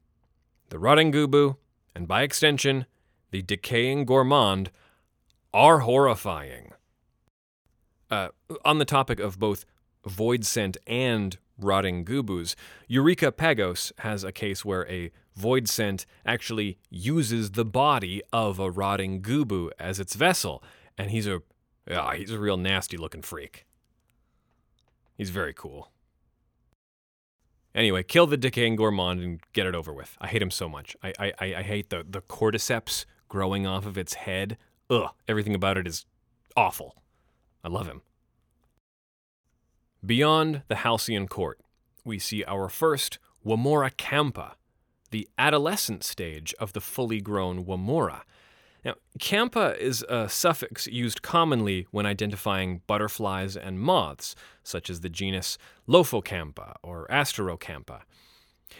the 0.69 0.79
rotting 0.79 1.11
gubu, 1.11 1.57
and 1.93 2.07
by 2.07 2.23
extension, 2.23 2.87
the 3.29 3.43
decaying 3.43 4.05
gourmand, 4.05 4.71
are 5.53 5.79
horrifying. 5.79 6.71
Uh, 8.09 8.29
on 8.65 8.79
the 8.79 8.85
topic 8.85 9.19
of 9.19 9.37
both 9.37 9.63
voidsent 10.07 10.77
and 10.87 11.37
rotting 11.57 12.05
gubus, 12.05 12.55
Eureka 12.87 13.31
Pagos 13.31 13.91
has 13.99 14.23
a 14.23 14.31
case 14.31 14.63
where 14.63 14.87
a 14.87 15.11
voidsent 15.37 16.05
actually 16.25 16.77
uses 16.89 17.51
the 17.51 17.65
body 17.65 18.21
of 18.33 18.59
a 18.59 18.69
rotting 18.69 19.21
gubu 19.21 19.69
as 19.79 19.99
its 19.99 20.15
vessel, 20.15 20.63
and 20.97 21.11
he's 21.11 21.27
a 21.27 21.41
yeah, 21.87 22.13
he's 22.15 22.31
a 22.31 22.39
real 22.39 22.57
nasty 22.57 22.97
looking 22.97 23.21
freak. 23.21 23.65
He's 25.17 25.31
very 25.31 25.53
cool. 25.53 25.91
Anyway, 27.73 28.03
kill 28.03 28.27
the 28.27 28.37
decaying 28.37 28.75
gourmand 28.75 29.21
and 29.21 29.39
get 29.53 29.65
it 29.65 29.75
over 29.75 29.93
with. 29.93 30.17
I 30.19 30.27
hate 30.27 30.41
him 30.41 30.51
so 30.51 30.69
much. 30.69 30.95
I 31.03 31.13
I, 31.19 31.33
I 31.39 31.61
hate 31.63 31.89
the 31.89 32.05
the 32.07 32.21
cordyceps 32.21 33.05
growing 33.27 33.65
off 33.65 33.85
of 33.85 33.97
its 33.97 34.15
head. 34.15 34.57
Ugh, 34.89 35.09
everything 35.27 35.55
about 35.55 35.77
it 35.77 35.87
is 35.87 36.05
awful. 36.55 36.95
I 37.63 37.67
love 37.67 37.87
him. 37.87 38.01
Beyond 40.05 40.61
the 40.69 40.77
Halcyon 40.77 41.27
Court, 41.27 41.59
we 42.05 42.19
see 42.19 42.45
our 42.45 42.69
first 42.69 43.19
Wamouracampa, 43.45 44.53
the 45.11 45.27
adolescent 45.37 46.05
stage 46.05 46.53
of 46.57 46.71
the 46.71 46.79
fully 46.79 47.19
grown 47.19 47.65
Wamora. 47.65 48.21
Now, 48.85 48.95
Campa 49.19 49.77
is 49.77 50.05
a 50.07 50.29
suffix 50.29 50.87
used 50.87 51.21
commonly 51.21 51.85
when 51.91 52.05
identifying 52.05 52.81
butterflies 52.87 53.57
and 53.57 53.77
moths, 53.77 54.35
such 54.63 54.89
as 54.89 55.01
the 55.01 55.09
genus 55.09 55.57
Lophocampa 55.85 56.75
or 56.81 57.05
Asterocampa. 57.09 58.03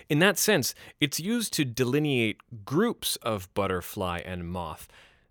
In 0.07 0.19
that 0.19 0.37
sense, 0.37 0.73
it's 1.01 1.19
used 1.19 1.51
to 1.53 1.65
delineate 1.65 2.37
groups 2.63 3.17
of 3.17 3.53
butterfly 3.53 4.21
and 4.23 4.47
moth, 4.47 4.87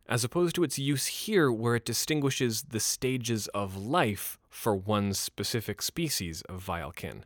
as 0.07 0.23
opposed 0.23 0.55
to 0.57 0.65
its 0.65 0.79
use 0.79 1.07
here 1.07 1.51
where 1.51 1.77
it 1.77 1.87
distinguishes 1.87 2.65
the 2.65 2.81
stages 2.81 3.47
of 3.49 3.75
life 3.75 4.39
for 4.59 4.75
one 4.75 5.15
specific 5.15 5.81
species 5.81 6.43
of 6.49 6.67
vilekin. 6.67 7.23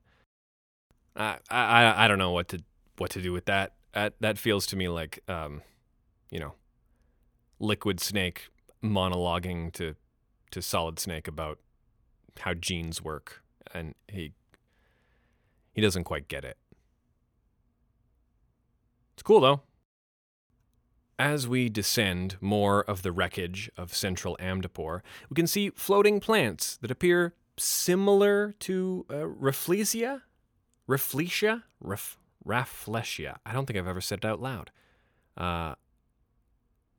I, 1.17 1.39
I, 1.49 2.05
I 2.05 2.07
don't 2.07 2.19
know 2.19 2.31
what 2.31 2.49
to 2.49 2.63
what 2.99 3.11
to 3.13 3.23
do 3.23 3.33
with 3.33 3.47
that. 3.47 3.73
That 3.95 4.13
that 4.21 4.37
feels 4.37 4.67
to 4.67 4.77
me 4.77 4.89
like 4.89 5.21
um, 5.29 5.63
you 6.31 6.39
know, 6.39 6.53
liquid 7.59 8.01
snake 8.01 8.49
monologuing 8.85 9.73
to 9.73 9.95
to 10.51 10.61
solid 10.61 10.99
snake 10.99 11.27
about 11.27 11.59
how 12.41 12.53
genes 12.53 13.01
work 13.01 13.43
and 13.73 13.95
he 14.09 14.33
he 15.73 15.81
doesn't 15.81 16.05
quite 16.05 16.29
get 16.29 16.45
it. 16.45 16.59
It's 19.15 19.23
cool 19.23 19.41
though. 19.41 19.63
As 21.23 21.47
we 21.47 21.69
descend 21.69 22.37
more 22.41 22.83
of 22.83 23.03
the 23.03 23.13
wreckage 23.13 23.71
of 23.77 23.95
central 23.95 24.37
Amdapor, 24.39 25.03
we 25.31 25.37
can 25.37 25.47
see 25.47 25.71
floating 25.71 26.19
plants 26.19 26.77
that 26.79 26.91
appear 26.91 27.33
similar 27.57 28.57
to 28.59 29.07
uh, 29.09 29.15
Rafflesia? 29.27 30.23
Rafflesia? 30.89 31.63
Raff- 31.79 32.19
Rafflesia. 32.45 33.37
I 33.47 33.53
don't 33.53 33.67
think 33.67 33.79
I've 33.79 33.87
ever 33.87 34.01
said 34.01 34.19
it 34.19 34.25
out 34.25 34.43
loud. 34.43 34.73
Uh, 35.37 35.77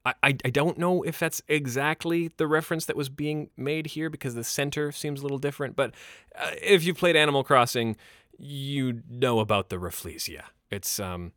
I, 0.06 0.14
I, 0.24 0.38
I 0.46 0.50
don't 0.52 0.78
know 0.78 1.04
if 1.04 1.20
that's 1.20 1.42
exactly 1.50 2.32
the 2.38 2.48
reference 2.48 2.86
that 2.86 2.96
was 2.96 3.10
being 3.10 3.50
made 3.58 3.88
here 3.88 4.10
because 4.10 4.36
the 4.36 4.46
center 4.46 4.94
seems 4.94 5.20
a 5.20 5.24
little 5.24 5.38
different, 5.38 5.76
but 5.76 5.94
uh, 6.40 6.52
if 6.62 6.86
you've 6.86 6.98
played 6.98 7.18
Animal 7.18 7.44
Crossing, 7.44 7.98
you 8.40 9.02
know 9.10 9.42
about 9.42 9.68
the 9.68 9.76
Rafflesia. 9.76 10.44
It's 10.72 10.98
um 10.98 11.34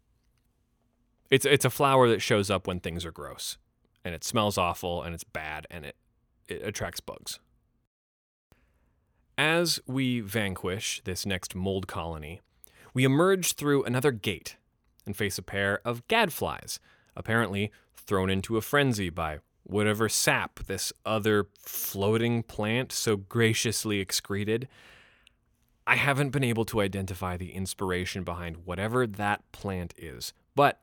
it's 1.31 1.45
it's 1.45 1.65
a 1.65 1.71
flower 1.71 2.09
that 2.09 2.23
shows 2.23 2.51
up 2.51 2.67
when 2.67 2.81
things 2.81 3.05
are 3.05 3.13
gross, 3.13 3.59
and 4.05 4.15
it 4.15 4.25
smells 4.25 4.59
awful, 4.59 5.03
and 5.03 5.15
it's 5.15 5.25
bad, 5.25 5.67
and 5.71 5.85
it 5.85 5.97
it 6.49 6.63
attracts 6.63 7.01
bugs. 7.01 7.39
As 9.39 9.81
we 9.87 10.21
vanquish 10.21 11.03
this 11.05 11.27
next 11.27 11.55
mold 11.55 11.87
colony, 11.87 12.41
we 12.95 13.05
emerge 13.05 13.53
through 13.53 13.85
another 13.85 14.11
gate 14.11 14.57
and 15.05 15.17
face 15.17 15.37
a 15.37 15.43
pair 15.43 15.81
of 15.85 16.07
gadflies, 16.09 16.79
apparently 17.15 17.71
thrown 17.95 18.31
into 18.31 18.57
a 18.57 18.63
frenzy 18.63 19.11
by 19.11 19.39
whatever 19.65 20.09
sap 20.09 20.61
this 20.67 20.93
other 21.05 21.49
floating 21.61 22.43
plant 22.43 22.93
so 22.93 23.17
graciously 23.17 23.99
excreted. 24.01 24.69
I 25.87 25.97
haven't 25.97 26.31
been 26.31 26.45
able 26.45 26.65
to 26.67 26.81
identify 26.81 27.37
the 27.37 27.53
inspiration 27.53 28.25
behind 28.25 28.65
whatever 28.65 29.07
that 29.07 29.51
plant 29.53 29.93
is, 29.97 30.33
but 30.55 30.81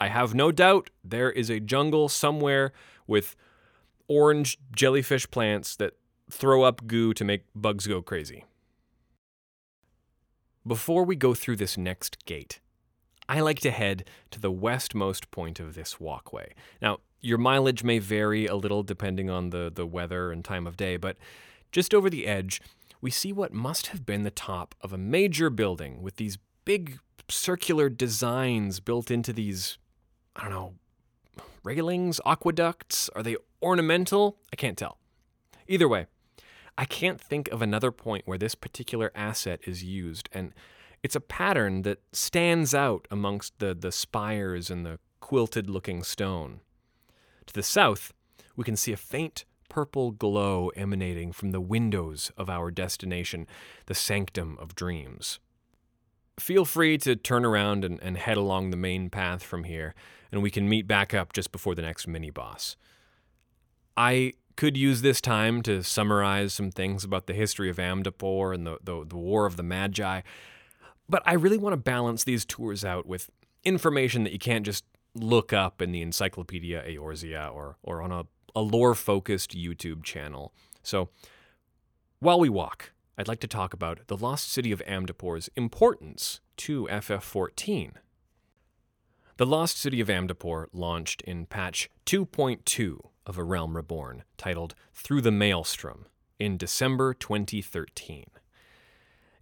I 0.00 0.08
have 0.08 0.34
no 0.34 0.52
doubt 0.52 0.90
there 1.02 1.30
is 1.30 1.50
a 1.50 1.60
jungle 1.60 2.08
somewhere 2.08 2.72
with 3.06 3.36
orange 4.08 4.58
jellyfish 4.74 5.30
plants 5.30 5.76
that 5.76 5.94
throw 6.30 6.62
up 6.62 6.86
goo 6.86 7.14
to 7.14 7.24
make 7.24 7.44
bugs 7.54 7.86
go 7.86 8.02
crazy. 8.02 8.44
Before 10.66 11.04
we 11.04 11.16
go 11.16 11.34
through 11.34 11.56
this 11.56 11.76
next 11.76 12.24
gate, 12.24 12.60
I 13.28 13.40
like 13.40 13.60
to 13.60 13.70
head 13.70 14.08
to 14.30 14.40
the 14.40 14.50
westmost 14.50 15.30
point 15.30 15.60
of 15.60 15.74
this 15.74 16.00
walkway. 16.00 16.54
Now, 16.80 16.98
your 17.20 17.38
mileage 17.38 17.84
may 17.84 17.98
vary 17.98 18.46
a 18.46 18.56
little 18.56 18.82
depending 18.82 19.30
on 19.30 19.50
the, 19.50 19.70
the 19.74 19.86
weather 19.86 20.30
and 20.30 20.44
time 20.44 20.66
of 20.66 20.76
day, 20.76 20.96
but 20.96 21.16
just 21.72 21.94
over 21.94 22.10
the 22.10 22.26
edge, 22.26 22.60
we 23.00 23.10
see 23.10 23.32
what 23.32 23.52
must 23.52 23.88
have 23.88 24.06
been 24.06 24.22
the 24.22 24.30
top 24.30 24.74
of 24.80 24.92
a 24.92 24.98
major 24.98 25.50
building 25.50 26.02
with 26.02 26.16
these 26.16 26.38
big 26.64 26.98
circular 27.28 27.88
designs 27.88 28.80
built 28.80 29.10
into 29.10 29.32
these 29.32 29.78
I 30.36 30.42
don't 30.42 30.50
know, 30.50 30.74
railings, 31.62 32.20
aqueducts? 32.26 33.08
Are 33.14 33.22
they 33.22 33.36
ornamental? 33.62 34.38
I 34.52 34.56
can't 34.56 34.76
tell. 34.76 34.98
Either 35.66 35.88
way, 35.88 36.06
I 36.76 36.84
can't 36.84 37.20
think 37.20 37.48
of 37.48 37.62
another 37.62 37.92
point 37.92 38.26
where 38.26 38.38
this 38.38 38.54
particular 38.54 39.12
asset 39.14 39.60
is 39.64 39.84
used, 39.84 40.28
and 40.32 40.52
it's 41.02 41.16
a 41.16 41.20
pattern 41.20 41.82
that 41.82 42.00
stands 42.12 42.74
out 42.74 43.06
amongst 43.10 43.58
the, 43.58 43.74
the 43.74 43.92
spires 43.92 44.70
and 44.70 44.84
the 44.84 44.98
quilted 45.20 45.70
looking 45.70 46.02
stone. 46.02 46.60
To 47.46 47.54
the 47.54 47.62
south, 47.62 48.12
we 48.56 48.64
can 48.64 48.76
see 48.76 48.92
a 48.92 48.96
faint 48.96 49.44
purple 49.68 50.10
glow 50.12 50.70
emanating 50.76 51.32
from 51.32 51.50
the 51.50 51.60
windows 51.60 52.30
of 52.36 52.48
our 52.50 52.70
destination, 52.70 53.46
the 53.86 53.94
Sanctum 53.94 54.56
of 54.60 54.74
Dreams. 54.74 55.40
Feel 56.38 56.64
free 56.64 56.98
to 56.98 57.16
turn 57.16 57.44
around 57.44 57.84
and, 57.84 58.00
and 58.02 58.16
head 58.16 58.36
along 58.36 58.70
the 58.70 58.76
main 58.76 59.08
path 59.10 59.42
from 59.42 59.64
here 59.64 59.94
and 60.34 60.42
we 60.42 60.50
can 60.50 60.68
meet 60.68 60.88
back 60.88 61.14
up 61.14 61.32
just 61.32 61.52
before 61.52 61.76
the 61.76 61.82
next 61.82 62.08
mini 62.08 62.28
boss. 62.28 62.76
I 63.96 64.32
could 64.56 64.76
use 64.76 65.00
this 65.00 65.20
time 65.20 65.62
to 65.62 65.84
summarize 65.84 66.52
some 66.52 66.72
things 66.72 67.04
about 67.04 67.28
the 67.28 67.32
history 67.32 67.70
of 67.70 67.76
Amdapor 67.76 68.52
and 68.52 68.66
the, 68.66 68.78
the, 68.82 69.04
the 69.06 69.16
War 69.16 69.46
of 69.46 69.56
the 69.56 69.62
Magi, 69.62 70.22
but 71.08 71.22
I 71.24 71.34
really 71.34 71.56
want 71.56 71.72
to 71.72 71.76
balance 71.76 72.24
these 72.24 72.44
tours 72.44 72.84
out 72.84 73.06
with 73.06 73.30
information 73.62 74.24
that 74.24 74.32
you 74.32 74.40
can't 74.40 74.66
just 74.66 74.84
look 75.14 75.52
up 75.52 75.80
in 75.80 75.92
the 75.92 76.02
Encyclopedia 76.02 76.82
Eorzea 76.84 77.54
or, 77.54 77.76
or 77.84 78.02
on 78.02 78.10
a, 78.10 78.24
a 78.56 78.60
lore 78.60 78.96
focused 78.96 79.56
YouTube 79.56 80.02
channel. 80.02 80.52
So 80.82 81.10
while 82.18 82.40
we 82.40 82.48
walk, 82.48 82.90
I'd 83.16 83.28
like 83.28 83.40
to 83.40 83.48
talk 83.48 83.72
about 83.72 84.06
the 84.08 84.16
lost 84.16 84.50
city 84.50 84.72
of 84.72 84.82
Amdapor's 84.86 85.48
importance 85.56 86.40
to 86.58 86.86
FF14. 86.90 87.92
The 89.36 89.46
Lost 89.46 89.78
City 89.78 90.00
of 90.00 90.06
Amdapor 90.06 90.66
launched 90.72 91.20
in 91.22 91.46
patch 91.46 91.90
2.2 92.06 92.98
of 93.26 93.36
A 93.36 93.42
Realm 93.42 93.74
Reborn, 93.74 94.22
titled 94.36 94.76
Through 94.92 95.22
the 95.22 95.32
Maelstrom, 95.32 96.06
in 96.38 96.56
December 96.56 97.14
2013. 97.14 98.26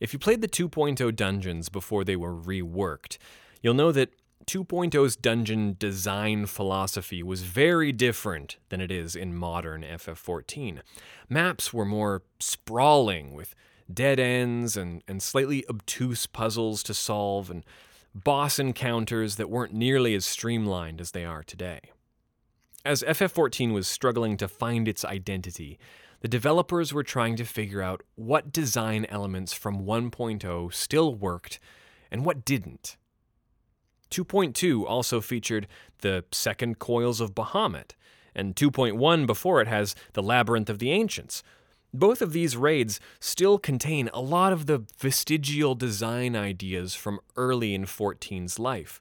If 0.01 0.15
you 0.15 0.19
played 0.19 0.41
the 0.41 0.49
2.0 0.49 1.15
dungeons 1.15 1.69
before 1.69 2.05
they 2.05 2.17
were 2.17 2.35
reworked, 2.35 3.19
you'll 3.63 3.75
know 3.75 3.93
that 3.93 4.15
2.0's 4.47 5.17
dungeon 5.17 5.77
design 5.79 6.47
philosophy 6.47 7.23
was 7.23 7.43
very 7.43 7.93
different 7.93 8.57
than 8.69 8.81
it 8.81 8.91
is 8.91 9.17
in 9.17 9.35
modern 9.35 9.83
FF14. 9.83 10.81
Maps 11.29 11.73
were 11.73 11.85
more 11.85 12.23
sprawling, 12.41 13.35
with 13.35 13.55
dead 13.93 14.19
ends 14.19 14.77
and, 14.77 15.03
and 15.07 15.23
slightly 15.23 15.65
obtuse 15.69 16.27
puzzles 16.27 16.83
to 16.83 16.95
solve, 16.95 17.51
and 17.51 17.65
boss 18.15 18.59
encounters 18.59 19.37
that 19.37 19.51
weren't 19.51 19.73
nearly 19.73 20.15
as 20.15 20.25
streamlined 20.25 21.01
as 21.01 21.13
they 21.13 21.25
are 21.25 21.43
today. 21.43 21.81
As 22.85 23.03
FF14 23.03 23.73
was 23.73 23.87
struggling 23.87 24.37
to 24.39 24.49
find 24.49 24.89
its 24.89 25.05
identity, 25.05 25.79
the 26.21 26.29
developers 26.29 26.93
were 26.93 27.03
trying 27.03 27.37
to 27.37 27.45
figure 27.45 27.83
out 27.83 28.03
what 28.15 28.53
design 28.53 29.07
elements 29.09 29.53
from 29.53 29.85
1.0 29.85 30.73
still 30.73 31.15
worked 31.15 31.59
and 32.11 32.25
what 32.25 32.45
didn't. 32.45 32.97
2.2 34.13 34.85
also 34.85 35.21
featured 35.21 35.67
the 36.03 36.25
second 36.31 36.79
Coils 36.79 37.21
of 37.21 37.35
Bahamut, 37.35 37.93
and 38.35 38.55
2.1 38.55 39.27
before 39.27 39.61
it 39.61 39.69
has 39.69 39.95
the 40.13 40.23
Labyrinth 40.23 40.71
of 40.71 40.79
the 40.79 40.91
Ancients. 40.91 41.43
Both 41.95 42.23
of 42.23 42.33
these 42.33 42.57
raids 42.57 43.01
still 43.21 43.59
contain 43.59 44.09
a 44.13 44.21
lot 44.21 44.53
of 44.53 44.67
the 44.67 44.85
vestigial 44.99 45.75
design 45.75 46.37
ideas 46.37 46.95
from 46.95 47.21
early 47.37 47.75
in 47.75 47.85
14's 47.85 48.59
life. 48.59 49.01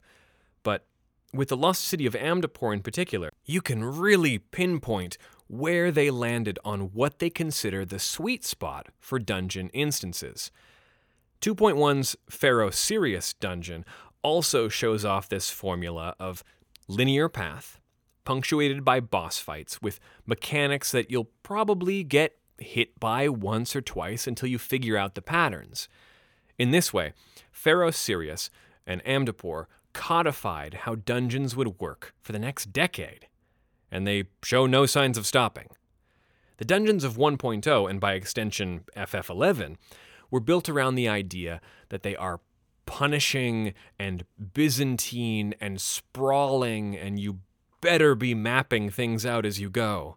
But 0.62 0.86
with 1.32 1.48
the 1.48 1.56
Lost 1.56 1.84
City 1.84 2.04
of 2.06 2.14
Amdapor 2.14 2.72
in 2.72 2.80
particular, 2.80 3.30
you 3.44 3.62
can 3.62 3.84
really 3.84 4.38
pinpoint 4.38 5.16
where 5.46 5.90
they 5.90 6.10
landed 6.10 6.58
on 6.64 6.92
what 6.92 7.18
they 7.18 7.30
consider 7.30 7.84
the 7.84 7.98
sweet 7.98 8.44
spot 8.44 8.88
for 8.98 9.18
dungeon 9.18 9.68
instances. 9.70 10.50
2.1's 11.40 12.16
Pharos 12.30 12.78
Sirius 12.78 13.32
dungeon 13.34 13.84
also 14.22 14.68
shows 14.68 15.04
off 15.04 15.28
this 15.28 15.50
formula 15.50 16.14
of 16.18 16.44
linear 16.88 17.28
path, 17.28 17.80
punctuated 18.24 18.84
by 18.84 19.00
boss 19.00 19.38
fights 19.38 19.82
with 19.82 20.00
mechanics 20.26 20.92
that 20.92 21.10
you'll 21.10 21.30
probably 21.42 22.04
get 22.04 22.36
hit 22.58 22.98
by 23.00 23.28
once 23.28 23.74
or 23.74 23.80
twice 23.80 24.26
until 24.26 24.48
you 24.48 24.58
figure 24.58 24.96
out 24.96 25.14
the 25.14 25.22
patterns. 25.22 25.88
In 26.58 26.70
this 26.70 26.92
way, 26.92 27.12
Pharos 27.50 27.96
Sirius 27.96 28.50
and 28.86 29.02
Amdapor 29.04 29.66
codified 29.92 30.74
how 30.74 30.94
dungeons 30.94 31.54
would 31.56 31.80
work 31.80 32.14
for 32.20 32.32
the 32.32 32.38
next 32.38 32.72
decade, 32.72 33.26
and 33.90 34.06
they 34.06 34.24
show 34.42 34.66
no 34.66 34.86
signs 34.86 35.18
of 35.18 35.26
stopping. 35.26 35.68
The 36.58 36.64
dungeons 36.64 37.04
of 37.04 37.16
1.0, 37.16 37.90
and 37.90 38.00
by 38.00 38.14
extension 38.14 38.84
FF11, 38.96 39.76
were 40.30 40.40
built 40.40 40.68
around 40.68 40.94
the 40.94 41.08
idea 41.08 41.60
that 41.88 42.02
they 42.02 42.16
are 42.16 42.40
punishing 42.86 43.74
and 43.98 44.24
Byzantine 44.54 45.54
and 45.60 45.80
sprawling, 45.80 46.96
and 46.96 47.18
you 47.18 47.40
better 47.80 48.14
be 48.14 48.34
mapping 48.34 48.90
things 48.90 49.26
out 49.26 49.44
as 49.44 49.60
you 49.60 49.68
go. 49.70 50.16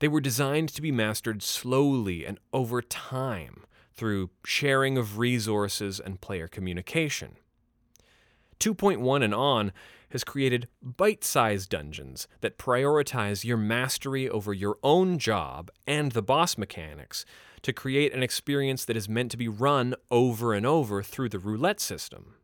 They 0.00 0.08
were 0.08 0.20
designed 0.20 0.68
to 0.70 0.82
be 0.82 0.92
mastered 0.92 1.42
slowly 1.42 2.24
and 2.24 2.38
over 2.52 2.82
time 2.82 3.64
through 3.94 4.30
sharing 4.44 4.96
of 4.96 5.18
resources 5.18 5.98
and 5.98 6.20
player 6.20 6.46
communication. 6.46 7.36
2.1 8.60 9.24
and 9.24 9.34
on 9.34 9.72
has 10.10 10.24
created 10.24 10.68
bite 10.82 11.24
sized 11.24 11.70
dungeons 11.70 12.26
that 12.40 12.58
prioritize 12.58 13.44
your 13.44 13.56
mastery 13.56 14.28
over 14.28 14.52
your 14.52 14.78
own 14.82 15.18
job 15.18 15.70
and 15.86 16.12
the 16.12 16.22
boss 16.22 16.56
mechanics 16.56 17.24
to 17.62 17.72
create 17.72 18.12
an 18.12 18.22
experience 18.22 18.84
that 18.84 18.96
is 18.96 19.08
meant 19.08 19.30
to 19.30 19.36
be 19.36 19.48
run 19.48 19.94
over 20.10 20.54
and 20.54 20.66
over 20.66 21.02
through 21.02 21.28
the 21.28 21.38
roulette 21.38 21.80
system. 21.80 22.34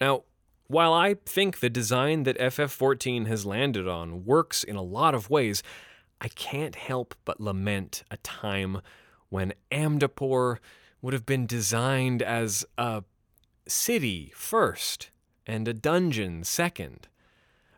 Now, 0.00 0.24
while 0.66 0.92
I 0.94 1.14
think 1.26 1.60
the 1.60 1.68
design 1.68 2.22
that 2.22 2.38
FF14 2.38 3.26
has 3.26 3.44
landed 3.44 3.86
on 3.86 4.24
works 4.24 4.64
in 4.64 4.76
a 4.76 4.82
lot 4.82 5.14
of 5.14 5.28
ways, 5.28 5.62
I 6.20 6.28
can't 6.28 6.76
help 6.76 7.14
but 7.24 7.40
lament 7.40 8.04
a 8.10 8.16
time 8.18 8.80
when 9.28 9.52
Amdapor 9.70 10.58
would 11.02 11.12
have 11.12 11.26
been 11.26 11.46
designed 11.46 12.22
as 12.22 12.64
a 12.78 13.02
city 13.66 14.32
first 14.34 15.10
and 15.46 15.68
a 15.68 15.74
dungeon 15.74 16.44
second. 16.44 17.08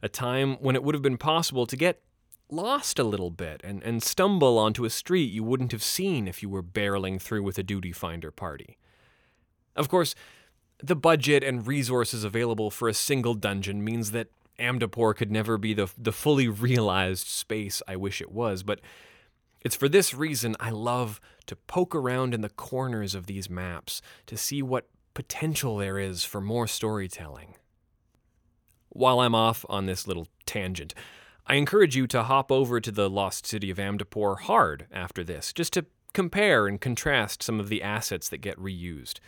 A 0.03 0.09
time 0.09 0.57
when 0.61 0.77
it 0.77 0.85
would 0.85 0.95
have 0.95 1.03
been 1.03 1.17
possible 1.17 1.67
to 1.67 1.77
get 1.77 2.04
lost 2.51 2.99
a 2.99 3.05
little 3.05 3.31
bit 3.31 3.61
and, 3.65 3.83
and 3.83 4.03
stumble 4.03 4.59
onto 4.59 4.85
a 4.85 4.91
street 4.91 5.33
you 5.33 5.43
wouldn't 5.43 5.73
have 5.73 5.83
seen 5.83 6.29
if 6.29 6.43
you 6.43 6.49
were 6.49 6.63
barreling 6.63 7.21
through 7.21 7.43
with 7.43 7.59
a 7.59 7.63
duty 7.63 7.93
finder 7.93 8.31
party. 8.31 8.77
Of 9.77 9.89
course, 9.89 10.15
the 10.83 10.97
budget 10.97 11.43
and 11.43 11.67
resources 11.67 12.25
available 12.25 12.71
for 12.71 12.89
a 12.89 12.95
single 12.95 13.35
dungeon 13.35 13.83
means 13.83 14.11
that 14.11 14.29
Amdapor 14.59 15.17
could 15.17 15.33
never 15.33 15.59
be 15.59 15.75
the, 15.75 15.91
the 15.99 16.13
fully 16.13 16.49
realized 16.49 17.27
space 17.27 17.83
I 17.89 17.97
wish 17.97 18.21
it 18.21 18.31
was, 18.31 18.63
but 18.63 18.81
it's 19.63 19.77
for 19.77 19.89
this 19.89 20.15
reason 20.15 20.57
I 20.61 20.71
love 20.71 21.21
to 21.47 21.57
poke 21.57 21.95
around 21.95 22.35
in 22.35 22.43
the 22.43 22.49
corners 22.49 23.15
of 23.15 23.27
these 23.27 23.51
maps 23.51 24.03
to 24.27 24.37
see 24.37 24.63
what 24.63 24.89
potential 25.15 25.79
there 25.79 25.99
is 25.99 26.25
for 26.25 26.41
more 26.41 26.67
storytelling. 26.67 27.55
While 28.91 29.21
I'm 29.21 29.35
off 29.35 29.65
on 29.69 29.87
this 29.87 30.07
little 30.07 30.29
tangent, 30.47 30.95
I 31.47 31.57
encourage 31.57 31.95
you 31.95 32.07
to 32.07 32.23
hop 32.23 32.51
over 32.51 32.81
to 32.81 32.91
the 32.91 33.11
Lost 33.11 33.47
City 33.47 33.71
of 33.71 33.77
Amdapor 33.77 34.41
hard 34.41 34.87
after 34.91 35.23
this, 35.23 35.53
just 35.53 35.75
to 35.75 35.85
compare 36.15 36.67
and 36.67 36.81
contrast 36.81 37.43
some 37.43 37.61
of 37.61 37.69
the 37.69 37.83
assets 37.83 38.31
that 38.31 38.39
get 38.39 38.59
reused. 38.59 39.19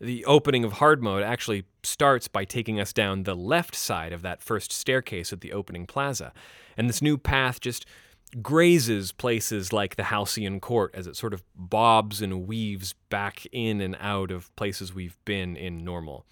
The 0.00 0.24
opening 0.24 0.64
of 0.64 0.74
hard 0.74 1.04
mode 1.04 1.22
actually 1.22 1.64
starts 1.84 2.26
by 2.26 2.44
taking 2.44 2.80
us 2.80 2.92
down 2.92 3.22
the 3.22 3.36
left 3.36 3.76
side 3.76 4.12
of 4.12 4.22
that 4.22 4.42
first 4.42 4.72
staircase 4.72 5.32
at 5.32 5.40
the 5.40 5.52
opening 5.52 5.86
plaza, 5.86 6.32
and 6.76 6.88
this 6.88 7.00
new 7.00 7.16
path 7.16 7.60
just 7.60 7.86
grazes 8.40 9.12
places 9.12 9.72
like 9.72 9.94
the 9.94 10.04
Halcyon 10.04 10.58
Court 10.58 10.92
as 10.94 11.06
it 11.06 11.16
sort 11.16 11.34
of 11.34 11.44
bobs 11.54 12.20
and 12.20 12.48
weaves 12.48 12.94
back 13.08 13.46
in 13.52 13.80
and 13.80 13.96
out 14.00 14.32
of 14.32 14.54
places 14.56 14.92
we've 14.92 15.18
been 15.24 15.54
in 15.54 15.84
normal 15.84 16.26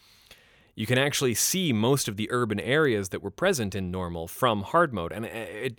you 0.80 0.86
can 0.86 0.96
actually 0.96 1.34
see 1.34 1.74
most 1.74 2.08
of 2.08 2.16
the 2.16 2.26
urban 2.32 2.58
areas 2.58 3.10
that 3.10 3.22
were 3.22 3.30
present 3.30 3.74
in 3.74 3.90
normal 3.90 4.26
from 4.26 4.62
hard 4.62 4.94
mode. 4.94 5.12
And 5.12 5.26
uh, 5.26 5.28
it 5.28 5.78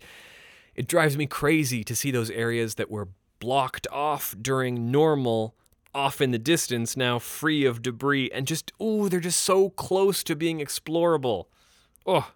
it 0.75 0.87
drives 0.87 1.17
me 1.17 1.25
crazy 1.25 1.83
to 1.83 1.95
see 1.95 2.11
those 2.11 2.29
areas 2.29 2.75
that 2.75 2.91
were 2.91 3.07
blocked 3.39 3.87
off 3.91 4.35
during 4.39 4.91
normal 4.91 5.55
off 5.95 6.21
in 6.21 6.29
the 6.29 6.37
distance 6.37 6.95
now 6.95 7.17
free 7.17 7.65
of 7.65 7.81
debris 7.81 8.29
and 8.31 8.45
just 8.45 8.71
oh 8.79 9.09
they're 9.09 9.19
just 9.19 9.41
so 9.41 9.71
close 9.71 10.23
to 10.23 10.35
being 10.35 10.59
explorable. 10.59 11.45
Oh 12.05 12.33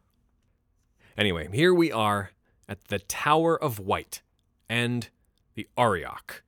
anyway 1.15 1.47
here 1.53 1.71
we 1.73 1.91
are 1.91 2.31
at 2.67 2.85
the 2.85 2.97
tower 2.97 3.61
of 3.61 3.77
white 3.77 4.23
and 4.67 5.09
the 5.53 5.67
Arioch. 5.77 6.41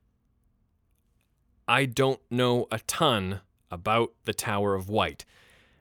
i 1.68 1.84
don't 1.84 2.20
know 2.28 2.66
a 2.72 2.80
ton 2.80 3.40
about 3.70 4.14
the 4.24 4.34
tower 4.34 4.74
of 4.74 4.88
white 4.88 5.24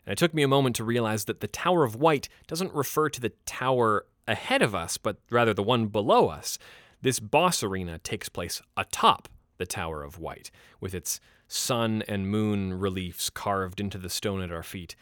and 0.07 0.13
it 0.13 0.17
took 0.17 0.33
me 0.33 0.41
a 0.41 0.47
moment 0.47 0.77
to 0.77 0.85
realize 0.85 1.25
that 1.25 1.41
the 1.41 1.49
Tower 1.49 1.83
of 1.83 1.97
White 1.97 2.29
doesn't 2.47 2.73
refer 2.73 3.09
to 3.09 3.19
the 3.19 3.33
tower 3.45 4.05
ahead 4.25 4.61
of 4.61 4.73
us, 4.73 4.95
but 4.97 5.17
rather 5.29 5.53
the 5.53 5.61
one 5.61 5.87
below 5.87 6.29
us. 6.29 6.57
This 7.01 7.19
boss 7.19 7.61
arena 7.61 7.99
takes 7.99 8.29
place 8.29 8.61
atop 8.77 9.27
the 9.57 9.65
Tower 9.65 10.03
of 10.03 10.17
White, 10.17 10.49
with 10.79 10.95
its 10.95 11.19
sun 11.49 12.03
and 12.07 12.31
moon 12.31 12.73
reliefs 12.73 13.29
carved 13.29 13.81
into 13.81 13.97
the 13.97 14.09
stone 14.09 14.41
at 14.41 14.49
our 14.49 14.63
feet. 14.63 14.95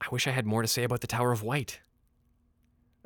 I 0.00 0.06
wish 0.12 0.28
I 0.28 0.30
had 0.30 0.46
more 0.46 0.62
to 0.62 0.68
say 0.68 0.84
about 0.84 1.00
the 1.00 1.08
Tower 1.08 1.32
of 1.32 1.42
White. 1.42 1.80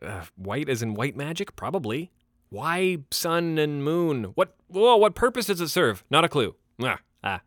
Uh, 0.02 0.24
white 0.36 0.68
as 0.68 0.82
in 0.82 0.92
white 0.92 1.16
magic? 1.16 1.56
Probably. 1.56 2.10
Why 2.50 2.98
sun 3.10 3.56
and 3.56 3.82
moon? 3.82 4.24
What? 4.34 4.54
Whoa, 4.66 4.96
what 4.96 5.14
purpose 5.14 5.46
does 5.46 5.62
it 5.62 5.68
serve? 5.68 6.04
Not 6.10 6.24
a 6.24 6.28
clue. 6.28 6.56
Ah, 6.82 6.98
ah, 7.24 7.40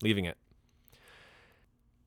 leaving 0.00 0.26
it. 0.26 0.36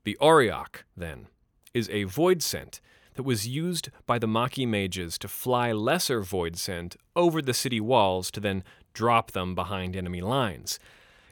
The 0.04 0.18
Arioch, 0.20 0.84
then, 0.96 1.28
is 1.72 1.88
a 1.88 2.04
voidsent 2.04 2.80
that 3.14 3.22
was 3.22 3.48
used 3.48 3.90
by 4.06 4.18
the 4.18 4.26
Mhachi 4.26 4.68
mages 4.68 5.18
to 5.18 5.28
fly 5.28 5.72
lesser 5.72 6.20
voidsent 6.20 6.96
over 7.16 7.40
the 7.40 7.54
city 7.54 7.80
walls 7.80 8.30
to 8.32 8.40
then 8.40 8.64
drop 8.92 9.32
them 9.32 9.54
behind 9.54 9.96
enemy 9.96 10.20
lines. 10.20 10.78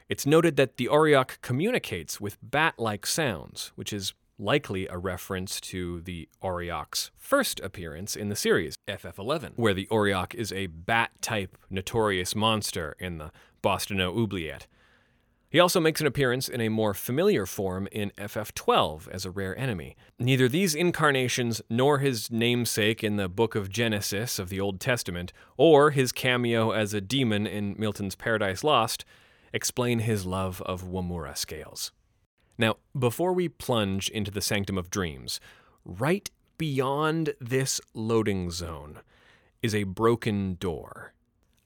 It's 0.08 0.26
noted 0.26 0.56
that 0.56 0.76
the 0.76 0.88
Arioch 0.90 1.38
communicates 1.42 2.20
with 2.20 2.38
bat 2.42 2.74
like 2.78 3.06
sounds, 3.06 3.72
which 3.76 3.92
is 3.92 4.14
likely 4.38 4.86
a 4.88 4.98
reference 4.98 5.60
to 5.60 6.00
the 6.00 6.28
Arioch's 6.42 7.10
first 7.16 7.60
appearance 7.60 8.16
in 8.16 8.28
the 8.28 8.36
series, 8.36 8.74
FF11, 8.88 9.52
where 9.56 9.74
the 9.74 9.88
Arioch 9.90 10.34
is 10.34 10.52
a 10.52 10.66
bat 10.66 11.10
type 11.20 11.56
notorious 11.70 12.34
monster 12.34 12.96
in 12.98 13.18
the 13.18 13.30
Bostaunieux 13.62 14.16
Oubliette. 14.16 14.66
He 15.52 15.60
also 15.60 15.80
makes 15.80 16.00
an 16.00 16.06
appearance 16.06 16.48
in 16.48 16.62
a 16.62 16.70
more 16.70 16.94
familiar 16.94 17.44
form 17.44 17.86
in 17.92 18.10
FF12 18.16 19.06
as 19.08 19.26
a 19.26 19.30
rare 19.30 19.54
enemy. 19.58 19.96
Neither 20.18 20.48
these 20.48 20.74
incarnations 20.74 21.60
nor 21.68 21.98
his 21.98 22.30
namesake 22.30 23.04
in 23.04 23.16
the 23.16 23.28
Book 23.28 23.54
of 23.54 23.68
Genesis 23.68 24.38
of 24.38 24.48
the 24.48 24.58
Old 24.58 24.80
Testament, 24.80 25.30
or 25.58 25.90
his 25.90 26.10
cameo 26.10 26.70
as 26.70 26.94
a 26.94 27.02
demon 27.02 27.46
in 27.46 27.76
Milton's 27.78 28.14
Paradise 28.14 28.64
Lost, 28.64 29.04
explain 29.52 29.98
his 29.98 30.24
love 30.24 30.62
of 30.62 30.84
Wamoura 30.84 31.36
scales. 31.36 31.92
Now, 32.56 32.76
before 32.98 33.34
we 33.34 33.50
plunge 33.50 34.08
into 34.08 34.30
the 34.30 34.40
Sanctum 34.40 34.78
of 34.78 34.88
Dreams, 34.88 35.38
right 35.84 36.30
beyond 36.56 37.34
this 37.42 37.78
loading 37.92 38.50
zone 38.50 39.00
is 39.60 39.74
a 39.74 39.84
broken 39.84 40.54
door. 40.54 41.12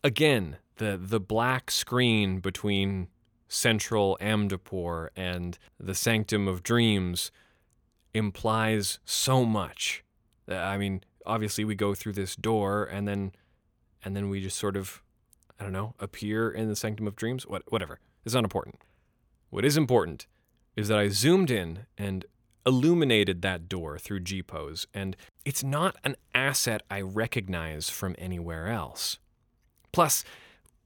Again, 0.03 0.57
the, 0.79 0.99
the 1.01 1.21
black 1.21 1.71
screen 1.71 2.41
between 2.41 3.07
central 3.49 4.19
Amdapor 4.21 5.09
and 5.17 5.59
the 5.79 5.95
Sanctum 5.95 6.49
of 6.49 6.63
Dreams 6.63 7.31
implies 8.15 8.99
so 9.05 9.45
much. 9.45 10.05
I 10.49 10.77
mean, 10.79 11.03
obviously 11.25 11.65
we 11.65 11.75
go 11.75 11.95
through 11.95 12.15
this 12.15 12.37
door 12.37 12.85
and 12.85 13.07
then 13.07 13.33
and 14.05 14.15
then 14.15 14.29
we 14.29 14.41
just 14.41 14.59
sort 14.59 14.77
of 14.77 15.03
I 15.59 15.65
don't 15.65 15.73
know, 15.73 15.95
appear 15.99 16.51
in 16.51 16.69
the 16.69 16.77
Sanctum 16.77 17.07
of 17.07 17.17
Dreams. 17.17 17.47
What 17.47 17.63
whatever. 17.71 17.99
It's 18.25 18.35
not 18.35 18.45
important. 18.45 18.77
What 19.51 19.65
is 19.65 19.77
important 19.77 20.27
is 20.75 20.89
that 20.89 20.99
I 20.99 21.09
zoomed 21.09 21.51
in 21.51 21.87
and 21.97 22.25
illuminated 22.67 23.43
that 23.43 23.69
door 23.69 23.97
through 23.97 24.21
G-Pose, 24.21 24.89
and 24.93 25.17
it's 25.45 25.63
not 25.63 25.97
an 26.03 26.17
asset 26.35 26.83
I 26.91 27.01
recognize 27.01 27.89
from 27.89 28.17
anywhere 28.19 28.67
else. 28.67 29.19
Plus, 29.93 30.25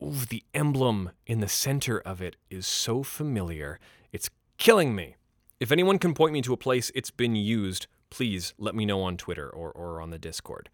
ooh, 0.02 0.24
the 0.28 0.42
emblem 0.54 1.10
in 1.26 1.40
the 1.40 1.48
center 1.48 1.98
of 1.98 2.20
it 2.20 2.36
is 2.50 2.66
so 2.66 3.02
familiar, 3.02 3.78
it's 4.12 4.30
killing 4.58 4.94
me. 4.94 5.16
If 5.58 5.70
anyone 5.70 5.98
can 5.98 6.14
point 6.14 6.32
me 6.32 6.42
to 6.42 6.52
a 6.52 6.56
place 6.56 6.90
it's 6.94 7.10
been 7.10 7.36
used, 7.36 7.86
please 8.08 8.54
let 8.58 8.74
me 8.74 8.84
know 8.86 9.02
on 9.02 9.16
Twitter 9.16 9.48
or, 9.48 9.70
or 9.72 10.00
on 10.00 10.10
the 10.10 10.18
Discord. 10.18 10.68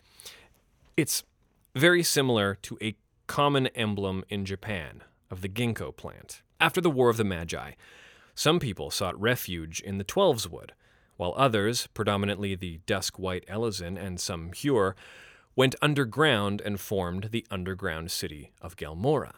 It's 0.97 1.25
very 1.75 2.03
similar 2.03 2.55
to 2.63 2.79
a 2.81 2.97
common 3.27 3.67
emblem 3.69 4.25
in 4.29 4.45
Japan 4.45 5.03
of 5.31 5.43
the 5.43 5.49
ginkgo 5.49 5.95
plant. 5.95 6.43
After 6.61 6.81
the 6.81 6.91
War 6.91 7.11
of 7.11 7.17
the 7.17 7.25
Magi, 7.25 7.73
some 8.35 8.59
people 8.59 8.91
sought 8.91 9.21
refuge 9.21 9.81
in 9.81 9.99
the 9.99 10.05
Twelves 10.05 10.49
Wood, 10.49 10.73
while 11.17 11.35
others, 11.37 11.89
predominantly 11.89 12.55
the 12.55 12.81
Duskwight 12.87 13.47
Elezen 13.47 13.99
and 13.99 14.21
some 14.21 14.51
Hyur, 14.53 14.95
went 15.57 15.75
underground 15.83 16.61
and 16.61 16.79
formed 16.79 17.31
the 17.33 17.47
underground 17.51 18.11
city 18.11 18.53
of 18.61 18.77
Gelmorra. 18.77 19.33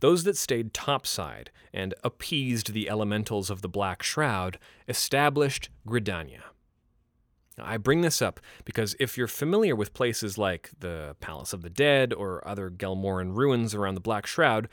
Those 0.00 0.24
that 0.24 0.36
stayed 0.36 0.74
topside 0.74 1.50
and 1.72 1.94
appeased 2.04 2.72
the 2.72 2.88
elementals 2.88 3.48
of 3.48 3.62
the 3.62 3.68
Black 3.68 4.02
Shroud 4.02 4.58
established 4.86 5.70
Gridania. 5.88 6.42
I 7.58 7.78
bring 7.78 8.02
this 8.02 8.20
up 8.20 8.38
because 8.66 8.94
if 9.00 9.16
you're 9.16 9.26
familiar 9.26 9.74
with 9.74 9.94
places 9.94 10.36
like 10.36 10.70
the 10.78 11.16
Palace 11.20 11.54
of 11.54 11.62
the 11.62 11.70
Dead 11.70 12.12
or 12.12 12.46
other 12.46 12.68
Gelmorran 12.68 13.34
ruins 13.34 13.74
around 13.74 13.94
the 13.94 14.00
Black 14.00 14.26
Shroud, 14.26 14.68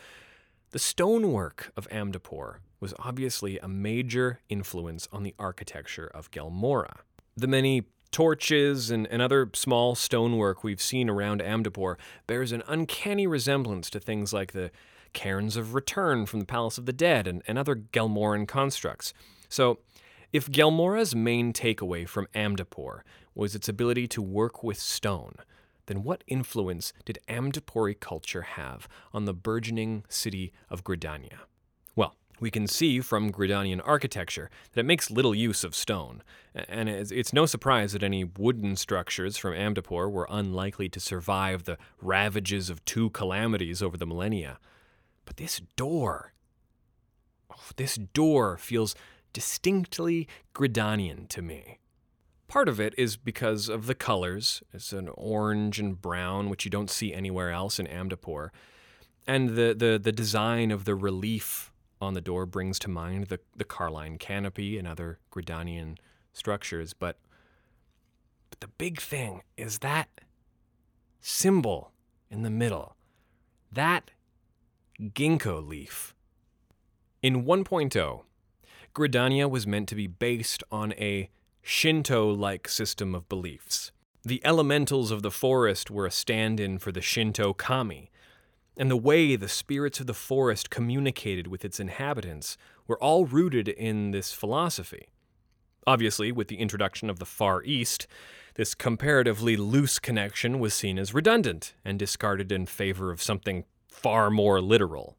the 0.72 0.80
stonework 0.80 1.72
of 1.78 1.88
Amdapor 1.90 2.58
was 2.82 2.94
obviously 3.00 3.58
a 3.60 3.70
major 3.70 4.42
influence 4.50 5.08
on 5.14 5.24
the 5.24 5.34
architecture 5.40 6.08
of 6.14 6.32
Gelmorra. 6.32 6.98
The 7.38 7.48
many 7.48 7.84
torches 8.14 8.90
and, 8.90 9.08
and 9.08 9.22
other 9.22 9.50
small 9.54 9.96
stonework 9.96 10.64
we've 10.64 10.82
seen 10.82 11.10
around 11.10 11.42
Amdapor 11.42 11.96
bears 12.28 12.54
an 12.54 12.64
uncanny 12.68 13.28
resemblance 13.28 13.90
to 13.90 14.00
things 14.00 14.32
like 14.32 14.54
the 14.54 14.72
cairns 15.12 15.58
of 15.58 15.74
return 15.74 16.26
from 16.26 16.40
the 16.40 16.46
Palace 16.46 16.78
of 16.78 16.86
the 16.86 16.94
Dead 16.94 17.28
and, 17.28 17.44
and 17.48 17.58
other 17.58 17.76
Gelmorran 17.76 18.48
constructs. 18.48 19.14
So, 19.50 19.80
if 20.32 20.50
Gelmorra's 20.50 21.16
main 21.16 21.54
takeaway 21.54 22.08
from 22.08 22.28
Amdapor 22.34 23.02
was 23.36 23.54
its 23.54 23.70
ability 23.70 24.08
to 24.08 24.22
work 24.22 24.64
with 24.64 24.80
stone, 24.80 25.36
then 25.86 26.04
what 26.04 26.24
influence 26.28 26.94
did 27.06 27.20
Amdapori 27.28 28.00
culture 28.00 28.42
have 28.42 28.88
on 29.14 29.26
the 29.26 29.34
burgeoning 29.34 30.06
city 30.10 30.52
of 30.70 30.84
Gridania? 30.84 31.42
We 32.40 32.52
can 32.52 32.68
see 32.68 33.00
from 33.00 33.32
Gridanian 33.32 33.82
architecture 33.86 34.50
that 34.74 34.82
it 34.82 34.86
makes 34.86 35.12
little 35.12 35.36
use 35.36 35.64
of 35.64 35.76
stone, 35.76 36.24
and 36.54 36.90
it's 36.90 37.34
no 37.34 37.46
surprise 37.46 37.94
that 37.94 38.04
any 38.04 38.24
wooden 38.24 38.76
structures 38.76 39.38
from 39.38 39.54
Amdapor 39.54 40.12
were 40.12 40.28
unlikely 40.30 40.90
to 40.90 41.00
survive 41.00 41.64
the 41.64 41.78
ravages 42.02 42.70
of 42.70 42.84
two 42.86 43.12
calamities 43.12 43.82
over 43.82 43.98
the 43.98 44.06
millennia. 44.06 44.60
But 45.26 45.38
this 45.38 45.62
door, 45.76 46.34
oh, 47.52 47.70
this 47.78 47.96
door 47.96 48.58
feels 48.58 48.96
distinctly 49.32 50.28
Gridanian 50.54 51.28
to 51.30 51.42
me. 51.42 51.80
Part 52.48 52.70
of 52.70 52.80
it 52.80 52.94
is 52.98 53.18
because 53.18 53.68
of 53.68 53.88
the 53.88 53.96
colors. 53.96 54.62
It's 54.74 54.94
an 54.94 55.10
orange 55.16 55.80
and 55.80 56.00
brown, 56.00 56.50
which 56.50 56.66
you 56.66 56.72
don't 56.72 56.90
see 56.90 57.14
anywhere 57.14 57.52
else 57.52 57.80
in 57.80 57.88
Amdapor. 57.88 58.50
And 59.26 59.52
the, 59.52 59.74
the, 59.74 60.00
the 60.02 60.12
design 60.12 60.70
of 60.70 60.86
the 60.86 60.94
relief 60.94 61.72
on 62.04 62.14
the 62.14 62.22
door 62.22 62.46
brings 62.46 62.78
to 62.80 62.90
mind 62.90 63.28
the, 63.28 63.40
the 63.56 63.64
Carline 63.64 64.18
canopy 64.18 64.78
and 64.78 64.88
other 64.88 65.20
Gridanian 65.32 65.98
structures. 66.34 66.94
But, 66.94 67.18
but 68.50 68.60
the 68.60 68.68
big 68.68 69.02
thing 69.02 69.42
is 69.58 69.80
that 69.80 70.10
symbol 71.22 71.92
in 72.30 72.44
the 72.44 72.50
middle. 72.50 72.96
That 73.72 74.12
ginkgo 75.02 75.66
leaf. 75.66 76.14
In 77.22 77.46
1.0, 77.46 78.22
Gridania 78.94 79.50
was 79.50 79.66
meant 79.66 79.90
to 79.90 79.96
be 79.96 80.08
based 80.08 80.64
on 80.72 80.94
a 80.94 81.30
Shinto 81.62 82.30
like 82.30 82.68
system 82.68 83.16
of 83.16 83.30
beliefs. 83.30 83.92
The 84.24 84.42
elementals 84.46 85.12
of 85.12 85.22
the 85.22 85.32
forest 85.32 85.90
were 85.90 86.06
a 86.06 86.12
stand 86.12 86.60
in 86.60 86.78
for 86.78 86.92
the 86.92 87.02
Shinto 87.02 87.54
kami, 87.54 88.12
and 88.78 88.90
the 88.90 88.98
way 88.98 89.36
the 89.36 89.48
spirits 89.48 90.00
of 90.00 90.08
the 90.08 90.14
forest 90.14 90.70
communicated 90.70 91.48
with 91.48 91.64
its 91.64 91.80
inhabitants 91.80 92.58
were 92.88 93.02
all 93.02 93.26
rooted 93.26 93.68
in 93.68 94.12
this 94.12 94.34
philosophy. 94.34 95.08
Obviously, 95.86 96.32
with 96.32 96.48
the 96.48 96.60
introduction 96.60 97.10
of 97.10 97.20
the 97.20 97.26
Far 97.26 97.62
East, 97.64 98.08
this 98.56 98.74
comparatively 98.74 99.58
loose 99.58 100.00
connection 100.00 100.60
was 100.60 100.74
seen 100.74 100.98
as 100.98 101.14
redundant 101.14 101.74
and 101.84 102.00
discarded 102.00 102.52
in 102.52 102.66
favor 102.66 103.12
of 103.12 103.22
something 103.22 103.66
far 103.90 104.30
more 104.30 104.62
literal. 104.62 105.18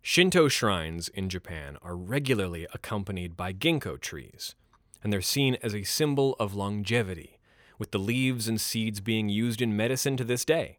Shinto 0.00 0.48
shrines 0.48 1.08
in 1.08 1.28
Japan 1.28 1.76
are 1.82 1.96
regularly 1.96 2.66
accompanied 2.72 3.36
by 3.36 3.52
ginkgo 3.52 4.00
trees, 4.00 4.54
and 5.02 5.12
they're 5.12 5.20
seen 5.20 5.56
as 5.62 5.74
a 5.74 5.82
symbol 5.84 6.34
of 6.40 6.54
longevity, 6.54 7.38
with 7.78 7.90
the 7.90 7.98
leaves 7.98 8.48
and 8.48 8.60
seeds 8.60 9.00
being 9.00 9.28
used 9.28 9.60
in 9.60 9.76
medicine 9.76 10.16
to 10.16 10.24
this 10.24 10.44
day. 10.44 10.78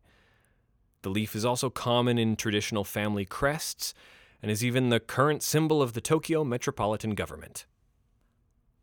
The 1.01 1.09
leaf 1.09 1.35
is 1.35 1.45
also 1.45 1.69
common 1.69 2.17
in 2.17 2.35
traditional 2.35 2.83
family 2.83 3.25
crests 3.25 3.93
and 4.41 4.51
is 4.51 4.63
even 4.63 4.89
the 4.89 4.99
current 4.99 5.43
symbol 5.43 5.81
of 5.81 5.93
the 5.93 6.01
Tokyo 6.01 6.43
metropolitan 6.43 7.15
government. 7.15 7.65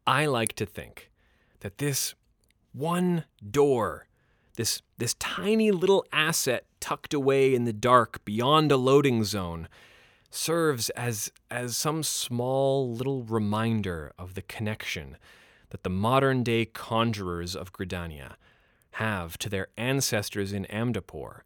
I 0.06 0.26
like 0.26 0.54
to 0.54 0.66
think 0.66 1.10
that 1.60 1.78
this 1.78 2.14
one 2.72 3.24
door, 3.50 4.06
this, 4.56 4.82
this 4.98 5.14
tiny 5.14 5.70
little 5.70 6.06
asset 6.12 6.64
tucked 6.80 7.14
away 7.14 7.54
in 7.54 7.64
the 7.64 7.72
dark 7.72 8.24
beyond 8.24 8.70
a 8.70 8.76
loading 8.76 9.24
zone, 9.24 9.68
serves 10.30 10.90
as, 10.90 11.32
as 11.50 11.76
some 11.76 12.02
small 12.02 12.92
little 12.92 13.22
reminder 13.22 14.12
of 14.18 14.34
the 14.34 14.42
connection 14.42 15.16
that 15.70 15.82
the 15.82 15.90
modern 15.90 16.42
day 16.42 16.64
conjurers 16.66 17.56
of 17.56 17.72
Gridania 17.72 18.34
have 18.92 19.38
to 19.38 19.48
their 19.48 19.68
ancestors 19.76 20.52
in 20.52 20.66
Amdapor, 20.66 21.40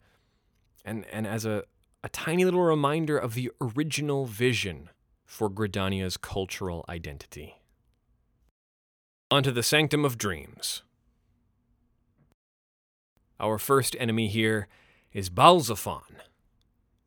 and, 0.84 1.04
and 1.12 1.26
as 1.26 1.44
a, 1.44 1.64
a 2.02 2.08
tiny 2.08 2.44
little 2.44 2.62
reminder 2.62 3.18
of 3.18 3.34
the 3.34 3.50
original 3.60 4.26
vision 4.26 4.90
for 5.24 5.48
Gridania's 5.48 6.16
cultural 6.16 6.84
identity. 6.88 7.56
Onto 9.30 9.50
the 9.50 9.62
Sanctum 9.62 10.04
of 10.04 10.18
Dreams. 10.18 10.82
Our 13.38 13.58
first 13.58 13.96
enemy 13.98 14.28
here 14.28 14.68
is 15.12 15.30
Balzaphon 15.30 16.20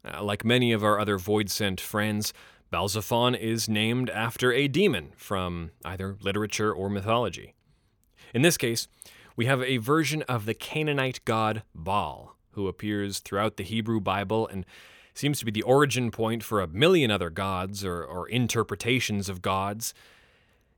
uh, 0.05 0.23
like 0.23 0.43
many 0.43 0.71
of 0.71 0.83
our 0.83 0.99
other 0.99 1.17
Voidsent 1.17 1.79
friends, 1.79 2.33
Balzaphon 2.71 3.37
is 3.37 3.69
named 3.69 4.09
after 4.09 4.51
a 4.51 4.67
demon 4.67 5.11
from 5.15 5.71
either 5.85 6.17
literature 6.21 6.73
or 6.73 6.89
mythology. 6.89 7.53
In 8.33 8.41
this 8.41 8.57
case, 8.57 8.87
we 9.35 9.45
have 9.45 9.61
a 9.61 9.77
version 9.77 10.23
of 10.23 10.45
the 10.45 10.53
Canaanite 10.53 11.23
god 11.25 11.63
Baal, 11.73 12.35
who 12.53 12.67
appears 12.67 13.19
throughout 13.19 13.57
the 13.57 13.63
Hebrew 13.63 13.99
Bible 13.99 14.47
and 14.47 14.65
seems 15.13 15.39
to 15.39 15.45
be 15.45 15.51
the 15.51 15.63
origin 15.63 16.11
point 16.11 16.43
for 16.43 16.61
a 16.61 16.67
million 16.67 17.11
other 17.11 17.29
gods 17.29 17.85
or, 17.85 18.03
or 18.03 18.27
interpretations 18.27 19.29
of 19.29 19.41
gods. 19.41 19.93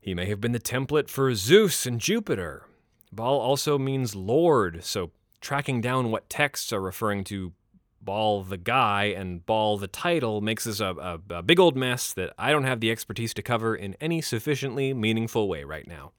He 0.01 0.13
may 0.13 0.25
have 0.25 0.41
been 0.41 0.51
the 0.51 0.59
template 0.59 1.09
for 1.09 1.33
Zeus 1.33 1.85
and 1.85 1.99
Jupiter. 1.99 2.65
Baal 3.11 3.39
also 3.39 3.77
means 3.77 4.15
Lord, 4.15 4.83
so 4.83 5.11
tracking 5.41 5.79
down 5.79 6.11
what 6.11 6.29
texts 6.29 6.73
are 6.73 6.81
referring 6.81 7.23
to 7.25 7.53
Baal 8.01 8.43
the 8.43 8.57
guy 8.57 9.05
and 9.05 9.43
Baal 9.45 9.77
the 9.77 9.87
title 9.87 10.39
makes 10.41 10.65
this 10.65 10.79
a, 10.79 11.19
a, 11.29 11.37
a, 11.37 11.41
big 11.41 11.59
old 11.59 11.75
mess 11.75 12.13
that 12.13 12.33
I 12.37 12.51
don't 12.51 12.63
have 12.63 12.79
the 12.79 12.91
expertise 12.91 13.33
to 13.33 13.41
cover 13.41 13.75
in 13.75 13.95
any 13.99 14.21
sufficiently 14.21 14.93
meaningful 14.93 15.47
way 15.47 15.63
right 15.63 15.87
now. 15.87 16.11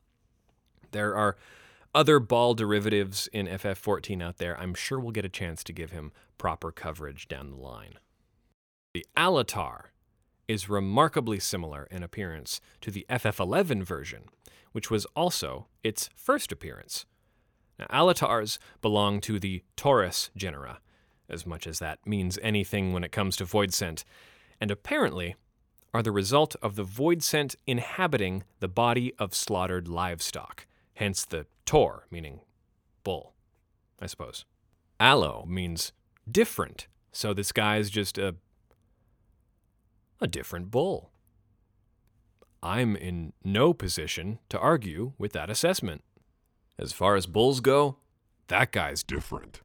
There 0.90 1.14
are 1.14 1.36
other 1.96 2.20
Baal 2.20 2.52
derivatives 2.52 3.26
in 3.32 3.46
FF14 3.46 4.22
out 4.22 4.36
there. 4.36 4.60
I'm 4.60 4.74
sure 4.74 5.00
we'll 5.00 5.12
get 5.12 5.24
a 5.24 5.30
chance 5.30 5.64
to 5.64 5.72
give 5.72 5.92
him 5.92 6.12
proper 6.36 6.70
coverage 6.70 7.26
down 7.26 7.50
the 7.50 7.56
line. 7.56 7.94
The 8.92 9.06
Alatar 9.16 9.86
is 10.46 10.68
remarkably 10.68 11.40
similar 11.40 11.88
in 11.90 12.02
appearance 12.02 12.60
to 12.82 12.90
the 12.90 13.06
FF11 13.08 13.82
version, 13.82 14.24
which 14.72 14.90
was 14.90 15.06
also 15.16 15.68
its 15.82 16.10
first 16.14 16.52
appearance. 16.52 17.06
Now, 17.78 17.86
Alatars 17.86 18.58
belong 18.82 19.22
to 19.22 19.40
the 19.40 19.62
Taurus 19.74 20.30
genera, 20.36 20.80
as 21.30 21.46
much 21.46 21.66
as 21.66 21.78
that 21.78 22.06
means 22.06 22.38
anything 22.42 22.92
when 22.92 23.04
it 23.04 23.12
comes 23.12 23.36
to 23.36 23.46
Voidsent, 23.46 24.04
and 24.60 24.70
apparently 24.70 25.34
are 25.94 26.02
the 26.02 26.12
result 26.12 26.56
of 26.60 26.76
the 26.76 26.84
Voidsent 26.84 27.56
inhabiting 27.66 28.44
the 28.60 28.68
body 28.68 29.14
of 29.18 29.34
slaughtered 29.34 29.88
livestock, 29.88 30.66
hence 30.94 31.24
the 31.24 31.46
Tor, 31.66 32.06
meaning 32.10 32.40
bull, 33.04 33.34
I 34.00 34.06
suppose. 34.06 34.44
Aloe 34.98 35.44
means 35.46 35.92
different, 36.30 36.86
so 37.12 37.34
this 37.34 37.52
guy's 37.52 37.90
just 37.90 38.16
a 38.16 38.36
a 40.20 40.26
different 40.26 40.70
bull. 40.70 41.10
I'm 42.62 42.96
in 42.96 43.34
no 43.44 43.74
position 43.74 44.38
to 44.48 44.58
argue 44.58 45.12
with 45.18 45.32
that 45.32 45.50
assessment. 45.50 46.02
As 46.78 46.92
far 46.92 47.14
as 47.16 47.26
bulls 47.26 47.60
go, 47.60 47.98
that 48.48 48.72
guy's 48.72 49.02
Different. 49.02 49.60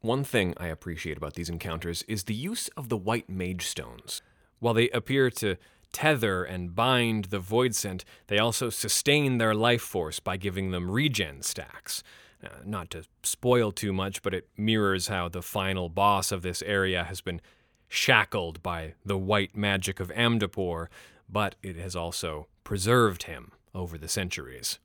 one 0.00 0.24
thing 0.24 0.54
I 0.58 0.66
appreciate 0.66 1.16
about 1.16 1.34
these 1.34 1.48
encounters 1.48 2.02
is 2.08 2.24
the 2.24 2.34
use 2.34 2.68
of 2.76 2.90
the 2.90 2.96
white 2.96 3.30
mage 3.30 3.66
stones. 3.66 4.20
While 4.58 4.74
they 4.74 4.90
appear 4.90 5.30
to 5.30 5.56
tether 5.92 6.44
and 6.44 6.74
bind 6.74 7.26
the 7.26 7.40
voidsent, 7.40 8.04
they 8.26 8.38
also 8.38 8.70
sustain 8.70 9.38
their 9.38 9.54
life 9.54 9.82
force 9.82 10.20
by 10.20 10.36
giving 10.36 10.70
them 10.70 10.90
regen 10.90 11.42
stacks. 11.42 12.02
Uh, 12.44 12.48
not 12.64 12.90
to 12.90 13.04
spoil 13.22 13.70
too 13.70 13.92
much, 13.92 14.22
but 14.22 14.34
it 14.34 14.48
mirrors 14.56 15.08
how 15.08 15.28
the 15.28 15.42
final 15.42 15.88
boss 15.88 16.32
of 16.32 16.42
this 16.42 16.62
area 16.62 17.04
has 17.04 17.20
been 17.20 17.40
shackled 17.88 18.62
by 18.62 18.94
the 19.04 19.18
white 19.18 19.54
magic 19.54 20.00
of 20.00 20.08
Amdapor, 20.08 20.88
but 21.28 21.54
it 21.62 21.76
has 21.76 21.94
also 21.94 22.48
preserved 22.64 23.24
him 23.24 23.52
over 23.74 23.96
the 23.96 24.08
centuries. 24.08 24.78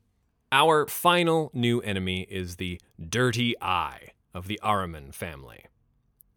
Our 0.52 0.88
final 0.88 1.50
new 1.54 1.82
enemy 1.82 2.28
is 2.30 2.56
the 2.56 2.80
Dirty 3.10 3.56
Eye 3.62 4.12
of 4.34 4.48
the 4.48 4.60
Ahriman 4.64 5.14
family. 5.14 5.66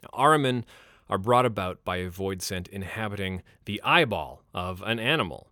Now, 0.02 0.10
Ahriman 0.14 0.64
are 1.10 1.18
brought 1.18 1.44
about 1.44 1.84
by 1.84 1.96
a 1.96 2.08
voidsent 2.08 2.68
inhabiting 2.68 3.42
the 3.66 3.82
eyeball 3.82 4.42
of 4.54 4.80
an 4.82 4.98
animal. 4.98 5.48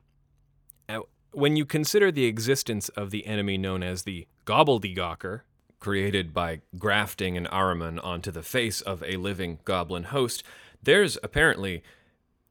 When 1.33 1.57
you 1.57 1.67
consider 1.67 2.11
the 2.11 2.25
existence 2.25 2.89
of 2.91 3.11
the 3.11 3.27
enemy 3.27 3.59
known 3.59 3.83
as 3.83 4.05
the 4.05 4.27
Gobbledygawker, 4.47 5.43
created 5.79 6.33
by 6.33 6.61
grafting 6.79 7.37
an 7.37 7.47
Ahriman 7.53 8.03
onto 8.03 8.31
the 8.31 8.43
face 8.43 8.81
of 8.81 9.03
a 9.03 9.19
living 9.19 9.59
goblin 9.65 10.05
host, 10.05 10.43
there's 10.83 11.19
apparently 11.23 11.83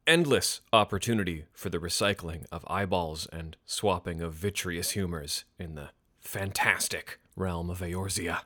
endless 0.06 0.62
opportunity 0.72 1.46
for 1.54 1.70
the 1.70 1.80
recycling 1.80 2.46
of 2.52 2.64
eyeballs 2.68 3.26
and 3.34 3.58
swapping 3.66 4.22
of 4.22 4.34
vitreous 4.34 4.92
humors 4.92 5.44
in 5.58 5.76
the 5.76 5.90
fantastic 6.20 7.20
realm 7.36 7.70
of 7.70 7.80
Eorzea. 7.80 8.42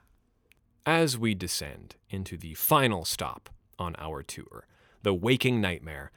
As 0.86 1.18
we 1.18 1.36
descend 1.36 1.95
into 2.09 2.38
the 2.38 2.53
final 2.53 3.05
stop 3.05 3.49
on 3.82 3.95
our 3.97 4.23
tour, 4.23 4.67
the 5.03 5.13
Waking 5.13 5.59
Nightmare, 5.59 6.11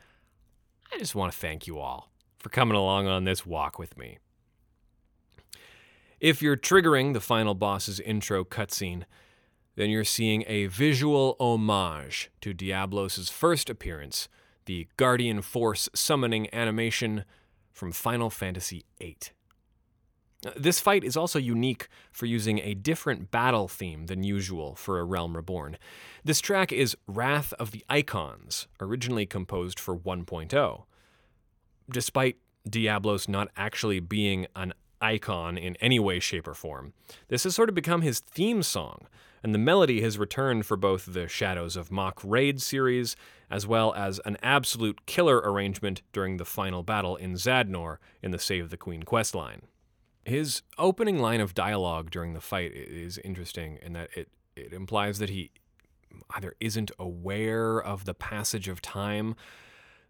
I 0.92 0.98
just 0.98 1.14
want 1.14 1.32
to 1.32 1.38
thank 1.38 1.66
you 1.66 1.78
all 1.78 2.12
for 2.38 2.50
coming 2.50 2.76
along 2.76 3.08
on 3.08 3.24
this 3.24 3.44
walk 3.44 3.78
with 3.78 3.96
me. 3.98 4.18
If 6.20 6.40
you're 6.40 6.56
triggering 6.56 7.12
the 7.12 7.20
final 7.20 7.54
boss's 7.54 7.98
intro 8.00 8.44
cutscene, 8.44 9.04
then 9.76 9.90
you're 9.90 10.04
seeing 10.04 10.44
a 10.46 10.66
visual 10.66 11.36
homage 11.40 12.30
to 12.40 12.54
Diablos' 12.54 13.28
first 13.28 13.68
appearance, 13.68 14.28
the 14.66 14.86
Guardian 14.96 15.42
Force 15.42 15.88
summoning 15.94 16.48
animation 16.54 17.24
from 17.72 17.90
Final 17.90 18.30
Fantasy 18.30 18.84
VIII. 19.00 19.16
This 20.56 20.80
fight 20.80 21.04
is 21.04 21.16
also 21.16 21.38
unique 21.38 21.88
for 22.12 22.26
using 22.26 22.58
a 22.58 22.74
different 22.74 23.30
battle 23.30 23.68
theme 23.68 24.06
than 24.06 24.24
usual 24.24 24.74
for 24.74 24.98
A 24.98 25.04
Realm 25.04 25.36
Reborn. 25.36 25.78
This 26.24 26.40
track 26.40 26.72
is 26.72 26.96
Wrath 27.06 27.52
of 27.54 27.70
the 27.70 27.84
Icons, 27.88 28.66
originally 28.80 29.26
composed 29.26 29.78
for 29.78 29.96
1.0. 29.96 30.84
Despite 31.90 32.36
Diablos 32.68 33.28
not 33.28 33.48
actually 33.56 34.00
being 34.00 34.46
an 34.56 34.72
icon 35.00 35.58
in 35.58 35.76
any 35.76 35.98
way, 35.98 36.18
shape, 36.18 36.48
or 36.48 36.54
form, 36.54 36.94
this 37.28 37.44
has 37.44 37.54
sort 37.54 37.68
of 37.68 37.74
become 37.74 38.02
his 38.02 38.20
theme 38.20 38.62
song, 38.62 39.06
and 39.42 39.54
the 39.54 39.58
melody 39.58 40.00
has 40.00 40.18
returned 40.18 40.64
for 40.64 40.76
both 40.76 41.12
the 41.12 41.28
Shadows 41.28 41.76
of 41.76 41.90
Mhach 41.90 42.20
Raid 42.24 42.62
series 42.62 43.16
as 43.50 43.66
well 43.66 43.92
as 43.94 44.18
an 44.24 44.38
absolute 44.42 45.04
killer 45.04 45.36
arrangement 45.38 46.00
during 46.12 46.38
the 46.38 46.46
final 46.46 46.82
battle 46.82 47.16
in 47.16 47.34
Zadnor 47.34 47.98
in 48.22 48.30
the 48.30 48.38
Save 48.38 48.70
the 48.70 48.78
Queen 48.78 49.02
questline. 49.02 49.60
His 50.26 50.62
opening 50.78 51.18
line 51.18 51.40
of 51.40 51.54
dialogue 51.54 52.10
during 52.10 52.32
the 52.32 52.40
fight 52.40 52.72
is 52.72 53.18
interesting 53.18 53.78
in 53.82 53.92
that 53.92 54.10
it, 54.16 54.28
it 54.56 54.72
implies 54.72 55.18
that 55.18 55.30
he 55.30 55.50
either 56.30 56.54
isn't 56.60 56.90
aware 56.98 57.80
of 57.80 58.04
the 58.04 58.14
passage 58.14 58.68
of 58.68 58.80
time 58.80 59.34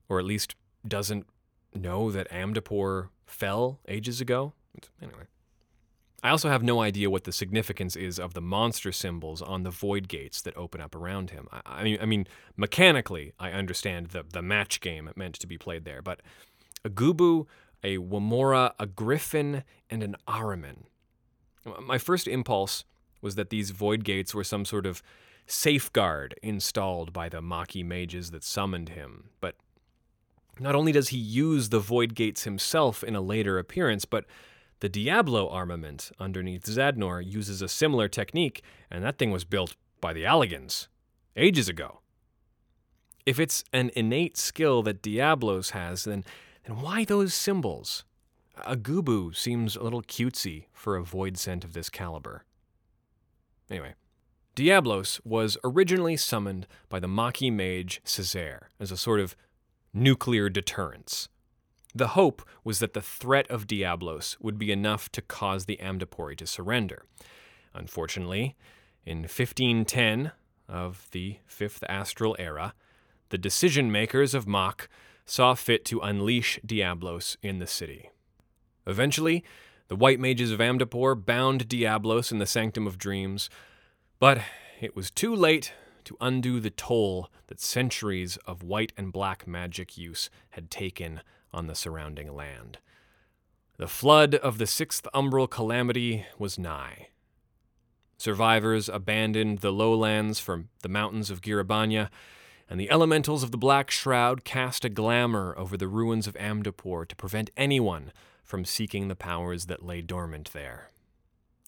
or 0.08 0.18
at 0.18 0.24
least 0.24 0.54
doesn't 0.86 1.26
know 1.74 2.10
that 2.10 2.30
Amdapor 2.30 3.08
fell 3.26 3.80
ages 3.88 4.20
ago. 4.20 4.52
Anyway. 5.02 5.24
I 6.22 6.30
also 6.30 6.48
have 6.48 6.62
no 6.62 6.80
idea 6.80 7.10
what 7.10 7.24
the 7.24 7.32
significance 7.32 7.96
is 7.96 8.18
of 8.18 8.32
the 8.32 8.40
monster 8.40 8.92
symbols 8.92 9.42
on 9.42 9.62
the 9.62 9.70
void 9.70 10.08
gates 10.08 10.40
that 10.42 10.56
open 10.56 10.80
up 10.80 10.94
around 10.94 11.30
him. 11.30 11.48
I, 11.52 11.60
I 11.66 11.84
mean, 11.84 11.98
I 12.00 12.06
mean, 12.06 12.26
mechanically, 12.56 13.34
I 13.38 13.50
understand 13.50 14.08
the 14.08 14.24
the 14.32 14.40
match 14.40 14.80
game 14.80 15.10
meant 15.16 15.34
to 15.34 15.46
be 15.46 15.58
played 15.58 15.84
there, 15.84 16.00
but 16.00 16.22
a 16.82 16.88
Gubu, 16.88 17.46
a 17.84 17.98
Wamoura, 17.98 18.72
a 18.78 18.86
Griffin, 18.86 19.62
and 19.88 20.02
an 20.02 20.16
Ahriman. 20.26 20.84
My 21.80 21.98
first 21.98 22.26
impulse 22.26 22.84
was 23.20 23.36
that 23.36 23.50
these 23.50 23.70
void 23.70 24.02
gates 24.04 24.34
were 24.34 24.44
some 24.44 24.64
sort 24.64 24.86
of 24.86 25.02
safeguard 25.46 26.34
installed 26.42 27.12
by 27.12 27.28
the 27.28 27.40
Mhachi 27.40 27.84
mages 27.84 28.30
that 28.30 28.42
summoned 28.42 28.90
him, 28.90 29.30
but 29.40 29.54
not 30.58 30.74
only 30.74 30.92
does 30.92 31.08
he 31.08 31.18
use 31.18 31.68
the 31.68 31.78
void 31.78 32.14
gates 32.14 32.44
himself 32.44 33.04
in 33.04 33.14
a 33.14 33.20
later 33.20 33.58
appearance, 33.58 34.04
but 34.04 34.24
the 34.80 34.88
Diablo 34.88 35.48
armament 35.48 36.10
underneath 36.18 36.64
Zadnor 36.64 37.24
uses 37.24 37.62
a 37.62 37.68
similar 37.68 38.08
technique, 38.08 38.62
and 38.90 39.04
that 39.04 39.18
thing 39.18 39.30
was 39.30 39.44
built 39.44 39.76
by 40.00 40.12
the 40.12 40.24
Allagans 40.24 40.88
ages 41.36 41.68
ago. 41.68 42.00
If 43.26 43.40
it's 43.40 43.64
an 43.72 43.90
innate 43.96 44.36
skill 44.36 44.82
that 44.82 45.02
Diablos 45.02 45.70
has, 45.70 46.04
then, 46.04 46.24
then 46.64 46.80
why 46.80 47.04
those 47.04 47.34
symbols? 47.34 48.04
A 48.64 48.76
Gubu 48.76 49.34
seems 49.34 49.76
a 49.76 49.82
little 49.82 50.02
cutesy 50.02 50.66
for 50.72 50.96
a 50.96 51.02
voidsent 51.02 51.64
of 51.64 51.72
this 51.72 51.90
caliber. 51.90 52.44
Anyway, 53.70 53.94
Diablos 54.54 55.20
was 55.24 55.58
originally 55.64 56.16
summoned 56.16 56.66
by 56.88 57.00
the 57.00 57.08
Mhachi 57.08 57.52
mage 57.52 58.00
Césaire 58.04 58.66
as 58.78 58.92
a 58.92 58.96
sort 58.96 59.20
of 59.20 59.36
nuclear 59.92 60.48
deterrence. 60.48 61.28
The 61.94 62.08
hope 62.08 62.42
was 62.62 62.78
that 62.78 62.92
the 62.92 63.02
threat 63.02 63.48
of 63.50 63.66
Diablos 63.66 64.36
would 64.40 64.58
be 64.58 64.72
enough 64.72 65.10
to 65.12 65.22
cause 65.22 65.64
the 65.64 65.78
Amdapori 65.82 66.36
to 66.38 66.46
surrender. 66.46 67.04
Unfortunately, 67.72 68.56
in 69.04 69.18
1510 69.18 70.32
of 70.68 71.08
the 71.10 71.38
Fifth 71.46 71.84
Astral 71.88 72.36
Era, 72.38 72.74
the 73.30 73.38
decision 73.38 73.90
makers 73.90 74.34
of 74.34 74.46
Mhach 74.46 74.86
saw 75.24 75.54
fit 75.54 75.84
to 75.86 76.00
unleash 76.00 76.58
Diablos 76.64 77.36
in 77.42 77.58
the 77.58 77.66
city. 77.66 78.10
Eventually, 78.86 79.44
the 79.88 79.96
White 79.96 80.20
Mages 80.20 80.50
of 80.50 80.60
Amdapor 80.60 81.14
bound 81.24 81.68
Diablos 81.68 82.32
in 82.32 82.38
the 82.38 82.46
Sanctum 82.46 82.86
of 82.86 82.98
Dreams, 82.98 83.48
but 84.18 84.40
it 84.80 84.96
was 84.96 85.10
too 85.10 85.34
late 85.34 85.72
to 86.04 86.16
undo 86.20 86.60
the 86.60 86.70
toll 86.70 87.30
that 87.46 87.60
centuries 87.60 88.36
of 88.46 88.62
white 88.62 88.92
and 88.96 89.12
black 89.12 89.46
magic 89.46 89.96
use 89.96 90.30
had 90.50 90.70
taken 90.70 91.20
on 91.52 91.66
the 91.66 91.74
surrounding 91.74 92.34
land. 92.34 92.78
The 93.76 93.88
flood 93.88 94.34
of 94.36 94.58
the 94.58 94.66
Sixth 94.66 95.06
Umbral 95.14 95.50
Calamity 95.50 96.26
was 96.38 96.58
nigh. 96.58 97.08
Survivors 98.16 98.88
abandoned 98.88 99.58
the 99.58 99.72
lowlands 99.72 100.38
for 100.38 100.64
the 100.82 100.88
mountains 100.88 101.30
of 101.30 101.40
Gyr 101.40 101.62
Abania, 101.62 102.08
and 102.68 102.80
the 102.80 102.90
elementals 102.90 103.42
of 103.42 103.50
the 103.50 103.58
Black 103.58 103.90
Shroud 103.90 104.44
cast 104.44 104.84
a 104.84 104.88
glamour 104.88 105.54
over 105.56 105.76
the 105.76 105.88
ruins 105.88 106.26
of 106.26 106.34
Amdapor 106.34 107.06
to 107.08 107.16
prevent 107.16 107.50
anyone 107.56 108.12
from 108.42 108.64
seeking 108.64 109.08
the 109.08 109.16
powers 109.16 109.66
that 109.66 109.84
lay 109.84 110.00
dormant 110.00 110.50
there. 110.52 110.90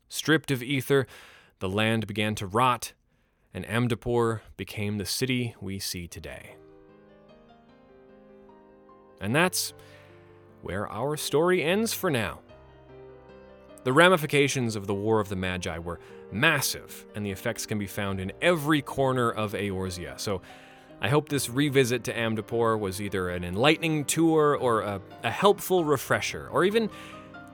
Stripped 0.08 0.50
of 0.50 0.62
ether, 0.62 1.06
the 1.58 1.68
land 1.68 2.06
began 2.06 2.34
to 2.36 2.46
rot, 2.46 2.92
and 3.52 3.66
Amdapor 3.66 4.40
became 4.56 4.98
the 4.98 5.06
city 5.06 5.54
we 5.60 5.78
see 5.78 6.06
today. 6.06 6.56
And 9.20 9.34
that's 9.34 9.72
where 10.62 10.88
our 10.90 11.16
story 11.16 11.62
ends 11.62 11.92
for 11.92 12.10
now. 12.10 12.40
The 13.84 13.92
ramifications 13.92 14.74
of 14.76 14.86
the 14.86 14.94
War 14.94 15.20
of 15.20 15.28
the 15.28 15.36
Magi 15.36 15.78
were 15.78 16.00
massive, 16.32 17.06
and 17.14 17.24
the 17.24 17.30
effects 17.30 17.66
can 17.66 17.78
be 17.78 17.86
found 17.86 18.20
in 18.20 18.32
every 18.42 18.82
corner 18.82 19.30
of 19.30 19.52
Eorzea. 19.52 20.18
So 20.18 20.42
I 21.00 21.08
hope 21.08 21.28
this 21.28 21.50
revisit 21.50 22.04
to 22.04 22.14
Amdapor 22.14 22.78
was 22.78 23.00
either 23.00 23.28
an 23.28 23.44
enlightening 23.44 24.04
tour 24.04 24.56
or 24.56 24.80
a, 24.80 25.00
a 25.22 25.30
helpful 25.30 25.84
refresher, 25.84 26.48
or 26.50 26.64
even 26.64 26.88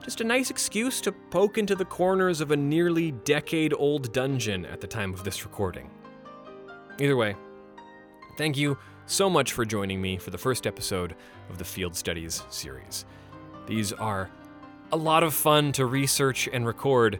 just 0.03 0.21
a 0.21 0.23
nice 0.23 0.49
excuse 0.49 1.01
to 1.01 1.11
poke 1.11 1.57
into 1.57 1.75
the 1.75 1.85
corners 1.85 2.41
of 2.41 2.51
a 2.51 2.57
nearly 2.57 3.11
decade 3.11 3.73
old 3.77 4.11
dungeon 4.13 4.65
at 4.65 4.81
the 4.81 4.87
time 4.87 5.13
of 5.13 5.23
this 5.23 5.43
recording. 5.43 5.89
Either 6.99 7.17
way, 7.17 7.35
thank 8.37 8.57
you 8.57 8.77
so 9.05 9.29
much 9.29 9.51
for 9.51 9.65
joining 9.65 10.01
me 10.01 10.17
for 10.17 10.29
the 10.29 10.37
first 10.37 10.65
episode 10.65 11.15
of 11.49 11.57
the 11.57 11.65
Field 11.65 11.95
Studies 11.95 12.43
series. 12.49 13.05
These 13.65 13.93
are 13.93 14.29
a 14.91 14.97
lot 14.97 15.23
of 15.23 15.33
fun 15.33 15.71
to 15.73 15.85
research 15.85 16.47
and 16.51 16.65
record, 16.65 17.19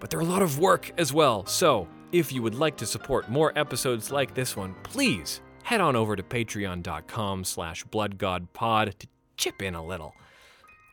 but 0.00 0.10
they're 0.10 0.20
a 0.20 0.24
lot 0.24 0.42
of 0.42 0.58
work 0.58 0.92
as 0.98 1.12
well. 1.12 1.46
So, 1.46 1.88
if 2.12 2.32
you 2.32 2.42
would 2.42 2.54
like 2.54 2.76
to 2.78 2.86
support 2.86 3.28
more 3.28 3.52
episodes 3.56 4.10
like 4.10 4.34
this 4.34 4.56
one, 4.56 4.74
please 4.82 5.40
head 5.62 5.80
on 5.80 5.94
over 5.94 6.16
to 6.16 6.22
patreon.com 6.22 7.44
slash 7.44 7.84
bloodgodpod 7.86 8.98
to 8.98 9.06
chip 9.36 9.62
in 9.62 9.74
a 9.74 9.84
little. 9.84 10.14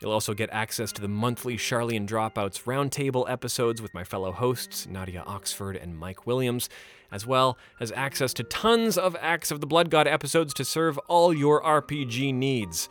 You'll 0.00 0.12
also 0.12 0.32
get 0.32 0.48
access 0.52 0.92
to 0.92 1.00
the 1.02 1.08
monthly 1.08 1.56
Sharlayan 1.56 2.06
Dropouts 2.06 2.62
Roundtable 2.62 3.28
episodes 3.28 3.82
with 3.82 3.92
my 3.92 4.04
fellow 4.04 4.30
hosts, 4.30 4.86
Nadia 4.86 5.24
Oxford 5.26 5.76
and 5.76 5.98
Mike 5.98 6.24
Williams, 6.24 6.68
as 7.10 7.26
well 7.26 7.58
as 7.80 7.90
access 7.92 8.32
to 8.34 8.44
tons 8.44 8.96
of 8.96 9.16
Acts 9.20 9.50
of 9.50 9.60
the 9.60 9.66
Blood 9.66 9.90
God 9.90 10.06
episodes 10.06 10.54
to 10.54 10.64
serve 10.64 10.98
all 11.08 11.34
your 11.34 11.60
RPG 11.62 12.32
needs. 12.32 12.88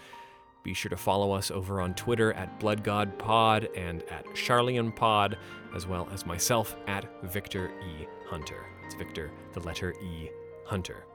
Be 0.63 0.73
sure 0.73 0.89
to 0.89 0.97
follow 0.97 1.31
us 1.31 1.49
over 1.49 1.79
on 1.79 1.93
Twitter 1.93 2.33
at 2.33 2.59
BloodGodPod 2.59 3.69
and 3.77 4.03
at 4.11 4.25
SharlayanPod, 4.33 5.37
as 5.73 5.87
well 5.87 6.09
as 6.11 6.25
myself 6.25 6.75
at 6.87 7.05
Victor 7.23 7.71
E. 7.81 8.05
Hunter. 8.29 8.65
It's 8.85 8.95
Victor, 8.95 9.31
the 9.53 9.61
letter 9.61 9.93
E, 10.01 10.29
Hunter. 10.65 11.05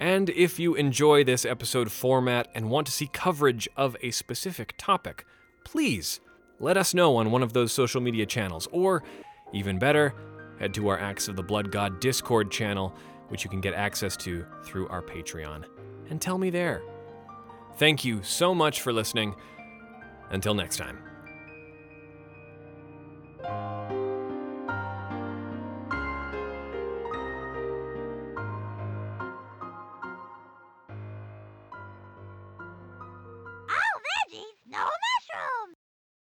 And 0.00 0.30
if 0.30 0.58
you 0.58 0.74
enjoy 0.74 1.24
this 1.24 1.44
episode 1.44 1.92
format 1.92 2.48
and 2.54 2.68
want 2.68 2.86
to 2.86 2.92
see 2.92 3.06
coverage 3.06 3.68
of 3.76 3.96
a 4.02 4.10
specific 4.10 4.74
topic, 4.76 5.24
please 5.64 6.20
let 6.58 6.76
us 6.76 6.94
know 6.94 7.16
on 7.16 7.30
one 7.30 7.42
of 7.42 7.52
those 7.52 7.72
social 7.72 8.00
media 8.00 8.26
channels. 8.26 8.66
Or, 8.72 9.02
even 9.52 9.78
better, 9.78 10.14
head 10.58 10.74
to 10.74 10.88
our 10.88 10.98
Acts 10.98 11.28
of 11.28 11.36
the 11.36 11.42
Blood 11.42 11.70
God 11.70 12.00
Discord 12.00 12.50
channel, 12.50 12.94
which 13.28 13.44
you 13.44 13.50
can 13.50 13.60
get 13.60 13.74
access 13.74 14.16
to 14.18 14.44
through 14.64 14.88
our 14.88 15.02
Patreon, 15.02 15.64
and 16.10 16.20
tell 16.20 16.38
me 16.38 16.50
there. 16.50 16.82
Thank 17.76 18.04
you 18.04 18.22
so 18.22 18.54
much 18.54 18.80
for 18.80 18.92
listening. 18.92 19.34
Until 20.30 20.54
next 20.54 20.76
time. 20.76 21.13